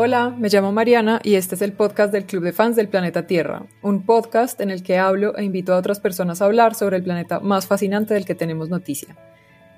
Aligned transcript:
Hola, 0.00 0.30
me 0.30 0.48
llamo 0.48 0.70
Mariana 0.70 1.18
y 1.24 1.34
este 1.34 1.56
es 1.56 1.60
el 1.60 1.72
podcast 1.72 2.12
del 2.12 2.24
Club 2.24 2.44
de 2.44 2.52
Fans 2.52 2.76
del 2.76 2.86
Planeta 2.86 3.26
Tierra, 3.26 3.64
un 3.82 4.06
podcast 4.06 4.60
en 4.60 4.70
el 4.70 4.84
que 4.84 4.96
hablo 4.96 5.36
e 5.36 5.42
invito 5.42 5.74
a 5.74 5.76
otras 5.76 5.98
personas 5.98 6.40
a 6.40 6.44
hablar 6.44 6.76
sobre 6.76 6.98
el 6.98 7.02
planeta 7.02 7.40
más 7.40 7.66
fascinante 7.66 8.14
del 8.14 8.24
que 8.24 8.36
tenemos 8.36 8.68
noticia. 8.68 9.16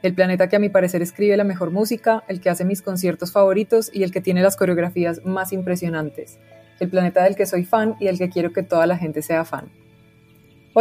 El 0.03 0.13
planeta 0.13 0.51
que 0.51 0.57
a 0.57 0.59
mi 0.59 0.69
parecer 0.69 1.01
escribe 1.01 1.39
la 1.39 1.45
mejor 1.45 1.71
música, 1.71 2.23
el 2.29 2.43
que 2.43 2.51
hace 2.51 2.67
mis 2.67 2.83
conciertos 2.83 3.33
favoritos 3.33 3.91
y 3.95 4.03
el 4.03 4.13
que 4.13 4.21
tiene 4.21 4.43
las 4.43 4.59
coreografías 4.59 5.25
más 5.25 5.55
impresionantes. 5.55 6.39
El 6.81 6.91
planeta 6.91 7.25
del 7.25 7.35
que 7.35 7.47
soy 7.47 7.65
fan 7.65 7.97
y 7.99 8.05
del 8.05 8.19
que 8.19 8.29
quiero 8.29 8.53
que 8.53 8.63
toda 8.63 8.87
la 8.87 8.99
gente 8.99 9.23
sea 9.23 9.47
fan. 9.47 9.71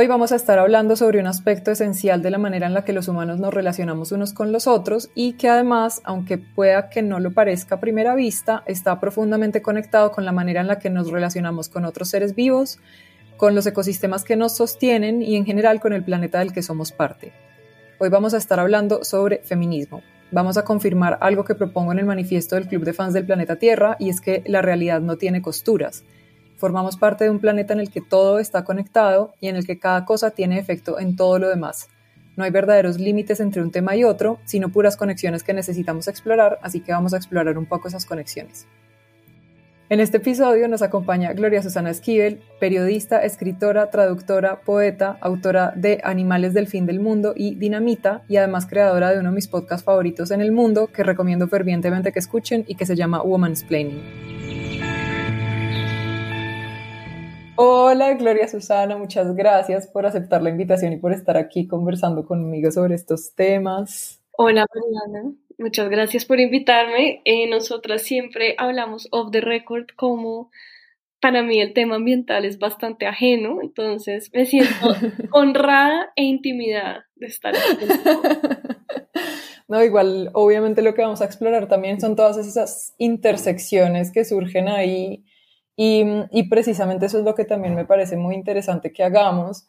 Hoy 0.02 0.08
vamos 0.08 0.32
a 0.32 0.38
estar 0.38 0.60
hablando 0.60 0.96
sobre 0.96 1.20
un 1.20 1.28
aspecto 1.28 1.72
esencial 1.72 2.22
de 2.22 2.32
la 2.32 2.38
manera 2.38 2.68
en 2.68 2.74
la 2.74 2.86
que 2.86 2.94
los 2.94 3.10
humanos 3.10 3.38
nos 3.38 3.54
relacionamos 3.54 4.14
unos 4.14 4.32
con 4.32 4.54
los 4.54 4.66
otros 4.66 5.10
y 5.14 5.34
que 5.34 5.50
además, 5.50 6.00
aunque 6.06 6.38
pueda 6.38 6.90
que 6.90 7.02
no 7.02 7.20
lo 7.20 7.34
parezca 7.34 7.76
a 7.76 7.80
primera 7.82 8.16
vista, 8.16 8.64
está 8.66 9.02
profundamente 9.02 9.62
conectado 9.62 10.14
con 10.14 10.24
la 10.24 10.32
manera 10.32 10.62
en 10.62 10.68
la 10.68 10.80
que 10.80 10.90
nos 10.90 11.12
relacionamos 11.12 11.68
con 11.68 11.84
otros 11.84 12.08
seres 12.08 12.34
vivos, 12.34 12.80
con 13.36 13.56
los 13.56 13.66
ecosistemas 13.66 14.24
que 14.24 14.38
nos 14.38 14.56
sostienen 14.56 15.22
y 15.22 15.36
en 15.36 15.46
general 15.46 15.82
con 15.82 15.92
el 15.92 16.06
planeta 16.06 16.40
del 16.40 16.54
que 16.54 16.62
somos 16.62 16.94
parte. 16.94 17.34
Hoy 17.98 18.08
vamos 18.08 18.34
a 18.34 18.38
estar 18.38 18.58
hablando 18.58 19.04
sobre 19.04 19.40
feminismo. 19.40 20.02
Vamos 20.32 20.56
a 20.56 20.64
confirmar 20.64 21.18
algo 21.20 21.44
que 21.44 21.56
propongo 21.56 21.92
en 21.92 22.00
el 22.00 22.06
manifiesto 22.06 22.56
del 22.56 22.70
Club 22.70 22.86
de 22.86 22.94
Fans 22.94 23.14
del 23.14 23.26
Planeta 23.26 23.58
Tierra 23.58 23.98
y 24.00 24.08
es 24.08 24.22
que 24.22 24.44
la 24.46 24.62
realidad 24.62 25.02
no 25.02 25.18
tiene 25.18 25.42
costuras 25.42 26.06
Formamos 26.60 26.98
parte 26.98 27.24
de 27.24 27.30
un 27.30 27.40
planeta 27.40 27.72
en 27.72 27.80
el 27.80 27.90
que 27.90 28.02
todo 28.02 28.38
está 28.38 28.66
conectado 28.66 29.34
y 29.40 29.48
en 29.48 29.56
el 29.56 29.66
que 29.66 29.80
cada 29.80 30.04
cosa 30.04 30.32
tiene 30.32 30.60
efecto 30.60 31.00
en 31.00 31.16
todo 31.16 31.40
lo 31.40 31.48
demás. 31.48 31.88
No 32.36 32.44
hay 32.44 32.52
verdaderos 32.52 33.00
límites 33.00 33.40
entre 33.40 33.62
un 33.62 33.72
tema 33.72 33.96
y 33.96 34.04
otro, 34.04 34.40
sino 34.44 34.68
puras 34.68 34.98
conexiones 34.98 35.42
que 35.42 35.54
necesitamos 35.54 36.10
explorar, 36.10 36.60
así 36.62 36.82
que 36.82 36.92
vamos 36.92 37.14
a 37.14 37.18
explorar 37.18 37.58
un 37.58 37.66
poco 37.66 37.88
esas 37.88 38.06
conexiones. 38.06 38.68
En 39.88 40.02
este 40.02 40.18
episodio 40.18 40.68
nos 40.68 40.82
acompaña 40.82 41.32
Gloria 41.32 41.64
Susana 41.64 41.92
Esquivel, 41.92 42.42
periodista, 42.60 43.24
escritora, 43.24 43.90
traductora, 43.90 44.60
poeta, 44.60 45.18
autora 45.22 45.72
de 45.78 46.02
Animales 46.04 46.54
del 46.54 46.68
Fin 46.68 46.86
del 46.86 47.00
Mundo 47.00 47.34
y 47.38 47.56
Dinamita, 47.56 48.24
y 48.28 48.36
además 48.36 48.68
creadora 48.68 49.12
de 49.12 49.20
uno 49.20 49.30
de 49.30 49.36
mis 49.36 49.48
podcasts 49.48 49.86
favoritos 49.86 50.32
en 50.32 50.42
el 50.42 50.52
mundo 50.52 50.88
que 50.88 51.04
recomiendo 51.04 51.48
fervientemente 51.48 52.12
que 52.12 52.20
escuchen 52.20 52.66
y 52.68 52.76
que 52.76 52.86
se 52.86 52.98
llama 52.98 53.24
Woman's 53.24 53.64
Planning. 53.64 54.49
Hola 57.62 58.14
Gloria 58.14 58.48
Susana, 58.48 58.96
muchas 58.96 59.36
gracias 59.36 59.86
por 59.86 60.06
aceptar 60.06 60.42
la 60.42 60.50
invitación 60.50 60.94
y 60.94 60.98
por 60.98 61.12
estar 61.12 61.36
aquí 61.36 61.68
conversando 61.68 62.26
conmigo 62.26 62.72
sobre 62.72 62.96
estos 62.96 63.36
temas. 63.36 64.24
Hola 64.32 64.66
Mariana, 64.74 65.36
muchas 65.58 65.90
gracias 65.90 66.24
por 66.24 66.40
invitarme. 66.40 67.22
Eh, 67.26 67.50
nosotras 67.50 68.04
siempre 68.04 68.56
hablamos 68.58 69.10
off 69.12 69.32
the 69.32 69.42
record 69.42 69.88
como 69.98 70.52
para 71.20 71.44
mí 71.44 71.60
el 71.60 71.74
tema 71.74 71.98
ambiental 71.98 72.46
es 72.46 72.60
bastante 72.60 73.08
ajeno, 73.08 73.62
entonces 73.62 74.32
me 74.34 74.46
siento 74.46 74.72
honrada 75.34 76.14
e 76.16 76.24
intimidada 76.24 77.08
de 77.16 77.28
estar 77.28 77.54
aquí. 77.54 77.86
No, 79.68 79.84
igual, 79.84 80.32
obviamente 80.34 80.82
lo 80.82 80.96
que 80.96 81.04
vamos 81.04 81.22
a 81.22 81.26
explorar 81.26 81.68
también 81.68 82.02
son 82.02 82.16
todas 82.16 82.38
esas 82.38 82.96
intersecciones 82.98 84.12
que 84.12 84.26
surgen 84.26 84.68
ahí 84.68 85.26
y, 85.82 86.44
precisamente 86.50 87.06
eso 87.06 87.20
es 87.20 87.24
lo 87.24 87.36
que 87.36 87.46
también 87.46 87.74
me 87.74 87.86
parece 87.86 88.18
muy 88.18 88.36
interesante 88.36 88.92
que 88.92 89.02
hagamos. 89.02 89.66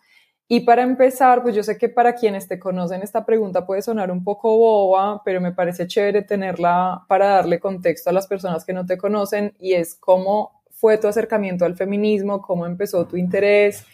Y 0.49 0.61
para 0.61 0.83
empezar, 0.83 1.41
pues 1.43 1.55
yo 1.55 1.63
sé 1.63 1.79
que 1.79 1.89
para 1.89 2.17
quienes 2.17 2.49
te 2.49 2.59
conocen 2.59 3.03
esta 3.03 3.25
pregunta 3.25 3.65
puede 3.65 3.81
sonar 3.81 4.11
un 4.11 4.25
poco 4.25 4.59
boba, 4.59 5.23
pero 5.25 5.41
me 5.41 5.53
parece 5.53 5.87
chévere 5.87 6.23
tenerla 6.23 7.05
para 7.07 7.29
darle 7.29 7.61
contexto 7.61 8.11
a 8.11 8.13
las 8.13 8.27
personas 8.27 8.65
que 8.65 8.73
no 8.73 8.87
te 8.87 8.99
conocen 8.99 9.55
y 9.61 9.75
es 9.75 9.95
cómo 9.95 10.65
fue 10.73 10.99
tu 10.99 11.07
acercamiento 11.07 11.65
al 11.65 11.77
feminismo, 11.77 12.43
cómo 12.43 12.67
empezó 12.67 13.07
tu 13.07 13.17
interés 13.17 13.87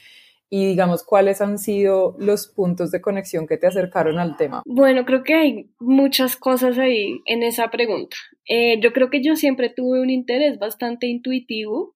y 0.49 0.65
digamos 0.65 1.03
cuáles 1.03 1.43
han 1.43 1.59
sido 1.59 2.17
los 2.19 2.49
puntos 2.49 2.91
de 2.93 3.03
conexión 3.03 3.47
que 3.47 3.59
te 3.59 3.67
acercaron 3.67 4.19
al 4.19 4.39
tema. 4.39 4.63
Bueno, 4.65 5.05
creo 5.05 5.23
que 5.23 5.35
hay 5.35 5.71
muchas 5.81 6.37
cosas 6.37 6.79
ahí 6.79 7.21
en 7.27 7.43
esa 7.43 7.69
pregunta. 7.69 8.17
Eh, 8.49 8.81
yo 8.81 8.95
creo 8.95 9.11
que 9.11 9.23
yo 9.23 9.37
siempre 9.37 9.69
tuve 9.69 10.01
un 10.01 10.09
interés 10.09 10.59
bastante 10.59 11.09
intuitivo 11.09 11.96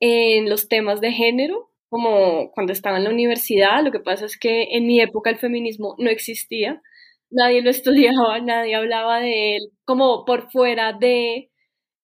en 0.00 0.48
los 0.50 0.68
temas 0.68 1.00
de 1.00 1.12
género, 1.12 1.70
como 1.88 2.50
cuando 2.52 2.72
estaba 2.72 2.98
en 2.98 3.04
la 3.04 3.10
universidad. 3.10 3.82
Lo 3.84 3.92
que 3.92 4.00
pasa 4.00 4.26
es 4.26 4.38
que 4.38 4.68
en 4.72 4.86
mi 4.86 5.00
época 5.00 5.30
el 5.30 5.38
feminismo 5.38 5.94
no 5.98 6.10
existía, 6.10 6.82
nadie 7.30 7.62
lo 7.62 7.70
estudiaba, 7.70 8.40
nadie 8.40 8.74
hablaba 8.76 9.20
de 9.20 9.56
él, 9.56 9.62
como 9.84 10.24
por 10.24 10.50
fuera 10.50 10.92
de 10.92 11.50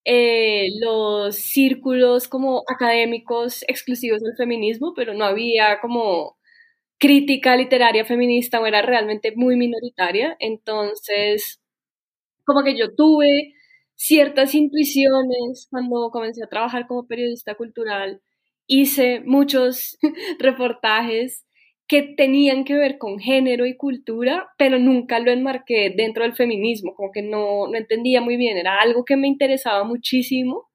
eh, 0.05 0.67
los 0.81 1.35
círculos 1.37 2.27
como 2.27 2.63
académicos 2.67 3.63
exclusivos 3.67 4.21
del 4.21 4.35
feminismo, 4.35 4.93
pero 4.95 5.13
no 5.13 5.25
había 5.25 5.79
como 5.81 6.37
crítica 6.99 7.55
literaria 7.57 8.05
feminista 8.05 8.61
o 8.61 8.65
era 8.65 8.81
realmente 8.81 9.33
muy 9.35 9.55
minoritaria. 9.57 10.35
Entonces, 10.39 11.61
como 12.45 12.63
que 12.63 12.77
yo 12.77 12.95
tuve 12.95 13.53
ciertas 14.05 14.53
intuiciones 14.53 15.67
cuando 15.69 16.09
comencé 16.11 16.43
a 16.43 16.49
trabajar 16.49 16.87
como 16.87 17.07
periodista 17.07 17.55
cultural. 17.55 18.21
Hice 18.67 19.21
muchos 19.21 19.97
reportajes 20.39 21.45
que 21.87 22.13
tenían 22.17 22.65
que 22.65 22.75
ver 22.75 22.97
con 22.97 23.19
género 23.19 23.65
y 23.65 23.77
cultura, 23.77 24.49
pero 24.57 24.77
nunca 24.77 25.19
lo 25.19 25.31
enmarqué 25.31 25.93
dentro 25.95 26.23
del 26.23 26.33
feminismo, 26.33 26.95
como 26.95 27.11
que 27.11 27.21
no, 27.21 27.67
no 27.67 27.77
entendía 27.77 28.19
muy 28.19 28.35
bien, 28.35 28.57
era 28.57 28.81
algo 28.81 29.05
que 29.05 29.15
me 29.15 29.27
interesaba 29.27 29.85
muchísimo, 29.85 30.69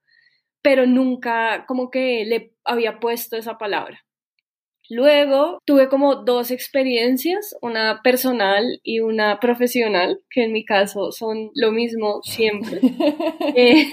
pero 0.62 0.86
nunca 0.86 1.66
como 1.66 1.90
que 1.90 2.24
le 2.24 2.54
había 2.64 2.98
puesto 2.98 3.36
esa 3.36 3.58
palabra. 3.58 4.07
Luego 4.90 5.60
tuve 5.66 5.88
como 5.88 6.16
dos 6.16 6.50
experiencias, 6.50 7.54
una 7.60 8.00
personal 8.02 8.80
y 8.82 9.00
una 9.00 9.38
profesional, 9.38 10.20
que 10.30 10.44
en 10.44 10.52
mi 10.52 10.64
caso 10.64 11.12
son 11.12 11.50
lo 11.54 11.72
mismo 11.72 12.20
siempre. 12.22 12.80
Eh, 13.54 13.90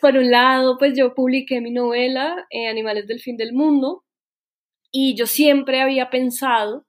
por 0.00 0.16
un 0.16 0.30
lado, 0.30 0.76
pues 0.78 0.96
yo 0.96 1.14
publiqué 1.14 1.60
mi 1.60 1.70
novela 1.72 2.46
eh, 2.50 2.68
Animales 2.68 3.06
del 3.06 3.18
Fin 3.18 3.36
del 3.36 3.52
Mundo 3.52 4.04
y 4.92 5.16
yo 5.16 5.26
siempre 5.26 5.80
había 5.80 6.10
pensado 6.10 6.86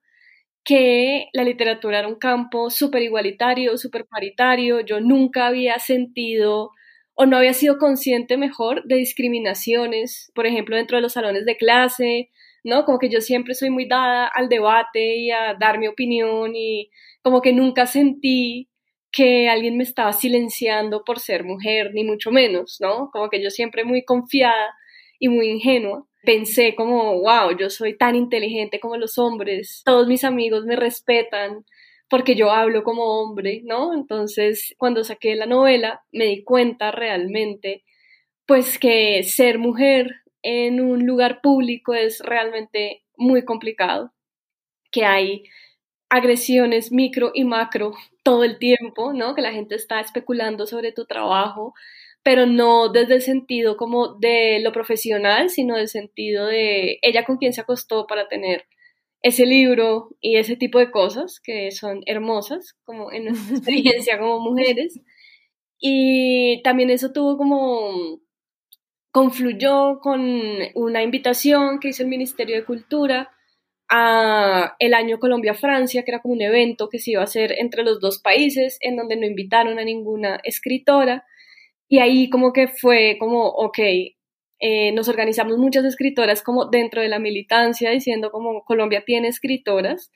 que 0.63 1.27
la 1.33 1.43
literatura 1.43 1.99
era 1.99 2.07
un 2.07 2.15
campo 2.15 2.69
súper 2.69 3.01
igualitario, 3.01 3.77
súper 3.77 4.05
paritario. 4.05 4.81
Yo 4.81 4.99
nunca 4.99 5.47
había 5.47 5.79
sentido 5.79 6.71
o 7.15 7.25
no 7.25 7.37
había 7.37 7.53
sido 7.53 7.77
consciente 7.77 8.37
mejor 8.37 8.83
de 8.85 8.95
discriminaciones, 8.97 10.31
por 10.35 10.45
ejemplo, 10.45 10.75
dentro 10.75 10.97
de 10.97 11.01
los 11.01 11.13
salones 11.13 11.45
de 11.45 11.57
clase 11.57 12.29
¿no? 12.63 12.85
Como 12.85 12.99
que 12.99 13.09
yo 13.09 13.21
siempre 13.21 13.53
soy 13.55 13.69
muy 13.69 13.87
dada 13.87 14.27
al 14.27 14.49
debate 14.49 15.17
y 15.17 15.31
a 15.31 15.55
dar 15.59 15.79
mi 15.79 15.87
opinión 15.87 16.55
y 16.55 16.89
como 17.21 17.41
que 17.41 17.53
nunca 17.53 17.87
sentí 17.87 18.69
que 19.11 19.49
alguien 19.49 19.77
me 19.77 19.83
estaba 19.83 20.13
silenciando 20.13 21.03
por 21.03 21.19
ser 21.19 21.43
mujer, 21.43 21.91
ni 21.93 22.03
mucho 22.03 22.31
menos, 22.31 22.77
¿no? 22.79 23.09
Como 23.11 23.29
que 23.29 23.43
yo 23.43 23.49
siempre 23.49 23.83
muy 23.83 24.05
confiada 24.05 24.73
y 25.19 25.27
muy 25.27 25.49
ingenua. 25.49 26.05
Pensé 26.23 26.75
como, 26.75 27.19
wow, 27.21 27.57
yo 27.57 27.69
soy 27.69 27.97
tan 27.97 28.15
inteligente 28.15 28.79
como 28.79 28.95
los 28.97 29.17
hombres, 29.17 29.81
todos 29.85 30.07
mis 30.07 30.23
amigos 30.23 30.65
me 30.65 30.75
respetan 30.75 31.65
porque 32.09 32.35
yo 32.35 32.51
hablo 32.51 32.83
como 32.83 33.21
hombre, 33.21 33.61
¿no? 33.63 33.93
Entonces, 33.93 34.75
cuando 34.77 35.03
saqué 35.03 35.35
la 35.35 35.45
novela, 35.45 36.03
me 36.11 36.25
di 36.25 36.43
cuenta 36.43 36.91
realmente, 36.91 37.85
pues 38.45 38.77
que 38.77 39.23
ser 39.23 39.59
mujer 39.59 40.15
en 40.43 40.81
un 40.81 41.05
lugar 41.05 41.41
público 41.41 41.93
es 41.93 42.19
realmente 42.21 43.03
muy 43.15 43.45
complicado, 43.45 44.13
que 44.91 45.05
hay 45.05 45.43
agresiones 46.09 46.91
micro 46.91 47.31
y 47.33 47.45
macro 47.45 47.93
todo 48.23 48.43
el 48.43 48.59
tiempo, 48.59 49.13
¿no? 49.13 49.33
Que 49.35 49.41
la 49.41 49.53
gente 49.53 49.75
está 49.75 49.99
especulando 50.01 50.67
sobre 50.67 50.91
tu 50.91 51.05
trabajo, 51.05 51.73
pero 52.23 52.45
no 52.45 52.89
desde 52.89 53.15
el 53.15 53.21
sentido 53.21 53.77
como 53.77 54.15
de 54.15 54.59
lo 54.61 54.71
profesional, 54.73 55.49
sino 55.49 55.77
del 55.77 55.87
sentido 55.87 56.47
de 56.47 56.99
ella 57.01 57.25
con 57.25 57.37
quien 57.37 57.53
se 57.53 57.61
acostó 57.61 58.07
para 58.07 58.27
tener 58.27 58.65
ese 59.23 59.45
libro 59.45 60.09
y 60.19 60.37
ese 60.37 60.55
tipo 60.55 60.79
de 60.79 60.91
cosas 60.91 61.39
que 61.39 61.71
son 61.71 62.01
hermosas, 62.05 62.75
como 62.83 63.11
en 63.11 63.25
nuestra 63.25 63.55
experiencia 63.57 64.19
como 64.19 64.39
mujeres. 64.39 64.99
Y 65.79 66.61
también 66.63 66.89
eso 66.89 67.11
tuvo 67.11 67.37
como 67.37 68.19
confluyó 69.11 69.99
con 69.99 70.21
una 70.75 71.03
invitación 71.03 71.79
que 71.79 71.89
hizo 71.89 72.03
el 72.03 72.09
Ministerio 72.09 72.55
de 72.55 72.65
Cultura 72.65 73.29
a 73.89 74.75
el 74.79 74.93
año 74.93 75.19
Colombia-Francia, 75.19 76.03
que 76.03 76.11
era 76.11 76.21
como 76.21 76.33
un 76.33 76.41
evento 76.41 76.87
que 76.89 76.99
se 76.99 77.11
iba 77.11 77.21
a 77.21 77.25
hacer 77.25 77.53
entre 77.57 77.83
los 77.83 77.99
dos 77.99 78.19
países, 78.19 78.77
en 78.79 78.95
donde 78.95 79.17
no 79.17 79.25
invitaron 79.25 79.79
a 79.79 79.83
ninguna 79.83 80.39
escritora. 80.43 81.25
Y 81.89 81.99
ahí 81.99 82.29
como 82.29 82.53
que 82.53 82.69
fue 82.69 83.17
como, 83.19 83.47
ok, 83.47 83.79
eh, 84.59 84.91
nos 84.93 85.09
organizamos 85.09 85.57
muchas 85.57 85.83
escritoras 85.83 86.41
como 86.41 86.67
dentro 86.67 87.01
de 87.01 87.09
la 87.09 87.19
militancia, 87.19 87.91
diciendo 87.91 88.31
como 88.31 88.63
Colombia 88.63 89.03
tiene 89.05 89.27
escritoras 89.27 90.11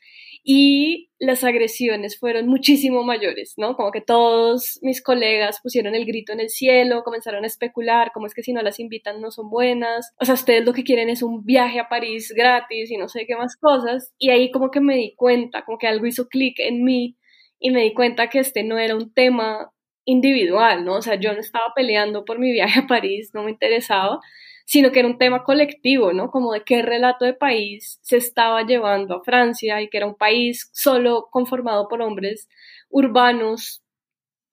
y 0.47 1.09
las 1.18 1.44
agresiones 1.44 2.19
fueron 2.19 2.47
muchísimo 2.47 3.03
mayores, 3.03 3.56
¿no? 3.57 3.75
Como 3.75 3.92
que 3.92 4.01
todos 4.01 4.77
mis 4.83 5.01
colegas 5.01 5.59
pusieron 5.63 5.95
el 5.95 6.06
grito 6.06 6.33
en 6.33 6.39
el 6.39 6.50
cielo, 6.50 7.01
comenzaron 7.03 7.44
a 7.44 7.47
especular, 7.47 8.12
cómo 8.13 8.27
es 8.27 8.36
que 8.36 8.44
si 8.44 8.53
no 8.53 8.62
las 8.62 8.80
invitan 8.80 9.21
no 9.21 9.31
son 9.31 9.50
buenas, 9.50 10.13
o 10.19 10.25
sea, 10.25 10.36
ustedes 10.36 10.63
lo 10.63 10.74
que 10.74 10.83
quieren 10.83 11.09
es 11.09 11.24
un 11.24 11.44
viaje 11.44 11.80
a 11.80 11.89
París 11.89 12.31
gratis 12.36 12.92
y 12.92 12.97
no 12.97 13.09
sé 13.09 13.25
qué 13.25 13.36
más 13.36 13.57
cosas, 13.57 14.13
y 14.19 14.30
ahí 14.30 14.51
como 14.51 14.69
que 14.69 14.81
me 14.81 14.95
di 14.97 15.15
cuenta, 15.15 15.65
como 15.65 15.80
que 15.80 15.88
algo 15.88 16.06
hizo 16.06 16.27
clic 16.27 16.59
en 16.59 16.83
mí 16.83 17.18
y 17.59 17.71
me 17.71 17.81
di 17.81 17.95
cuenta 17.95 18.30
que 18.30 18.38
este 18.38 18.63
no 18.63 18.77
era 18.77 18.95
un 18.95 19.12
tema 19.12 19.71
individual, 20.06 20.86
¿no? 20.86 20.98
O 20.98 21.01
sea, 21.01 21.15
yo 21.15 21.33
no 21.33 21.39
estaba 21.39 21.74
peleando 21.75 22.24
por 22.24 22.38
mi 22.38 22.51
viaje 22.51 22.81
a 22.81 22.88
París, 22.88 23.31
no 23.33 23.41
me 23.41 23.50
interesaba, 23.50 24.19
sino 24.65 24.91
que 24.91 25.00
era 25.00 25.07
un 25.07 25.17
tema 25.19 25.44
colectivo, 25.44 26.12
¿no? 26.12 26.31
Como 26.31 26.51
de 26.51 26.63
qué 26.63 26.81
relato 26.81 27.23
de 27.23 27.33
país 27.33 28.00
se 28.01 28.17
estaba 28.17 28.65
llevando 28.65 29.15
a 29.15 29.23
Francia 29.23 29.81
y 29.81 29.89
que 29.89 29.97
era 29.97 30.07
un 30.07 30.15
país 30.15 30.69
solo 30.73 31.27
conformado 31.31 31.88
por 31.88 32.01
hombres 32.01 32.50
urbanos, 32.89 33.83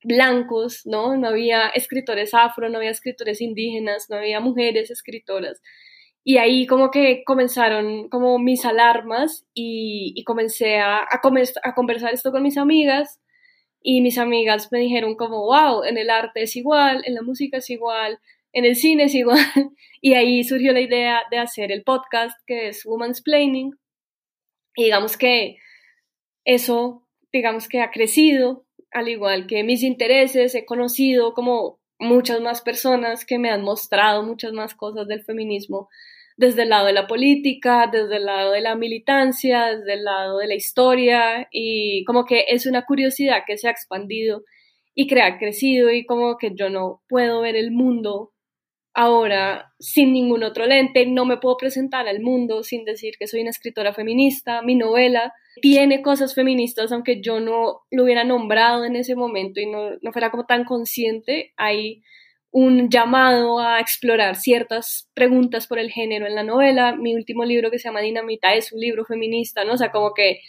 blancos, 0.04 0.82
¿no? 0.84 1.16
No 1.16 1.28
había 1.28 1.68
escritores 1.68 2.34
afro, 2.34 2.68
no 2.68 2.78
había 2.78 2.90
escritores 2.90 3.40
indígenas, 3.40 4.06
no 4.10 4.16
había 4.16 4.40
mujeres 4.40 4.90
escritoras. 4.90 5.62
Y 6.24 6.36
ahí 6.38 6.66
como 6.66 6.90
que 6.90 7.24
comenzaron 7.24 8.08
como 8.08 8.38
mis 8.38 8.64
alarmas 8.64 9.46
y, 9.54 10.22
comencé 10.24 10.78
a, 10.78 10.98
a, 10.98 11.20
a 11.64 11.74
conversar 11.74 12.14
esto 12.14 12.32
con 12.32 12.42
mis 12.42 12.58
amigas 12.58 13.20
y 13.82 14.00
mis 14.02 14.18
amigas 14.18 14.68
me 14.70 14.78
dijeron 14.78 15.16
como, 15.16 15.46
wow, 15.46 15.84
en 15.84 15.98
el 15.98 16.10
arte 16.10 16.42
es 16.42 16.56
igual, 16.56 17.02
en 17.06 17.14
la 17.14 17.22
música 17.22 17.58
es 17.58 17.70
igual, 17.70 18.20
en 18.52 18.64
el 18.64 18.76
cine 18.76 19.04
es 19.04 19.14
igual. 19.14 19.38
Y 20.04 20.14
ahí 20.14 20.42
surgió 20.42 20.72
la 20.72 20.80
idea 20.80 21.22
de 21.30 21.38
hacer 21.38 21.70
el 21.70 21.84
podcast 21.84 22.36
que 22.44 22.66
es 22.66 22.84
Woman's 22.84 23.22
Planning. 23.22 23.70
Y 24.74 24.84
digamos 24.84 25.16
que 25.16 25.58
eso, 26.44 27.06
digamos 27.32 27.68
que 27.68 27.80
ha 27.80 27.92
crecido, 27.92 28.66
al 28.90 29.08
igual 29.08 29.46
que 29.46 29.62
mis 29.62 29.84
intereses, 29.84 30.56
he 30.56 30.64
conocido 30.64 31.34
como 31.34 31.78
muchas 32.00 32.40
más 32.40 32.62
personas 32.62 33.24
que 33.24 33.38
me 33.38 33.50
han 33.50 33.62
mostrado 33.62 34.24
muchas 34.24 34.52
más 34.52 34.74
cosas 34.74 35.06
del 35.06 35.22
feminismo 35.22 35.88
desde 36.36 36.62
el 36.62 36.70
lado 36.70 36.86
de 36.86 36.92
la 36.92 37.06
política, 37.06 37.88
desde 37.90 38.16
el 38.16 38.24
lado 38.24 38.52
de 38.52 38.60
la 38.60 38.74
militancia, 38.74 39.66
desde 39.66 39.94
el 39.94 40.04
lado 40.04 40.38
de 40.38 40.48
la 40.48 40.54
historia 40.54 41.48
y 41.52 42.04
como 42.04 42.24
que 42.24 42.46
es 42.48 42.66
una 42.66 42.84
curiosidad 42.84 43.44
que 43.46 43.56
se 43.56 43.68
ha 43.68 43.70
expandido 43.70 44.42
y 44.94 45.06
que 45.06 45.22
ha 45.22 45.38
crecido 45.38 45.90
y 45.90 46.04
como 46.04 46.36
que 46.38 46.52
yo 46.54 46.70
no 46.70 47.02
puedo 47.08 47.42
ver 47.42 47.56
el 47.56 47.70
mundo 47.70 48.32
ahora 48.94 49.72
sin 49.78 50.12
ningún 50.12 50.42
otro 50.42 50.66
lente, 50.66 51.06
no 51.06 51.24
me 51.24 51.38
puedo 51.38 51.56
presentar 51.56 52.08
al 52.08 52.20
mundo 52.20 52.62
sin 52.62 52.84
decir 52.84 53.14
que 53.18 53.26
soy 53.26 53.40
una 53.40 53.50
escritora 53.50 53.92
feminista, 53.94 54.62
mi 54.62 54.74
novela 54.74 55.32
tiene 55.60 56.02
cosas 56.02 56.34
feministas 56.34 56.92
aunque 56.92 57.20
yo 57.20 57.40
no 57.40 57.80
lo 57.90 58.04
hubiera 58.04 58.24
nombrado 58.24 58.84
en 58.84 58.96
ese 58.96 59.14
momento 59.14 59.60
y 59.60 59.66
no, 59.66 59.90
no 60.00 60.12
fuera 60.12 60.30
como 60.30 60.44
tan 60.44 60.64
consciente, 60.64 61.52
hay 61.56 62.02
un 62.52 62.90
llamado 62.90 63.60
a 63.60 63.80
explorar 63.80 64.36
ciertas 64.36 65.10
preguntas 65.14 65.66
por 65.66 65.78
el 65.78 65.90
género 65.90 66.26
en 66.26 66.34
la 66.34 66.42
novela. 66.42 66.94
Mi 66.94 67.14
último 67.14 67.46
libro 67.46 67.70
que 67.70 67.78
se 67.78 67.88
llama 67.88 68.02
Dinamita 68.02 68.52
es 68.54 68.72
un 68.72 68.80
libro 68.80 69.06
feminista, 69.06 69.64
¿no? 69.64 69.72
O 69.72 69.76
sea, 69.78 69.90
como 69.90 70.12
que 70.12 70.40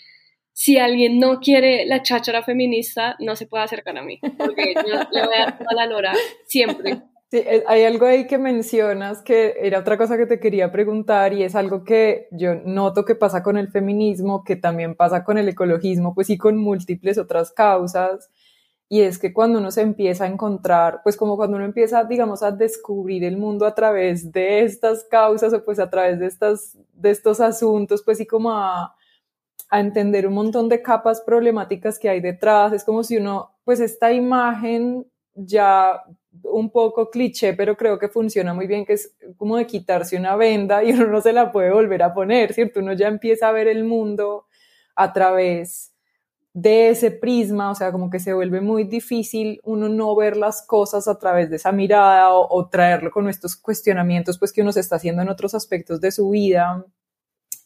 si 0.51 0.77
alguien 0.77 1.17
no 1.17 1.39
quiere 1.39 1.85
la 1.85 2.03
cháchara 2.03 2.43
feminista, 2.43 3.15
no 3.19 3.37
se 3.37 3.47
puede 3.47 3.63
acercar 3.63 3.97
a 3.97 4.03
mí, 4.03 4.19
porque 4.37 4.73
yo 4.75 4.99
le 5.11 5.25
voy 5.25 5.33
a 5.33 5.45
dar 5.45 5.57
toda 5.57 5.73
la 5.73 5.85
lora 5.85 6.13
siempre. 6.45 7.01
Sí, 7.33 7.39
eh, 7.39 7.63
hay 7.65 7.83
algo 7.83 8.05
ahí 8.05 8.27
que 8.27 8.37
mencionas 8.37 9.23
que 9.23 9.55
era 9.59 9.79
otra 9.79 9.97
cosa 9.97 10.17
que 10.17 10.27
te 10.27 10.39
quería 10.39 10.71
preguntar 10.71 11.33
y 11.33 11.41
es 11.41 11.55
algo 11.55 11.83
que 11.83 12.27
yo 12.29 12.53
noto 12.63 13.05
que 13.05 13.15
pasa 13.15 13.41
con 13.41 13.57
el 13.57 13.69
feminismo, 13.71 14.43
que 14.43 14.55
también 14.55 14.93
pasa 14.93 15.23
con 15.23 15.39
el 15.39 15.49
ecologismo, 15.49 16.13
pues 16.13 16.27
sí 16.27 16.37
con 16.37 16.57
múltiples 16.59 17.17
otras 17.17 17.51
causas. 17.51 18.29
Y 18.87 19.01
es 19.01 19.17
que 19.17 19.33
cuando 19.33 19.57
uno 19.57 19.71
se 19.71 19.81
empieza 19.81 20.25
a 20.25 20.27
encontrar, 20.27 21.01
pues 21.01 21.17
como 21.17 21.35
cuando 21.35 21.57
uno 21.57 21.65
empieza, 21.65 22.03
digamos, 22.03 22.43
a 22.43 22.51
descubrir 22.51 23.23
el 23.23 23.37
mundo 23.37 23.65
a 23.65 23.73
través 23.73 24.31
de 24.31 24.59
estas 24.61 25.03
causas 25.03 25.53
o 25.53 25.65
pues 25.65 25.79
a 25.79 25.89
través 25.89 26.19
de, 26.19 26.27
estas, 26.27 26.77
de 26.93 27.09
estos 27.09 27.39
asuntos, 27.39 28.03
pues 28.03 28.19
sí 28.19 28.27
como 28.27 28.51
a, 28.51 28.95
a 29.69 29.79
entender 29.79 30.27
un 30.27 30.35
montón 30.35 30.69
de 30.69 30.83
capas 30.83 31.21
problemáticas 31.21 31.97
que 31.97 32.09
hay 32.09 32.21
detrás, 32.21 32.73
es 32.73 32.83
como 32.83 33.03
si 33.03 33.17
uno, 33.17 33.55
pues 33.63 33.79
esta 33.79 34.13
imagen 34.13 35.07
ya 35.33 36.03
un 36.43 36.69
poco 36.71 37.09
cliché, 37.09 37.53
pero 37.53 37.75
creo 37.77 37.97
que 37.99 38.09
funciona 38.09 38.53
muy 38.53 38.67
bien, 38.67 38.85
que 38.85 38.93
es 38.93 39.15
como 39.37 39.57
de 39.57 39.67
quitarse 39.67 40.17
una 40.17 40.35
venda 40.35 40.83
y 40.83 40.91
uno 40.91 41.07
no 41.07 41.21
se 41.21 41.33
la 41.33 41.51
puede 41.51 41.71
volver 41.71 42.03
a 42.03 42.13
poner, 42.13 42.53
¿cierto? 42.53 42.79
Uno 42.79 42.93
ya 42.93 43.07
empieza 43.07 43.49
a 43.49 43.51
ver 43.51 43.67
el 43.67 43.83
mundo 43.83 44.47
a 44.95 45.13
través 45.13 45.93
de 46.53 46.89
ese 46.89 47.09
prisma, 47.09 47.71
o 47.71 47.75
sea, 47.75 47.91
como 47.91 48.11
que 48.11 48.19
se 48.19 48.33
vuelve 48.33 48.61
muy 48.61 48.83
difícil 48.83 49.59
uno 49.63 49.89
no 49.89 50.15
ver 50.15 50.37
las 50.37 50.61
cosas 50.65 51.07
a 51.07 51.17
través 51.17 51.49
de 51.49 51.55
esa 51.55 51.71
mirada 51.71 52.31
o, 52.31 52.69
traerlo 52.69 53.09
con 53.09 53.27
estos 53.27 53.55
cuestionamientos 53.55 54.37
pues 54.37 54.53
que 54.53 54.61
uno 54.61 54.71
se 54.71 54.79
está 54.79 54.97
haciendo 54.97 55.23
en 55.23 55.29
otros 55.29 55.55
aspectos 55.55 55.99
de 55.99 56.11
su 56.11 56.29
vida. 56.29 56.85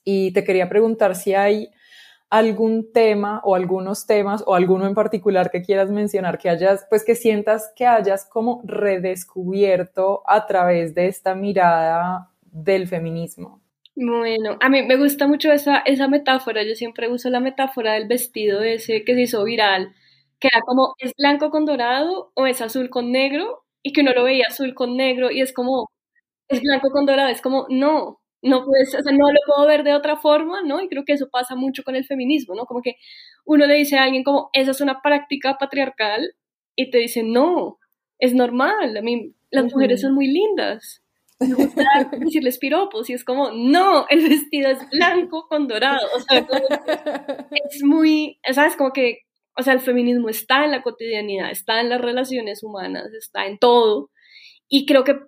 Y 0.06 0.31
te 0.31 0.45
quería 0.45 0.69
preguntar 0.69 1.18
si 1.18 1.33
hay 1.33 1.69
algún 2.29 2.91
tema 2.91 3.41
o 3.44 3.56
algunos 3.56 4.06
temas 4.06 4.44
o 4.45 4.56
alguno 4.56 4.85
en 4.85 4.95
particular 4.95 5.50
que 5.50 5.62
quieras 5.62 5.91
mencionar 5.91 6.38
que 6.38 6.50
hayas, 6.50 6.85
pues 6.89 7.06
que 7.06 7.15
sientas 7.15 7.71
que 7.75 7.85
hayas 7.85 8.25
como 8.25 8.62
redescubierto 8.65 10.24
a 10.27 10.45
través 10.45 10.94
de 10.94 11.07
esta 11.07 11.35
mirada 11.35 12.29
del 12.41 12.88
feminismo. 12.88 13.62
Bueno, 13.95 14.57
a 14.62 14.69
mí 14.69 14.83
me 14.83 14.95
gusta 14.97 15.27
mucho 15.27 15.51
esa, 15.51 15.79
esa 15.79 16.07
metáfora, 16.07 16.63
yo 16.63 16.75
siempre 16.75 17.09
uso 17.09 17.29
la 17.31 17.39
metáfora 17.39 17.94
del 17.94 18.07
vestido 18.07 18.62
ese 18.62 19.03
que 19.03 19.15
se 19.15 19.21
hizo 19.21 19.44
viral, 19.44 19.95
que 20.39 20.50
era 20.50 20.62
como, 20.62 20.94
¿es 21.00 21.13
blanco 21.18 21.50
con 21.50 21.65
dorado 21.65 22.31
o 22.35 22.45
es 22.45 22.62
azul 22.62 22.89
con 22.91 23.12
negro? 23.12 23.63
Y 23.81 23.94
que 23.94 24.01
uno 24.01 24.13
lo 24.13 24.23
veía 24.23 24.45
azul 24.50 24.75
con 24.75 24.97
negro 24.97 25.31
y 25.31 25.41
es 25.41 25.53
como, 25.53 25.89
es 26.50 26.62
blanco 26.62 26.91
con 26.91 27.06
dorado, 27.07 27.30
es 27.30 27.41
como, 27.41 27.68
no, 27.69 28.19
no 28.41 28.65
puedes, 28.65 28.93
o 28.95 29.01
sea, 29.01 29.11
no 29.11 29.31
lo 29.31 29.39
puedo 29.45 29.67
ver 29.67 29.83
de 29.83 29.93
otra 29.93 30.17
forma, 30.17 30.61
¿no? 30.61 30.81
Y 30.81 30.87
creo 30.89 31.05
que 31.05 31.13
eso 31.13 31.29
pasa 31.31 31.55
mucho 31.55 31.83
con 31.83 31.95
el 31.95 32.05
feminismo, 32.05 32.55
¿no? 32.55 32.65
Como 32.65 32.81
que 32.81 32.95
uno 33.45 33.65
le 33.65 33.75
dice 33.75 33.97
a 33.97 34.03
alguien 34.03 34.23
como, 34.23 34.49
esa 34.53 34.71
es 34.71 34.81
una 34.81 35.01
práctica 35.01 35.57
patriarcal 35.57 36.33
y 36.75 36.91
te 36.91 36.99
dice, 36.99 37.23
no, 37.23 37.79
es 38.19 38.33
normal, 38.33 38.95
a 38.97 39.01
mí 39.01 39.33
las 39.49 39.65
mujeres 39.65 40.01
son 40.01 40.13
muy 40.13 40.27
lindas 40.27 41.03
me 41.39 41.53
gusta 41.53 41.83
decirles 42.19 42.57
piropos 42.57 43.09
y 43.09 43.13
es 43.13 43.23
como, 43.23 43.51
no, 43.51 44.07
el 44.09 44.27
vestido 44.27 44.69
es 44.69 44.79
blanco 44.89 45.47
con 45.47 45.67
dorado, 45.67 46.07
o 46.15 46.19
sea, 46.19 46.47
es 47.69 47.83
muy, 47.83 48.39
¿sabes? 48.51 48.75
Como 48.75 48.91
que, 48.91 49.19
o 49.55 49.63
sea, 49.63 49.73
el 49.73 49.79
feminismo 49.79 50.29
está 50.29 50.65
en 50.65 50.71
la 50.71 50.83
cotidianidad, 50.83 51.51
está 51.51 51.81
en 51.81 51.89
las 51.89 52.01
relaciones 52.01 52.63
humanas, 52.63 53.13
está 53.13 53.45
en 53.45 53.57
todo 53.57 54.09
y 54.67 54.85
creo 54.85 55.03
que 55.03 55.19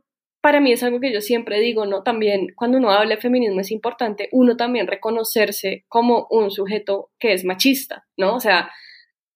para 0.41 0.62
mí 0.62 0.72
es 0.72 0.84
algo 0.84 1.00
que 1.00 1.12
yo 1.12 1.22
siempre 1.22 1.60
digo, 1.60 1.86
¿no? 1.86 2.03
También 2.03 2.48
cuando 2.55 2.77
uno 2.77 2.91
habla 2.91 3.15
de 3.15 3.22
feminismo 3.22 3.60
es 3.60 3.72
importante 3.72 4.29
uno 4.31 4.55
también 4.55 4.88
reconocerse 4.88 5.86
como 5.89 6.27
un 6.29 6.51
sujeto 6.51 7.12
que 7.19 7.34
es 7.34 7.43
machista, 7.43 8.08
¿no? 8.17 8.36
O 8.36 8.39
sea, 8.39 8.72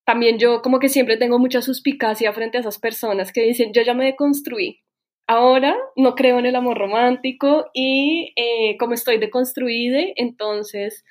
también 0.05 0.39
yo 0.39 0.61
como 0.61 0.79
que 0.79 0.89
siempre 0.89 1.17
tengo 1.17 1.39
mucha 1.39 1.61
suspicacia 1.61 2.31
frente 2.33 2.57
a 2.57 2.61
esas 2.61 2.79
personas 2.79 3.31
que 3.31 3.43
dicen, 3.43 3.71
yo 3.73 3.81
ya 3.81 3.93
me 3.93 4.05
deconstruí, 4.05 4.81
ahora 5.27 5.75
no 5.95 6.15
creo 6.15 6.39
en 6.39 6.45
el 6.45 6.55
amor 6.55 6.77
romántico 6.77 7.69
y 7.73 8.33
eh, 8.35 8.77
como 8.77 8.93
estoy 8.93 9.17
deconstruida, 9.17 9.99
entonces 10.15 11.03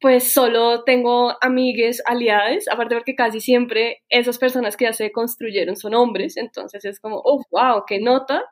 pues 0.00 0.32
solo 0.32 0.84
tengo 0.84 1.34
amigues, 1.40 2.02
aliadas, 2.06 2.66
aparte 2.70 2.94
porque 2.94 3.16
casi 3.16 3.40
siempre 3.40 4.02
esas 4.08 4.38
personas 4.38 4.76
que 4.76 4.84
ya 4.84 4.92
se 4.92 5.10
construyeron 5.10 5.76
son 5.76 5.94
hombres, 5.94 6.36
entonces 6.36 6.84
es 6.84 7.00
como, 7.00 7.20
oh, 7.24 7.42
wow, 7.50 7.82
qué 7.86 7.98
nota 7.98 8.44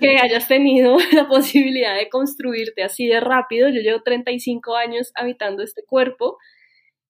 que 0.00 0.18
hayas 0.18 0.48
tenido 0.48 0.96
la 1.12 1.28
posibilidad 1.28 1.96
de 1.96 2.08
construirte 2.08 2.82
así 2.82 3.06
de 3.06 3.20
rápido. 3.20 3.68
Yo 3.68 3.80
llevo 3.80 4.02
35 4.02 4.76
años 4.76 5.12
habitando 5.14 5.62
este 5.62 5.84
cuerpo 5.84 6.38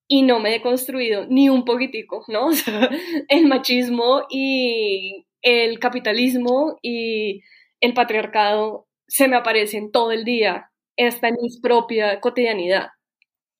y 0.07 0.23
no 0.23 0.39
me 0.39 0.55
he 0.55 0.61
construido 0.61 1.25
ni 1.27 1.49
un 1.49 1.65
poquitico, 1.65 2.23
¿no? 2.27 2.47
O 2.47 2.53
sea, 2.53 2.89
el 3.29 3.47
machismo 3.47 4.23
y 4.29 5.25
el 5.41 5.79
capitalismo 5.79 6.77
y 6.81 7.41
el 7.81 7.93
patriarcado 7.93 8.87
se 9.07 9.27
me 9.27 9.35
aparecen 9.35 9.91
todo 9.91 10.11
el 10.11 10.23
día, 10.23 10.71
está 10.95 11.27
en 11.27 11.35
mi 11.41 11.49
propia 11.61 12.19
cotidianidad. 12.19 12.89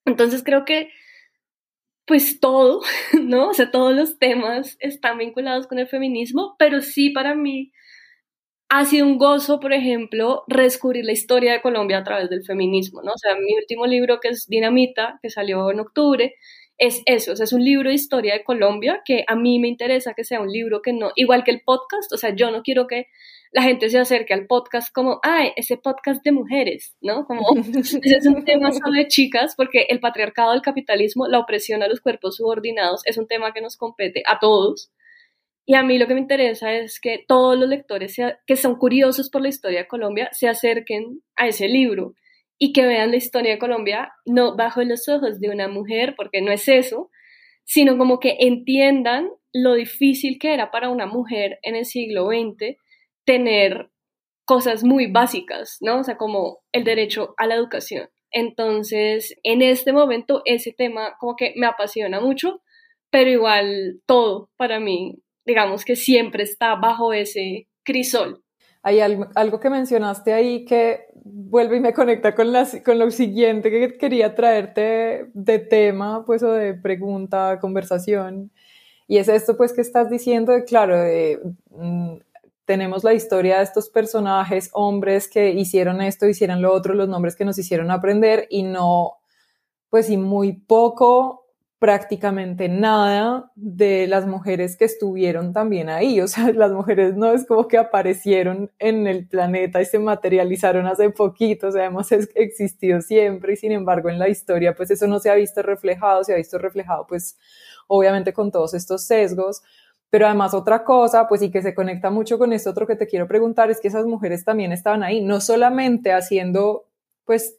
Entonces 0.05 0.43
creo 0.43 0.65
que 0.65 0.89
pues 2.05 2.39
todo, 2.39 2.81
¿no? 3.21 3.49
O 3.49 3.53
sea, 3.53 3.71
todos 3.71 3.95
los 3.95 4.19
temas 4.19 4.77
están 4.79 5.17
vinculados 5.17 5.67
con 5.67 5.79
el 5.79 5.87
feminismo, 5.87 6.55
pero 6.57 6.81
sí 6.81 7.09
para 7.09 7.35
mí 7.35 7.71
ha 8.75 8.85
sido 8.85 9.05
un 9.05 9.19
gozo, 9.19 9.59
por 9.59 9.71
ejemplo, 9.71 10.43
redescubrir 10.47 11.05
la 11.05 11.11
historia 11.11 11.53
de 11.53 11.61
Colombia 11.61 11.99
a 11.99 12.03
través 12.03 12.27
del 12.31 12.43
feminismo, 12.43 13.03
¿no? 13.03 13.11
O 13.13 13.17
sea, 13.19 13.35
mi 13.35 13.55
último 13.55 13.85
libro 13.85 14.19
que 14.19 14.29
es 14.29 14.47
Dinamita, 14.47 15.19
que 15.21 15.29
salió 15.29 15.69
en 15.69 15.79
octubre, 15.79 16.33
es 16.79 17.03
eso, 17.05 17.33
o 17.33 17.35
sea, 17.35 17.43
es 17.43 17.53
un 17.53 17.63
libro 17.63 17.89
de 17.89 17.95
historia 17.95 18.33
de 18.33 18.43
Colombia 18.43 19.03
que 19.05 19.25
a 19.27 19.35
mí 19.35 19.59
me 19.59 19.67
interesa 19.67 20.15
que 20.15 20.23
sea 20.23 20.41
un 20.41 20.51
libro 20.51 20.81
que 20.81 20.91
no, 20.91 21.11
igual 21.15 21.43
que 21.43 21.51
el 21.51 21.61
podcast, 21.61 22.11
o 22.13 22.17
sea, 22.17 22.35
yo 22.35 22.49
no 22.49 22.63
quiero 22.63 22.87
que 22.87 23.05
la 23.51 23.61
gente 23.61 23.89
se 23.89 23.99
acerque 23.99 24.33
al 24.33 24.47
podcast 24.47 24.91
como, 24.91 25.19
ay, 25.21 25.51
ese 25.55 25.77
podcast 25.77 26.23
de 26.23 26.31
mujeres, 26.31 26.95
¿no? 26.99 27.25
Como, 27.27 27.45
es 27.77 28.25
un 28.25 28.43
tema 28.43 28.71
solo 28.71 28.97
de 28.97 29.07
chicas, 29.07 29.53
porque 29.55 29.85
el 29.89 29.99
patriarcado, 29.99 30.51
el 30.51 30.63
capitalismo, 30.63 31.27
la 31.27 31.37
opresión 31.37 31.83
a 31.83 31.87
los 31.87 32.01
cuerpos 32.01 32.37
subordinados 32.37 33.01
es 33.05 33.19
un 33.19 33.27
tema 33.27 33.53
que 33.53 33.61
nos 33.61 33.77
compete 33.77 34.23
a 34.25 34.39
todos. 34.39 34.91
Y 35.65 35.75
a 35.75 35.83
mí 35.83 35.97
lo 35.97 36.07
que 36.07 36.13
me 36.13 36.19
interesa 36.19 36.73
es 36.73 36.99
que 36.99 37.23
todos 37.27 37.57
los 37.57 37.69
lectores 37.69 38.17
que 38.45 38.55
son 38.55 38.75
curiosos 38.75 39.29
por 39.29 39.41
la 39.41 39.49
historia 39.49 39.79
de 39.79 39.87
Colombia 39.87 40.29
se 40.33 40.49
acerquen 40.49 41.21
a 41.35 41.47
ese 41.47 41.69
libro 41.69 42.15
y 42.57 42.73
que 42.73 42.85
vean 42.85 43.11
la 43.11 43.17
historia 43.17 43.53
de 43.53 43.59
Colombia 43.59 44.13
no 44.25 44.55
bajo 44.55 44.83
los 44.83 45.07
ojos 45.07 45.39
de 45.39 45.49
una 45.49 45.67
mujer, 45.67 46.15
porque 46.15 46.41
no 46.41 46.51
es 46.51 46.67
eso, 46.67 47.09
sino 47.63 47.97
como 47.97 48.19
que 48.19 48.37
entiendan 48.39 49.29
lo 49.53 49.73
difícil 49.75 50.37
que 50.39 50.53
era 50.53 50.71
para 50.71 50.89
una 50.89 51.05
mujer 51.05 51.59
en 51.61 51.75
el 51.75 51.85
siglo 51.85 52.27
XX 52.27 52.77
tener 53.25 53.89
cosas 54.45 54.83
muy 54.83 55.09
básicas, 55.09 55.77
¿no? 55.79 55.99
O 55.99 56.03
sea, 56.03 56.17
como 56.17 56.59
el 56.73 56.83
derecho 56.83 57.33
a 57.37 57.47
la 57.47 57.55
educación. 57.55 58.09
Entonces, 58.31 59.35
en 59.43 59.61
este 59.61 59.93
momento, 59.93 60.41
ese 60.45 60.73
tema 60.73 61.15
como 61.19 61.35
que 61.35 61.53
me 61.55 61.67
apasiona 61.67 62.19
mucho, 62.19 62.61
pero 63.09 63.29
igual 63.29 64.01
todo 64.05 64.49
para 64.57 64.79
mí, 64.79 65.19
digamos 65.45 65.85
que 65.85 65.95
siempre 65.95 66.43
está 66.43 66.75
bajo 66.75 67.13
ese 67.13 67.67
crisol. 67.83 68.43
Hay 68.85 68.99
algo, 68.99 69.59
que 69.61 69.69
mencionaste 69.69 70.33
ahí 70.33 70.65
que 70.65 71.05
vuelve 71.23 71.77
y 71.77 71.79
me 71.79 71.93
conecta 71.93 72.35
con, 72.35 72.53
con 72.83 72.99
lo 72.99 73.09
siguiente 73.11 73.71
que 73.71 73.97
quería 73.97 74.35
traerte 74.35 75.27
de 75.33 75.59
tema, 75.59 76.25
pues, 76.25 76.43
o 76.43 76.51
de 76.51 76.73
pregunta, 76.73 77.59
conversación. 77.61 78.51
Y 79.07 79.17
es 79.17 79.29
esto, 79.29 79.55
pues, 79.55 79.71
que 79.71 79.79
estás 79.79 80.09
diciendo 80.09 80.53
claro, 80.67 80.97
mm, 81.69 82.17
tenemos 82.65 83.05
la 83.05 83.13
historia 83.13 83.57
de 83.57 83.63
estos 83.63 83.89
personajes, 83.89 84.69
hombres 84.73 85.29
que 85.29 85.51
hicieron 85.51 86.01
esto, 86.01 86.27
hicieron 86.27 86.61
lo 86.61 86.73
otro, 86.73 86.93
los 86.93 87.07
nombres 87.07 87.35
que 87.35 87.45
nos 87.45 87.57
hicieron 87.57 87.89
aprender 87.89 88.47
y 88.49 88.63
no, 88.63 89.13
pues, 89.89 90.09
y 90.09 90.17
muy 90.17 90.53
poco 90.53 91.42
prácticamente 91.83 92.69
nada 92.69 93.51
de 93.55 94.07
las 94.07 94.25
mujeres 94.25 94.77
que 94.77 94.85
estuvieron 94.85 95.51
también 95.51 95.89
ahí. 95.89 96.21
O 96.21 96.29
sea, 96.29 96.49
las 96.53 96.71
mujeres 96.71 97.17
no 97.17 97.33
es 97.33 97.45
como 97.45 97.67
que 97.67 97.77
aparecieron 97.77 98.71
en 98.79 99.05
el 99.05 99.27
planeta 99.27 99.81
y 99.81 99.85
se 99.85 99.99
materializaron 99.99 100.87
hace 100.87 101.09
poquito, 101.09 101.67
o 101.67 101.71
sea, 101.73 101.83
hemos 101.83 102.09
existido 102.13 103.01
siempre 103.01 103.51
y 103.51 103.55
sin 103.57 103.73
embargo 103.73 104.09
en 104.09 104.17
la 104.17 104.29
historia 104.29 104.73
pues 104.73 104.91
eso 104.91 105.07
no 105.07 105.19
se 105.19 105.29
ha 105.29 105.35
visto 105.35 105.61
reflejado, 105.61 106.23
se 106.23 106.31
ha 106.31 106.37
visto 106.37 106.57
reflejado 106.57 107.05
pues 107.05 107.37
obviamente 107.87 108.31
con 108.31 108.49
todos 108.49 108.73
estos 108.73 109.03
sesgos. 109.05 109.61
Pero 110.09 110.27
además 110.27 110.53
otra 110.53 110.85
cosa, 110.85 111.27
pues 111.27 111.41
y 111.41 111.51
que 111.51 111.61
se 111.61 111.75
conecta 111.75 112.09
mucho 112.09 112.37
con 112.37 112.53
esto 112.53 112.69
otro 112.69 112.87
que 112.87 112.95
te 112.95 113.07
quiero 113.07 113.27
preguntar 113.27 113.69
es 113.69 113.81
que 113.81 113.89
esas 113.89 114.05
mujeres 114.05 114.45
también 114.45 114.71
estaban 114.71 115.03
ahí, 115.03 115.19
no 115.19 115.41
solamente 115.41 116.13
haciendo 116.13 116.85
pues 117.25 117.57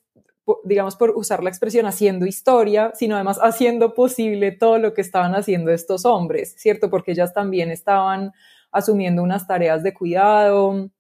digamos, 0.65 0.97
por 0.97 1.11
usar 1.11 1.43
la 1.43 1.51
expresión, 1.51 1.87
haciendo 1.87 2.27
historia, 2.27 2.93
sino 2.95 3.15
además 3.15 3.39
haciendo 3.43 3.95
posible 3.95 4.53
todo 4.53 4.79
lo 4.79 4.93
que 4.93 5.01
estaban 5.01 5.35
haciendo 5.35 5.71
estos 5.71 6.05
hombres, 6.05 6.55
¿cierto? 6.59 6.91
Porque 6.91 7.13
ellas 7.13 7.33
también 7.33 7.71
estaban 7.71 8.33
asumiendo 8.71 9.23
unas 9.23 9.47
tareas 9.47 9.83
de 9.83 9.95
cuidado 9.95 10.91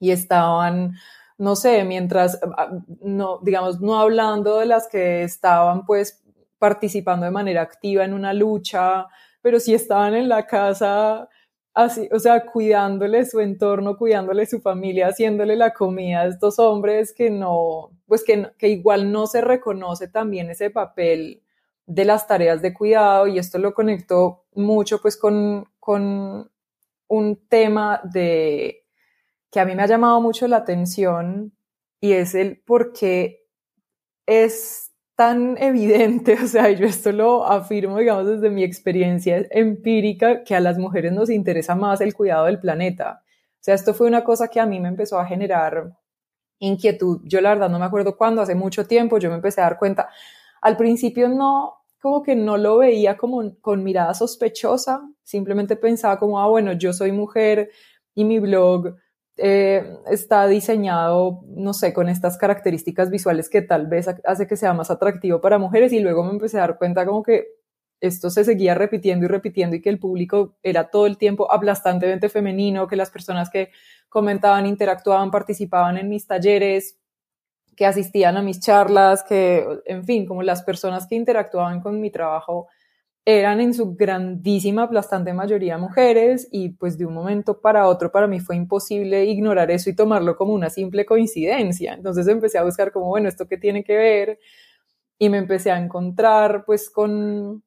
y 0.00 0.10
estaban, 0.10 0.94
no 1.38 1.54
sé, 1.56 1.84
mientras, 1.84 2.40
ah, 2.56 2.70
no, 3.02 3.38
digamos, 3.42 3.80
no 3.80 4.00
hablando 4.00 4.58
de 4.58 4.66
las 4.66 4.88
que 4.88 5.22
estaban 5.22 5.84
pues 5.84 6.22
participando 6.58 7.26
de 7.26 7.32
manera 7.32 7.62
activa 7.62 8.04
en 8.04 8.14
una 8.14 8.32
lucha, 8.32 9.06
pero 9.42 9.60
sí 9.60 9.74
estaban 9.74 10.14
en 10.14 10.28
la 10.28 10.46
casa 10.46 11.28
así, 11.74 12.08
o 12.12 12.18
sea, 12.18 12.44
cuidándole 12.46 13.24
su 13.24 13.40
entorno, 13.40 13.96
cuidándole 13.96 14.46
su 14.46 14.60
familia, 14.60 15.08
haciéndole 15.08 15.56
la 15.56 15.72
comida 15.72 16.22
a 16.22 16.26
estos 16.26 16.58
hombres 16.58 17.12
que 17.14 17.30
no, 17.30 17.90
pues 18.10 18.24
que, 18.24 18.50
que 18.58 18.68
igual 18.68 19.10
no 19.10 19.26
se 19.26 19.40
reconoce 19.40 20.08
también 20.08 20.50
ese 20.50 20.68
papel 20.68 21.42
de 21.86 22.04
las 22.04 22.26
tareas 22.26 22.60
de 22.60 22.74
cuidado 22.74 23.26
y 23.26 23.38
esto 23.38 23.58
lo 23.58 23.72
conectó 23.72 24.44
mucho 24.52 25.00
pues 25.00 25.16
con, 25.16 25.64
con 25.78 26.50
un 27.08 27.48
tema 27.48 28.00
de 28.04 28.84
que 29.50 29.60
a 29.60 29.64
mí 29.64 29.74
me 29.74 29.82
ha 29.82 29.86
llamado 29.86 30.20
mucho 30.20 30.46
la 30.46 30.58
atención 30.58 31.52
y 32.00 32.12
es 32.12 32.34
el 32.34 32.58
por 32.58 32.92
qué 32.92 33.46
es 34.26 34.92
tan 35.16 35.56
evidente, 35.62 36.34
o 36.42 36.46
sea, 36.46 36.70
yo 36.70 36.86
esto 36.86 37.12
lo 37.12 37.44
afirmo, 37.44 37.98
digamos, 37.98 38.26
desde 38.26 38.50
mi 38.50 38.64
experiencia 38.64 39.44
empírica, 39.50 40.44
que 40.44 40.54
a 40.54 40.60
las 40.60 40.78
mujeres 40.78 41.12
nos 41.12 41.30
interesa 41.30 41.74
más 41.74 42.00
el 42.00 42.14
cuidado 42.14 42.46
del 42.46 42.60
planeta. 42.60 43.22
O 43.60 43.62
sea, 43.62 43.74
esto 43.74 43.92
fue 43.92 44.06
una 44.06 44.24
cosa 44.24 44.48
que 44.48 44.60
a 44.60 44.66
mí 44.66 44.80
me 44.80 44.88
empezó 44.88 45.18
a 45.18 45.26
generar 45.26 45.98
inquietud. 46.60 47.20
Yo 47.24 47.40
la 47.40 47.50
verdad 47.50 47.68
no 47.68 47.78
me 47.78 47.84
acuerdo 47.84 48.16
cuándo, 48.16 48.40
hace 48.40 48.54
mucho 48.54 48.86
tiempo, 48.86 49.18
yo 49.18 49.28
me 49.28 49.36
empecé 49.36 49.60
a 49.60 49.64
dar 49.64 49.78
cuenta. 49.78 50.08
Al 50.62 50.76
principio 50.76 51.28
no, 51.28 51.80
como 52.00 52.22
que 52.22 52.36
no 52.36 52.56
lo 52.56 52.78
veía 52.78 53.16
como 53.16 53.58
con 53.60 53.82
mirada 53.82 54.14
sospechosa, 54.14 55.02
simplemente 55.24 55.76
pensaba 55.76 56.18
como, 56.18 56.40
ah, 56.40 56.46
bueno, 56.48 56.72
yo 56.72 56.92
soy 56.92 57.12
mujer 57.12 57.70
y 58.14 58.24
mi 58.24 58.38
blog 58.38 58.94
eh, 59.36 59.96
está 60.10 60.46
diseñado, 60.46 61.40
no 61.48 61.72
sé, 61.72 61.92
con 61.94 62.08
estas 62.08 62.36
características 62.36 63.10
visuales 63.10 63.48
que 63.48 63.62
tal 63.62 63.86
vez 63.86 64.06
hace 64.24 64.46
que 64.46 64.56
sea 64.56 64.74
más 64.74 64.90
atractivo 64.90 65.40
para 65.40 65.58
mujeres 65.58 65.92
y 65.92 66.00
luego 66.00 66.22
me 66.24 66.30
empecé 66.30 66.58
a 66.58 66.62
dar 66.62 66.78
cuenta 66.78 67.06
como 67.06 67.22
que 67.22 67.46
esto 68.00 68.30
se 68.30 68.44
seguía 68.44 68.74
repitiendo 68.74 69.26
y 69.26 69.28
repitiendo 69.28 69.76
y 69.76 69.82
que 69.82 69.90
el 69.90 69.98
público 69.98 70.56
era 70.62 70.90
todo 70.90 71.06
el 71.06 71.18
tiempo 71.18 71.50
aplastantemente 71.52 72.28
femenino, 72.28 72.86
que 72.86 72.96
las 72.96 73.10
personas 73.10 73.50
que 73.50 73.70
comentaban, 74.08 74.66
interactuaban, 74.66 75.30
participaban 75.30 75.98
en 75.98 76.08
mis 76.08 76.26
talleres, 76.26 76.98
que 77.76 77.86
asistían 77.86 78.36
a 78.36 78.42
mis 78.42 78.60
charlas, 78.60 79.22
que, 79.22 79.66
en 79.86 80.04
fin, 80.04 80.26
como 80.26 80.42
las 80.42 80.62
personas 80.62 81.06
que 81.06 81.14
interactuaban 81.14 81.80
con 81.80 82.00
mi 82.00 82.10
trabajo 82.10 82.68
eran 83.24 83.60
en 83.60 83.74
su 83.74 83.94
grandísima, 83.94 84.84
aplastante 84.84 85.32
mayoría 85.32 85.78
mujeres 85.78 86.48
y 86.50 86.70
pues 86.70 86.96
de 86.96 87.06
un 87.06 87.14
momento 87.14 87.60
para 87.60 87.86
otro 87.86 88.10
para 88.10 88.26
mí 88.26 88.40
fue 88.40 88.56
imposible 88.56 89.24
ignorar 89.26 89.70
eso 89.70 89.90
y 89.90 89.94
tomarlo 89.94 90.36
como 90.36 90.54
una 90.54 90.70
simple 90.70 91.04
coincidencia. 91.04 91.94
Entonces 91.94 92.26
empecé 92.28 92.58
a 92.58 92.64
buscar 92.64 92.92
como, 92.92 93.06
bueno, 93.06 93.28
¿esto 93.28 93.46
qué 93.46 93.58
tiene 93.58 93.84
que 93.84 93.96
ver? 93.96 94.38
Y 95.18 95.28
me 95.28 95.38
empecé 95.38 95.70
a 95.70 95.78
encontrar 95.78 96.64
pues 96.64 96.90
con, 96.90 97.62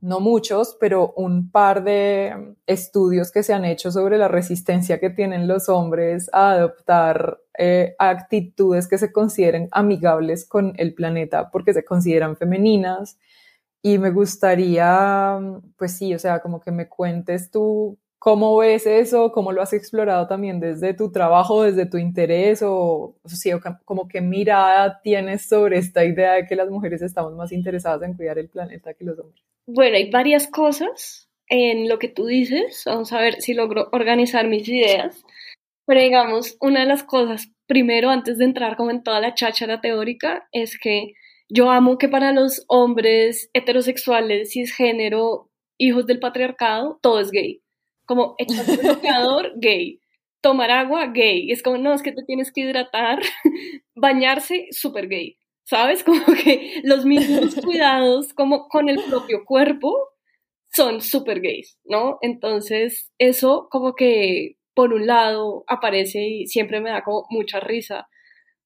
no 0.00 0.20
muchos, 0.20 0.76
pero 0.78 1.12
un 1.16 1.50
par 1.50 1.82
de 1.84 2.54
estudios 2.66 3.32
que 3.32 3.42
se 3.42 3.54
han 3.54 3.64
hecho 3.64 3.90
sobre 3.90 4.18
la 4.18 4.28
resistencia 4.28 5.00
que 5.00 5.10
tienen 5.10 5.48
los 5.48 5.68
hombres 5.68 6.28
a 6.32 6.52
adoptar 6.52 7.40
eh, 7.58 7.94
actitudes 7.98 8.88
que 8.88 8.98
se 8.98 9.12
consideren 9.12 9.68
amigables 9.72 10.46
con 10.46 10.74
el 10.76 10.94
planeta 10.94 11.50
porque 11.50 11.72
se 11.72 11.84
consideran 11.84 12.36
femeninas 12.36 13.18
y 13.82 13.98
me 13.98 14.10
gustaría, 14.10 15.38
pues 15.76 15.96
sí, 15.96 16.14
o 16.14 16.18
sea, 16.18 16.40
como 16.40 16.60
que 16.60 16.72
me 16.72 16.88
cuentes 16.88 17.50
tú 17.50 17.98
cómo 18.18 18.56
ves 18.56 18.86
eso, 18.86 19.30
cómo 19.30 19.52
lo 19.52 19.62
has 19.62 19.72
explorado 19.72 20.26
también 20.26 20.58
desde 20.58 20.94
tu 20.94 21.12
trabajo, 21.12 21.62
desde 21.62 21.86
tu 21.86 21.96
interés, 21.96 22.62
o, 22.62 23.14
o 23.22 23.60
como 23.84 24.08
qué 24.08 24.20
mirada 24.20 25.00
tienes 25.00 25.46
sobre 25.46 25.78
esta 25.78 26.04
idea 26.04 26.32
de 26.34 26.46
que 26.46 26.56
las 26.56 26.68
mujeres 26.68 27.02
estamos 27.02 27.34
más 27.36 27.52
interesadas 27.52 28.02
en 28.02 28.14
cuidar 28.14 28.38
el 28.38 28.48
planeta 28.48 28.94
que 28.94 29.04
los 29.04 29.18
hombres. 29.18 29.55
Bueno, 29.66 29.96
hay 29.96 30.10
varias 30.10 30.46
cosas 30.48 31.28
en 31.48 31.88
lo 31.88 31.98
que 31.98 32.08
tú 32.08 32.26
dices, 32.26 32.82
vamos 32.86 33.12
a 33.12 33.20
ver 33.20 33.40
si 33.40 33.54
logro 33.54 33.88
organizar 33.92 34.46
mis 34.48 34.68
ideas, 34.68 35.24
pero 35.86 36.00
digamos, 36.00 36.56
una 36.60 36.80
de 36.80 36.86
las 36.86 37.04
cosas, 37.04 37.52
primero, 37.66 38.10
antes 38.10 38.38
de 38.38 38.44
entrar 38.44 38.76
como 38.76 38.90
en 38.90 39.02
toda 39.02 39.20
la 39.20 39.34
cháchara 39.34 39.80
teórica, 39.80 40.48
es 40.52 40.78
que 40.78 41.12
yo 41.48 41.70
amo 41.70 41.96
que 41.98 42.08
para 42.08 42.32
los 42.32 42.64
hombres 42.68 43.50
heterosexuales, 43.54 44.52
cisgénero, 44.52 45.48
hijos 45.78 46.06
del 46.06 46.18
patriarcado, 46.18 46.98
todo 47.02 47.20
es 47.20 47.30
gay. 47.30 47.62
Como 48.04 48.34
echar 48.38 48.66
bloqueador, 48.82 49.52
gay. 49.56 50.00
Tomar 50.40 50.70
agua, 50.70 51.06
gay. 51.08 51.50
Es 51.52 51.62
como, 51.62 51.78
no, 51.78 51.94
es 51.94 52.02
que 52.02 52.12
te 52.12 52.24
tienes 52.24 52.52
que 52.52 52.62
hidratar. 52.62 53.20
Bañarse, 53.94 54.66
súper 54.70 55.08
gay. 55.08 55.38
¿Sabes? 55.66 56.04
Como 56.04 56.24
que 56.24 56.80
los 56.84 57.04
mismos 57.04 57.54
cuidados 57.64 58.32
como 58.32 58.68
con 58.68 58.88
el 58.88 59.02
propio 59.02 59.44
cuerpo 59.44 59.94
son 60.72 61.00
súper 61.00 61.40
gays, 61.40 61.78
¿no? 61.84 62.18
Entonces, 62.22 63.10
eso 63.18 63.68
como 63.70 63.94
que 63.94 64.56
por 64.74 64.92
un 64.92 65.06
lado 65.06 65.64
aparece 65.68 66.20
y 66.28 66.46
siempre 66.46 66.80
me 66.80 66.90
da 66.90 67.02
como 67.02 67.26
mucha 67.30 67.60
risa 67.60 68.08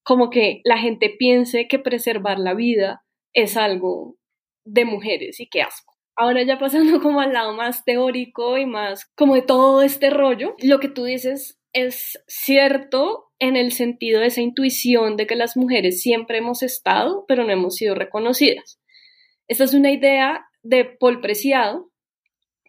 como 0.02 0.30
que 0.30 0.60
la 0.64 0.78
gente 0.78 1.14
piense 1.16 1.68
que 1.68 1.78
preservar 1.78 2.38
la 2.38 2.54
vida 2.54 3.04
es 3.32 3.56
algo 3.56 4.16
de 4.64 4.84
mujeres 4.84 5.40
y 5.40 5.48
qué 5.48 5.62
asco. 5.62 5.94
Ahora 6.16 6.42
ya 6.42 6.58
pasando 6.58 7.00
como 7.00 7.20
al 7.20 7.32
lado 7.32 7.54
más 7.54 7.84
teórico 7.84 8.58
y 8.58 8.66
más 8.66 9.10
como 9.14 9.34
de 9.34 9.42
todo 9.42 9.82
este 9.82 10.10
rollo, 10.10 10.56
lo 10.62 10.80
que 10.80 10.88
tú 10.88 11.04
dices 11.04 11.60
es 11.72 12.22
cierto 12.26 13.29
en 13.40 13.56
el 13.56 13.72
sentido 13.72 14.20
de 14.20 14.26
esa 14.26 14.42
intuición 14.42 15.16
de 15.16 15.26
que 15.26 15.34
las 15.34 15.56
mujeres 15.56 16.02
siempre 16.02 16.38
hemos 16.38 16.62
estado, 16.62 17.24
pero 17.26 17.42
no 17.42 17.52
hemos 17.52 17.74
sido 17.74 17.94
reconocidas. 17.94 18.80
Esta 19.48 19.64
es 19.64 19.74
una 19.74 19.90
idea 19.90 20.46
de 20.62 20.84
Paul 20.84 21.20
Preciado, 21.20 21.90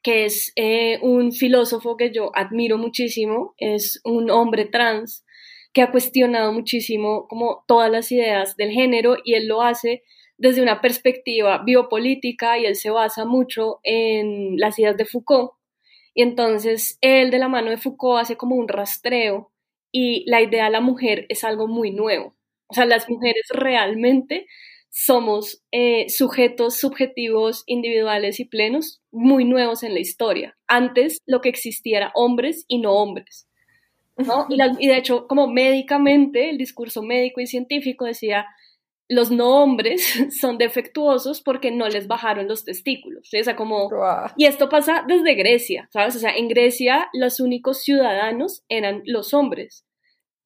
que 0.01 0.25
es 0.25 0.53
eh, 0.55 0.97
un 1.03 1.33
filósofo 1.33 1.97
que 1.97 2.11
yo 2.11 2.31
admiro 2.33 2.77
muchísimo, 2.77 3.53
es 3.57 4.01
un 4.03 4.31
hombre 4.31 4.65
trans 4.65 5.25
que 5.73 5.81
ha 5.81 5.91
cuestionado 5.91 6.51
muchísimo 6.53 7.27
como 7.27 7.63
todas 7.67 7.91
las 7.91 8.11
ideas 8.11 8.55
del 8.55 8.71
género 8.71 9.17
y 9.23 9.35
él 9.35 9.47
lo 9.47 9.61
hace 9.61 10.03
desde 10.37 10.63
una 10.63 10.81
perspectiva 10.81 11.61
biopolítica 11.63 12.57
y 12.57 12.65
él 12.65 12.75
se 12.75 12.89
basa 12.89 13.25
mucho 13.25 13.79
en 13.83 14.57
las 14.57 14.79
ideas 14.79 14.97
de 14.97 15.05
Foucault. 15.05 15.51
Y 16.13 16.23
entonces 16.23 16.97
él 17.01 17.29
de 17.29 17.39
la 17.39 17.47
mano 17.47 17.69
de 17.69 17.77
Foucault 17.77 18.21
hace 18.21 18.37
como 18.37 18.55
un 18.55 18.67
rastreo 18.67 19.50
y 19.91 20.23
la 20.29 20.41
idea 20.41 20.65
de 20.65 20.71
la 20.71 20.81
mujer 20.81 21.25
es 21.29 21.43
algo 21.43 21.67
muy 21.67 21.91
nuevo. 21.91 22.35
O 22.67 22.73
sea, 22.73 22.85
las 22.85 23.09
mujeres 23.09 23.47
realmente 23.49 24.47
somos 24.89 25.63
eh, 25.71 26.09
sujetos 26.09 26.77
subjetivos, 26.77 27.63
individuales 27.65 28.39
y 28.39 28.45
plenos 28.45 29.01
muy 29.11 29.45
nuevos 29.45 29.83
en 29.83 29.93
la 29.93 29.99
historia. 29.99 30.57
Antes 30.67 31.21
lo 31.25 31.41
que 31.41 31.49
existía 31.49 31.97
era 31.97 32.11
hombres 32.13 32.65
y 32.67 32.79
no 32.79 32.93
hombres. 32.93 33.47
¿no? 34.17 34.47
Y, 34.49 34.57
y, 34.79 34.87
de 34.87 34.97
hecho, 34.97 35.27
como 35.27 35.47
médicamente, 35.47 36.49
el 36.49 36.57
discurso 36.57 37.01
médico 37.01 37.41
y 37.41 37.47
científico 37.47 38.05
decía, 38.05 38.45
los 39.11 39.29
no 39.29 39.61
hombres 39.61 40.01
son 40.39 40.57
defectuosos 40.57 41.41
porque 41.41 41.69
no 41.69 41.89
les 41.89 42.07
bajaron 42.07 42.47
los 42.47 42.63
testículos. 42.63 43.29
O 43.33 43.43
sea, 43.43 43.57
como... 43.57 43.89
Y 44.37 44.45
esto 44.45 44.69
pasa 44.69 45.03
desde 45.05 45.35
Grecia, 45.35 45.89
¿sabes? 45.91 46.15
O 46.15 46.19
sea, 46.19 46.33
en 46.33 46.47
Grecia 46.47 47.09
los 47.11 47.41
únicos 47.41 47.83
ciudadanos 47.83 48.63
eran 48.69 49.01
los 49.05 49.33
hombres. 49.33 49.85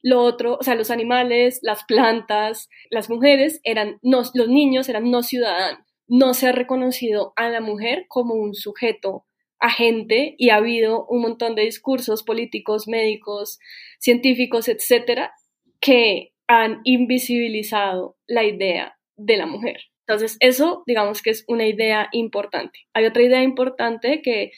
Lo 0.02 0.22
otro, 0.22 0.58
o 0.60 0.64
sea, 0.64 0.74
los 0.74 0.90
animales, 0.90 1.60
las 1.62 1.84
plantas, 1.84 2.68
las 2.90 3.08
mujeres 3.08 3.62
eran, 3.64 4.00
no, 4.02 4.24
los 4.34 4.50
niños 4.50 4.90
eran 4.90 5.12
no 5.12 5.22
ciudadanos. 5.22 5.86
No 6.08 6.34
se 6.34 6.48
ha 6.48 6.52
reconocido 6.52 7.34
a 7.36 7.50
la 7.50 7.62
mujer 7.62 8.06
como 8.08 8.34
un 8.34 8.56
sujeto 8.56 9.26
agente 9.60 10.34
y 10.40 10.50
ha 10.50 10.56
habido 10.56 11.06
un 11.08 11.22
montón 11.22 11.54
de 11.54 11.64
discursos 11.64 12.24
políticos, 12.24 12.88
médicos, 12.88 13.60
científicos, 14.00 14.68
etcétera, 14.70 15.34
que 15.80 16.35
han 16.48 16.82
invisibilizado 16.84 18.18
la 18.28 18.44
idea 18.44 18.98
de 19.18 19.38
la 19.38 19.46
mujer. 19.46 19.78
Entonces, 20.08 20.38
eso 20.40 20.84
digamos 20.86 21.22
que 21.22 21.32
es 21.32 21.46
una 21.48 21.66
idea 21.68 22.10
importante. 22.12 22.80
Hay 22.94 23.06
otra 23.06 23.24
idea 23.24 23.42
importante 23.42 24.22
que 24.22 24.52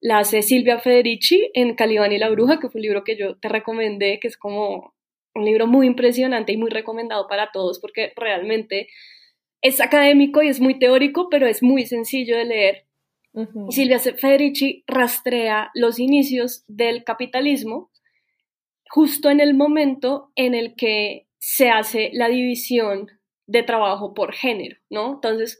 la 0.00 0.18
hace 0.18 0.42
Silvia 0.42 0.78
Federici 0.78 1.50
en 1.54 1.74
Calibán 1.74 2.12
y 2.12 2.18
la 2.18 2.30
Bruja, 2.30 2.58
que 2.58 2.68
fue 2.68 2.80
un 2.80 2.82
libro 2.82 3.04
que 3.04 3.16
yo 3.16 3.36
te 3.38 3.48
recomendé, 3.48 4.18
que 4.20 4.28
es 4.28 4.36
como 4.36 4.94
un 5.34 5.44
libro 5.44 5.66
muy 5.66 5.86
impresionante 5.86 6.52
y 6.52 6.56
muy 6.56 6.70
recomendado 6.70 7.26
para 7.28 7.50
todos 7.52 7.78
porque 7.78 8.12
realmente 8.16 8.88
es 9.62 9.80
académico 9.80 10.42
y 10.42 10.48
es 10.48 10.60
muy 10.60 10.78
teórico, 10.78 11.28
pero 11.30 11.46
es 11.46 11.62
muy 11.62 11.86
sencillo 11.86 12.36
de 12.36 12.44
leer. 12.44 12.86
Silvia 13.68 14.00
Federici 14.00 14.82
rastrea 14.88 15.70
los 15.74 16.00
inicios 16.00 16.64
del 16.66 17.04
capitalismo 17.04 17.92
justo 18.90 19.30
en 19.30 19.38
el 19.38 19.54
momento 19.54 20.32
en 20.34 20.54
el 20.54 20.74
que 20.74 21.28
se 21.40 21.70
hace 21.70 22.10
la 22.12 22.28
división 22.28 23.08
de 23.48 23.64
trabajo 23.64 24.14
por 24.14 24.32
género, 24.32 24.76
¿no? 24.90 25.14
Entonces, 25.14 25.58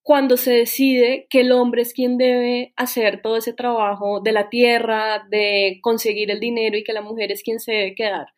cuando 0.00 0.38
se 0.38 0.52
decide 0.52 1.26
que 1.28 1.40
el 1.40 1.52
hombre 1.52 1.82
es 1.82 1.92
quien 1.92 2.16
debe 2.16 2.72
hacer 2.76 3.20
todo 3.20 3.36
ese 3.36 3.52
trabajo 3.52 4.20
de 4.20 4.32
la 4.32 4.48
tierra, 4.48 5.26
de 5.28 5.80
conseguir 5.82 6.30
el 6.30 6.40
dinero 6.40 6.78
y 6.78 6.84
que 6.84 6.94
la 6.94 7.02
mujer 7.02 7.30
es 7.30 7.42
quien 7.42 7.60
se 7.60 7.72
debe 7.72 7.94
quedar 7.94 8.28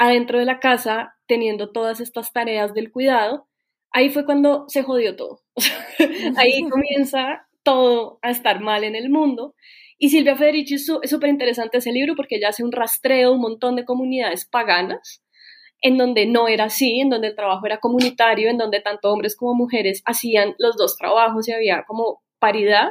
adentro 0.00 0.38
de 0.38 0.46
la 0.46 0.60
casa 0.60 1.14
teniendo 1.26 1.72
todas 1.72 2.00
estas 2.00 2.32
tareas 2.32 2.72
del 2.72 2.90
cuidado, 2.90 3.46
ahí 3.92 4.08
fue 4.08 4.24
cuando 4.24 4.64
se 4.66 4.82
jodió 4.82 5.14
todo. 5.14 5.42
ahí 6.38 6.62
comienza 6.70 7.46
todo 7.62 8.18
a 8.22 8.30
estar 8.30 8.60
mal 8.60 8.82
en 8.82 8.96
el 8.96 9.10
mundo. 9.10 9.54
Y 9.98 10.08
Silvia 10.08 10.36
Federici 10.36 10.76
es 10.76 10.86
súper 10.86 11.28
interesante 11.28 11.78
ese 11.78 11.92
libro 11.92 12.16
porque 12.16 12.36
ella 12.36 12.48
hace 12.48 12.64
un 12.64 12.72
rastreo 12.72 13.28
de 13.28 13.34
un 13.34 13.42
montón 13.42 13.76
de 13.76 13.84
comunidades 13.84 14.46
paganas 14.46 15.22
en 15.82 15.96
donde 15.96 16.26
no 16.26 16.48
era 16.48 16.64
así, 16.64 17.00
en 17.00 17.10
donde 17.10 17.28
el 17.28 17.36
trabajo 17.36 17.64
era 17.66 17.78
comunitario, 17.78 18.50
en 18.50 18.58
donde 18.58 18.80
tanto 18.80 19.10
hombres 19.10 19.36
como 19.36 19.54
mujeres 19.54 20.02
hacían 20.04 20.54
los 20.58 20.76
dos 20.76 20.96
trabajos 20.96 21.48
y 21.48 21.52
había 21.52 21.84
como 21.86 22.22
paridad. 22.38 22.90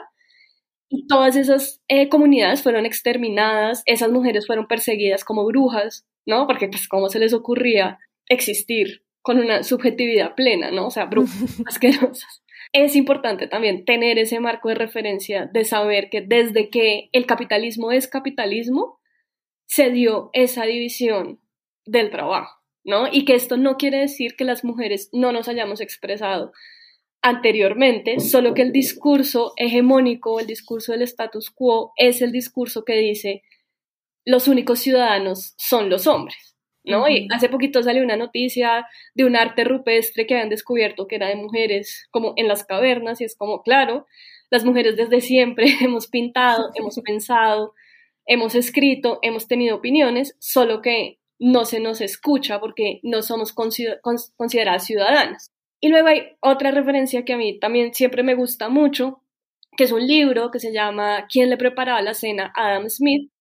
Y 0.90 1.06
todas 1.08 1.36
esas 1.36 1.82
eh, 1.88 2.10
comunidades 2.10 2.64
fueron 2.64 2.86
exterminadas, 2.86 3.84
esas 3.86 4.12
mujeres 4.12 4.48
fueron 4.48 4.68
perseguidas 4.68 5.24
como 5.24 5.46
brujas, 5.46 6.08
¿no? 6.26 6.48
Porque 6.48 6.68
pues 6.68 6.88
cómo 6.88 7.10
se 7.10 7.20
les 7.20 7.34
ocurría 7.34 8.00
existir 8.28 9.04
con 9.22 9.38
una 9.38 9.64
subjetividad 9.64 10.34
plena, 10.34 10.72
¿no? 10.72 10.88
O 10.88 10.92
sea, 10.92 11.06
brujas 11.06 11.60
asquerosas. 11.68 12.44
Es 12.72 12.96
importante 12.96 13.48
también 13.48 13.86
tener 13.86 14.20
ese 14.20 14.40
marco 14.40 14.70
de 14.70 14.76
referencia 14.76 15.50
de 15.52 15.64
saber 15.66 16.10
que 16.10 16.22
desde 16.22 16.70
que 16.70 17.10
el 17.12 17.26
capitalismo 17.26 17.92
es 17.92 18.08
capitalismo, 18.08 19.00
se 19.68 19.92
dio 19.92 20.30
esa 20.34 20.66
división 20.66 21.40
del 21.86 22.10
trabajo. 22.10 22.59
¿No? 22.84 23.08
Y 23.12 23.26
que 23.26 23.36
esto 23.36 23.58
no 23.58 23.78
quiere 23.78 24.00
decir 24.00 24.36
que 24.36 24.46
las 24.46 24.64
mujeres 24.64 25.10
no 25.14 25.32
nos 25.32 25.48
hayamos 25.48 25.82
expresado 25.82 26.52
anteriormente, 27.22 28.20
solo 28.20 28.54
que 28.54 28.62
el 28.62 28.72
discurso 28.72 29.54
hegemónico, 29.58 30.40
el 30.40 30.48
discurso 30.48 30.94
del 30.94 31.02
status 31.02 31.50
quo, 31.50 31.92
es 31.98 32.22
el 32.22 32.32
discurso 32.32 32.86
que 32.86 32.98
dice 32.98 33.44
los 34.26 34.48
únicos 34.48 34.80
ciudadanos 34.80 35.54
son 35.58 35.90
los 35.90 36.08
hombres, 36.08 36.56
¿no? 36.84 37.10
Y 37.10 37.28
hace 37.34 37.50
poquito 37.50 37.82
salió 37.82 38.04
una 38.04 38.16
noticia 38.16 38.88
de 39.16 39.26
un 39.26 39.36
arte 39.36 39.64
rupestre 39.64 40.28
que 40.28 40.36
habían 40.36 40.50
descubierto 40.50 41.08
que 41.08 41.16
era 41.16 41.28
de 41.28 41.36
mujeres, 41.36 42.08
como 42.12 42.34
en 42.38 42.48
las 42.48 42.64
cavernas, 42.64 43.22
y 43.22 43.26
es 43.26 43.36
como, 43.36 43.64
claro, 43.64 44.06
las 44.50 44.66
mujeres 44.66 44.96
desde 44.98 45.22
siempre 45.22 45.66
hemos 45.82 46.08
pintado, 46.08 46.72
hemos 46.76 47.00
pensado, 47.04 47.74
hemos 48.26 48.56
escrito, 48.56 49.20
hemos 49.22 49.48
tenido 49.48 49.78
opiniones, 49.78 50.36
solo 50.40 50.82
que 50.82 51.19
no 51.40 51.66
se 51.66 51.80
nos 51.80 52.02
escucha 52.02 52.60
porque 52.60 53.00
no 53.04 53.22
somos 53.22 53.54
consideradas 53.54 54.86
ciudadanas. 54.86 55.52
Y 55.82 55.88
luego 55.88 56.10
hay 56.10 56.34
otra 56.42 56.72
referencia 56.72 57.24
que 57.24 57.34
a 57.34 57.38
mí 57.38 57.58
también 57.60 57.94
siempre 57.94 58.22
me 58.22 58.36
gusta 58.36 58.68
mucho, 58.68 59.24
que 59.78 59.86
es 59.86 59.92
un 59.94 60.06
libro 60.06 60.52
que 60.52 60.60
se 60.60 60.74
llama 60.74 61.26
¿Quién 61.32 61.50
le 61.50 61.58
preparaba 61.58 62.02
la 62.02 62.14
cena? 62.14 62.52
Adam 62.56 62.90
Smith, 62.90 63.32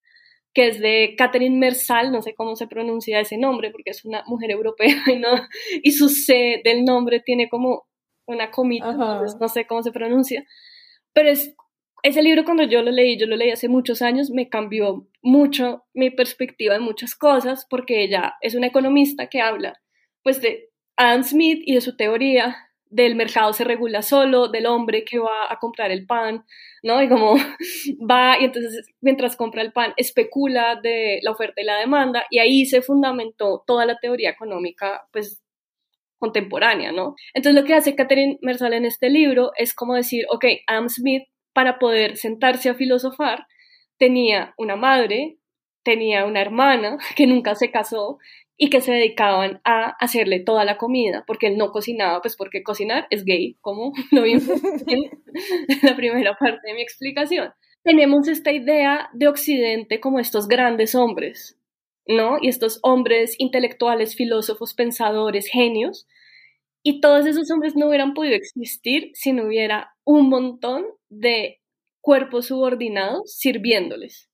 que 0.54 0.68
es 0.68 0.80
de 0.80 1.14
Catherine 1.18 1.58
Mersal, 1.58 2.12
no 2.12 2.22
sé 2.22 2.34
cómo 2.34 2.54
se 2.54 2.68
pronuncia 2.68 3.20
ese 3.20 3.36
nombre 3.36 3.70
porque 3.70 3.90
es 3.90 4.04
una 4.04 4.22
mujer 4.26 4.52
europea 4.52 4.94
y, 5.06 5.16
no, 5.16 5.30
y 5.82 5.90
su 5.90 6.08
C 6.08 6.60
del 6.64 6.84
nombre 6.84 7.20
tiene 7.20 7.48
como 7.48 7.88
una 8.26 8.50
comita, 8.50 8.92
no 8.92 9.48
sé 9.48 9.66
cómo 9.66 9.82
se 9.82 9.90
pronuncia, 9.90 10.44
pero 11.14 11.30
es 11.30 11.54
ese 12.02 12.22
libro 12.22 12.44
cuando 12.44 12.62
yo 12.62 12.82
lo 12.82 12.90
leí, 12.90 13.18
yo 13.18 13.26
lo 13.26 13.36
leí 13.36 13.50
hace 13.50 13.68
muchos 13.68 14.02
años, 14.02 14.30
me 14.30 14.48
cambió 14.48 15.08
mucho 15.28 15.84
mi 15.92 16.10
perspectiva 16.10 16.74
de 16.74 16.80
muchas 16.80 17.14
cosas, 17.14 17.66
porque 17.68 18.02
ella 18.02 18.34
es 18.40 18.54
una 18.54 18.66
economista 18.66 19.28
que 19.28 19.40
habla 19.40 19.78
pues 20.22 20.40
de 20.40 20.70
Adam 20.96 21.22
Smith 21.22 21.62
y 21.64 21.74
de 21.74 21.80
su 21.80 21.96
teoría 21.96 22.56
del 22.90 23.14
mercado 23.14 23.52
se 23.52 23.64
regula 23.64 24.00
solo, 24.00 24.48
del 24.48 24.64
hombre 24.64 25.04
que 25.04 25.18
va 25.18 25.50
a 25.50 25.58
comprar 25.58 25.90
el 25.90 26.06
pan, 26.06 26.44
¿no? 26.82 27.02
Y 27.02 27.08
como 27.08 27.34
va 28.10 28.38
y 28.40 28.44
entonces 28.44 28.86
mientras 29.02 29.36
compra 29.36 29.60
el 29.60 29.72
pan 29.72 29.92
especula 29.98 30.80
de 30.82 31.20
la 31.22 31.32
oferta 31.32 31.60
y 31.60 31.64
la 31.64 31.78
demanda 31.78 32.24
y 32.30 32.38
ahí 32.38 32.64
se 32.64 32.80
fundamentó 32.80 33.62
toda 33.66 33.84
la 33.84 33.98
teoría 33.98 34.30
económica 34.30 35.06
pues 35.12 35.42
contemporánea, 36.18 36.90
¿no? 36.90 37.14
Entonces 37.34 37.60
lo 37.60 37.66
que 37.66 37.74
hace 37.74 37.94
Catherine 37.94 38.38
Mersal 38.40 38.72
en 38.72 38.86
este 38.86 39.10
libro 39.10 39.52
es 39.56 39.74
como 39.74 39.94
decir, 39.94 40.24
ok, 40.30 40.46
Adam 40.66 40.88
Smith 40.88 41.24
para 41.52 41.78
poder 41.78 42.16
sentarse 42.16 42.70
a 42.70 42.74
filosofar, 42.74 43.46
tenía 43.98 44.54
una 44.56 44.76
madre, 44.76 45.38
tenía 45.84 46.24
una 46.24 46.40
hermana 46.40 46.98
que 47.16 47.26
nunca 47.26 47.54
se 47.54 47.70
casó 47.70 48.18
y 48.56 48.70
que 48.70 48.80
se 48.80 48.92
dedicaban 48.92 49.60
a 49.64 49.90
hacerle 50.00 50.40
toda 50.40 50.64
la 50.64 50.78
comida, 50.78 51.22
porque 51.26 51.46
él 51.46 51.56
no 51.56 51.70
cocinaba, 51.70 52.20
pues 52.20 52.36
porque 52.36 52.64
cocinar 52.64 53.06
es 53.10 53.24
gay, 53.24 53.56
como 53.60 53.92
lo 54.10 54.22
vimos 54.22 54.48
en 54.86 55.10
la 55.82 55.96
primera 55.96 56.36
parte 56.36 56.66
de 56.66 56.74
mi 56.74 56.82
explicación. 56.82 57.52
Tenemos 57.84 58.26
esta 58.26 58.50
idea 58.50 59.08
de 59.12 59.28
Occidente 59.28 60.00
como 60.00 60.18
estos 60.18 60.48
grandes 60.48 60.96
hombres, 60.96 61.56
¿no? 62.06 62.38
Y 62.40 62.48
estos 62.48 62.80
hombres 62.82 63.36
intelectuales, 63.38 64.16
filósofos, 64.16 64.74
pensadores, 64.74 65.46
genios, 65.46 66.08
y 66.82 67.00
todos 67.00 67.26
esos 67.26 67.50
hombres 67.50 67.76
no 67.76 67.88
hubieran 67.88 68.14
podido 68.14 68.34
existir 68.34 69.10
si 69.14 69.32
no 69.32 69.44
hubiera 69.44 69.94
un 70.04 70.28
montón 70.28 70.84
de 71.08 71.60
cuerpos 72.08 72.46
subordinados 72.46 73.36
sirviéndoles. 73.36 74.30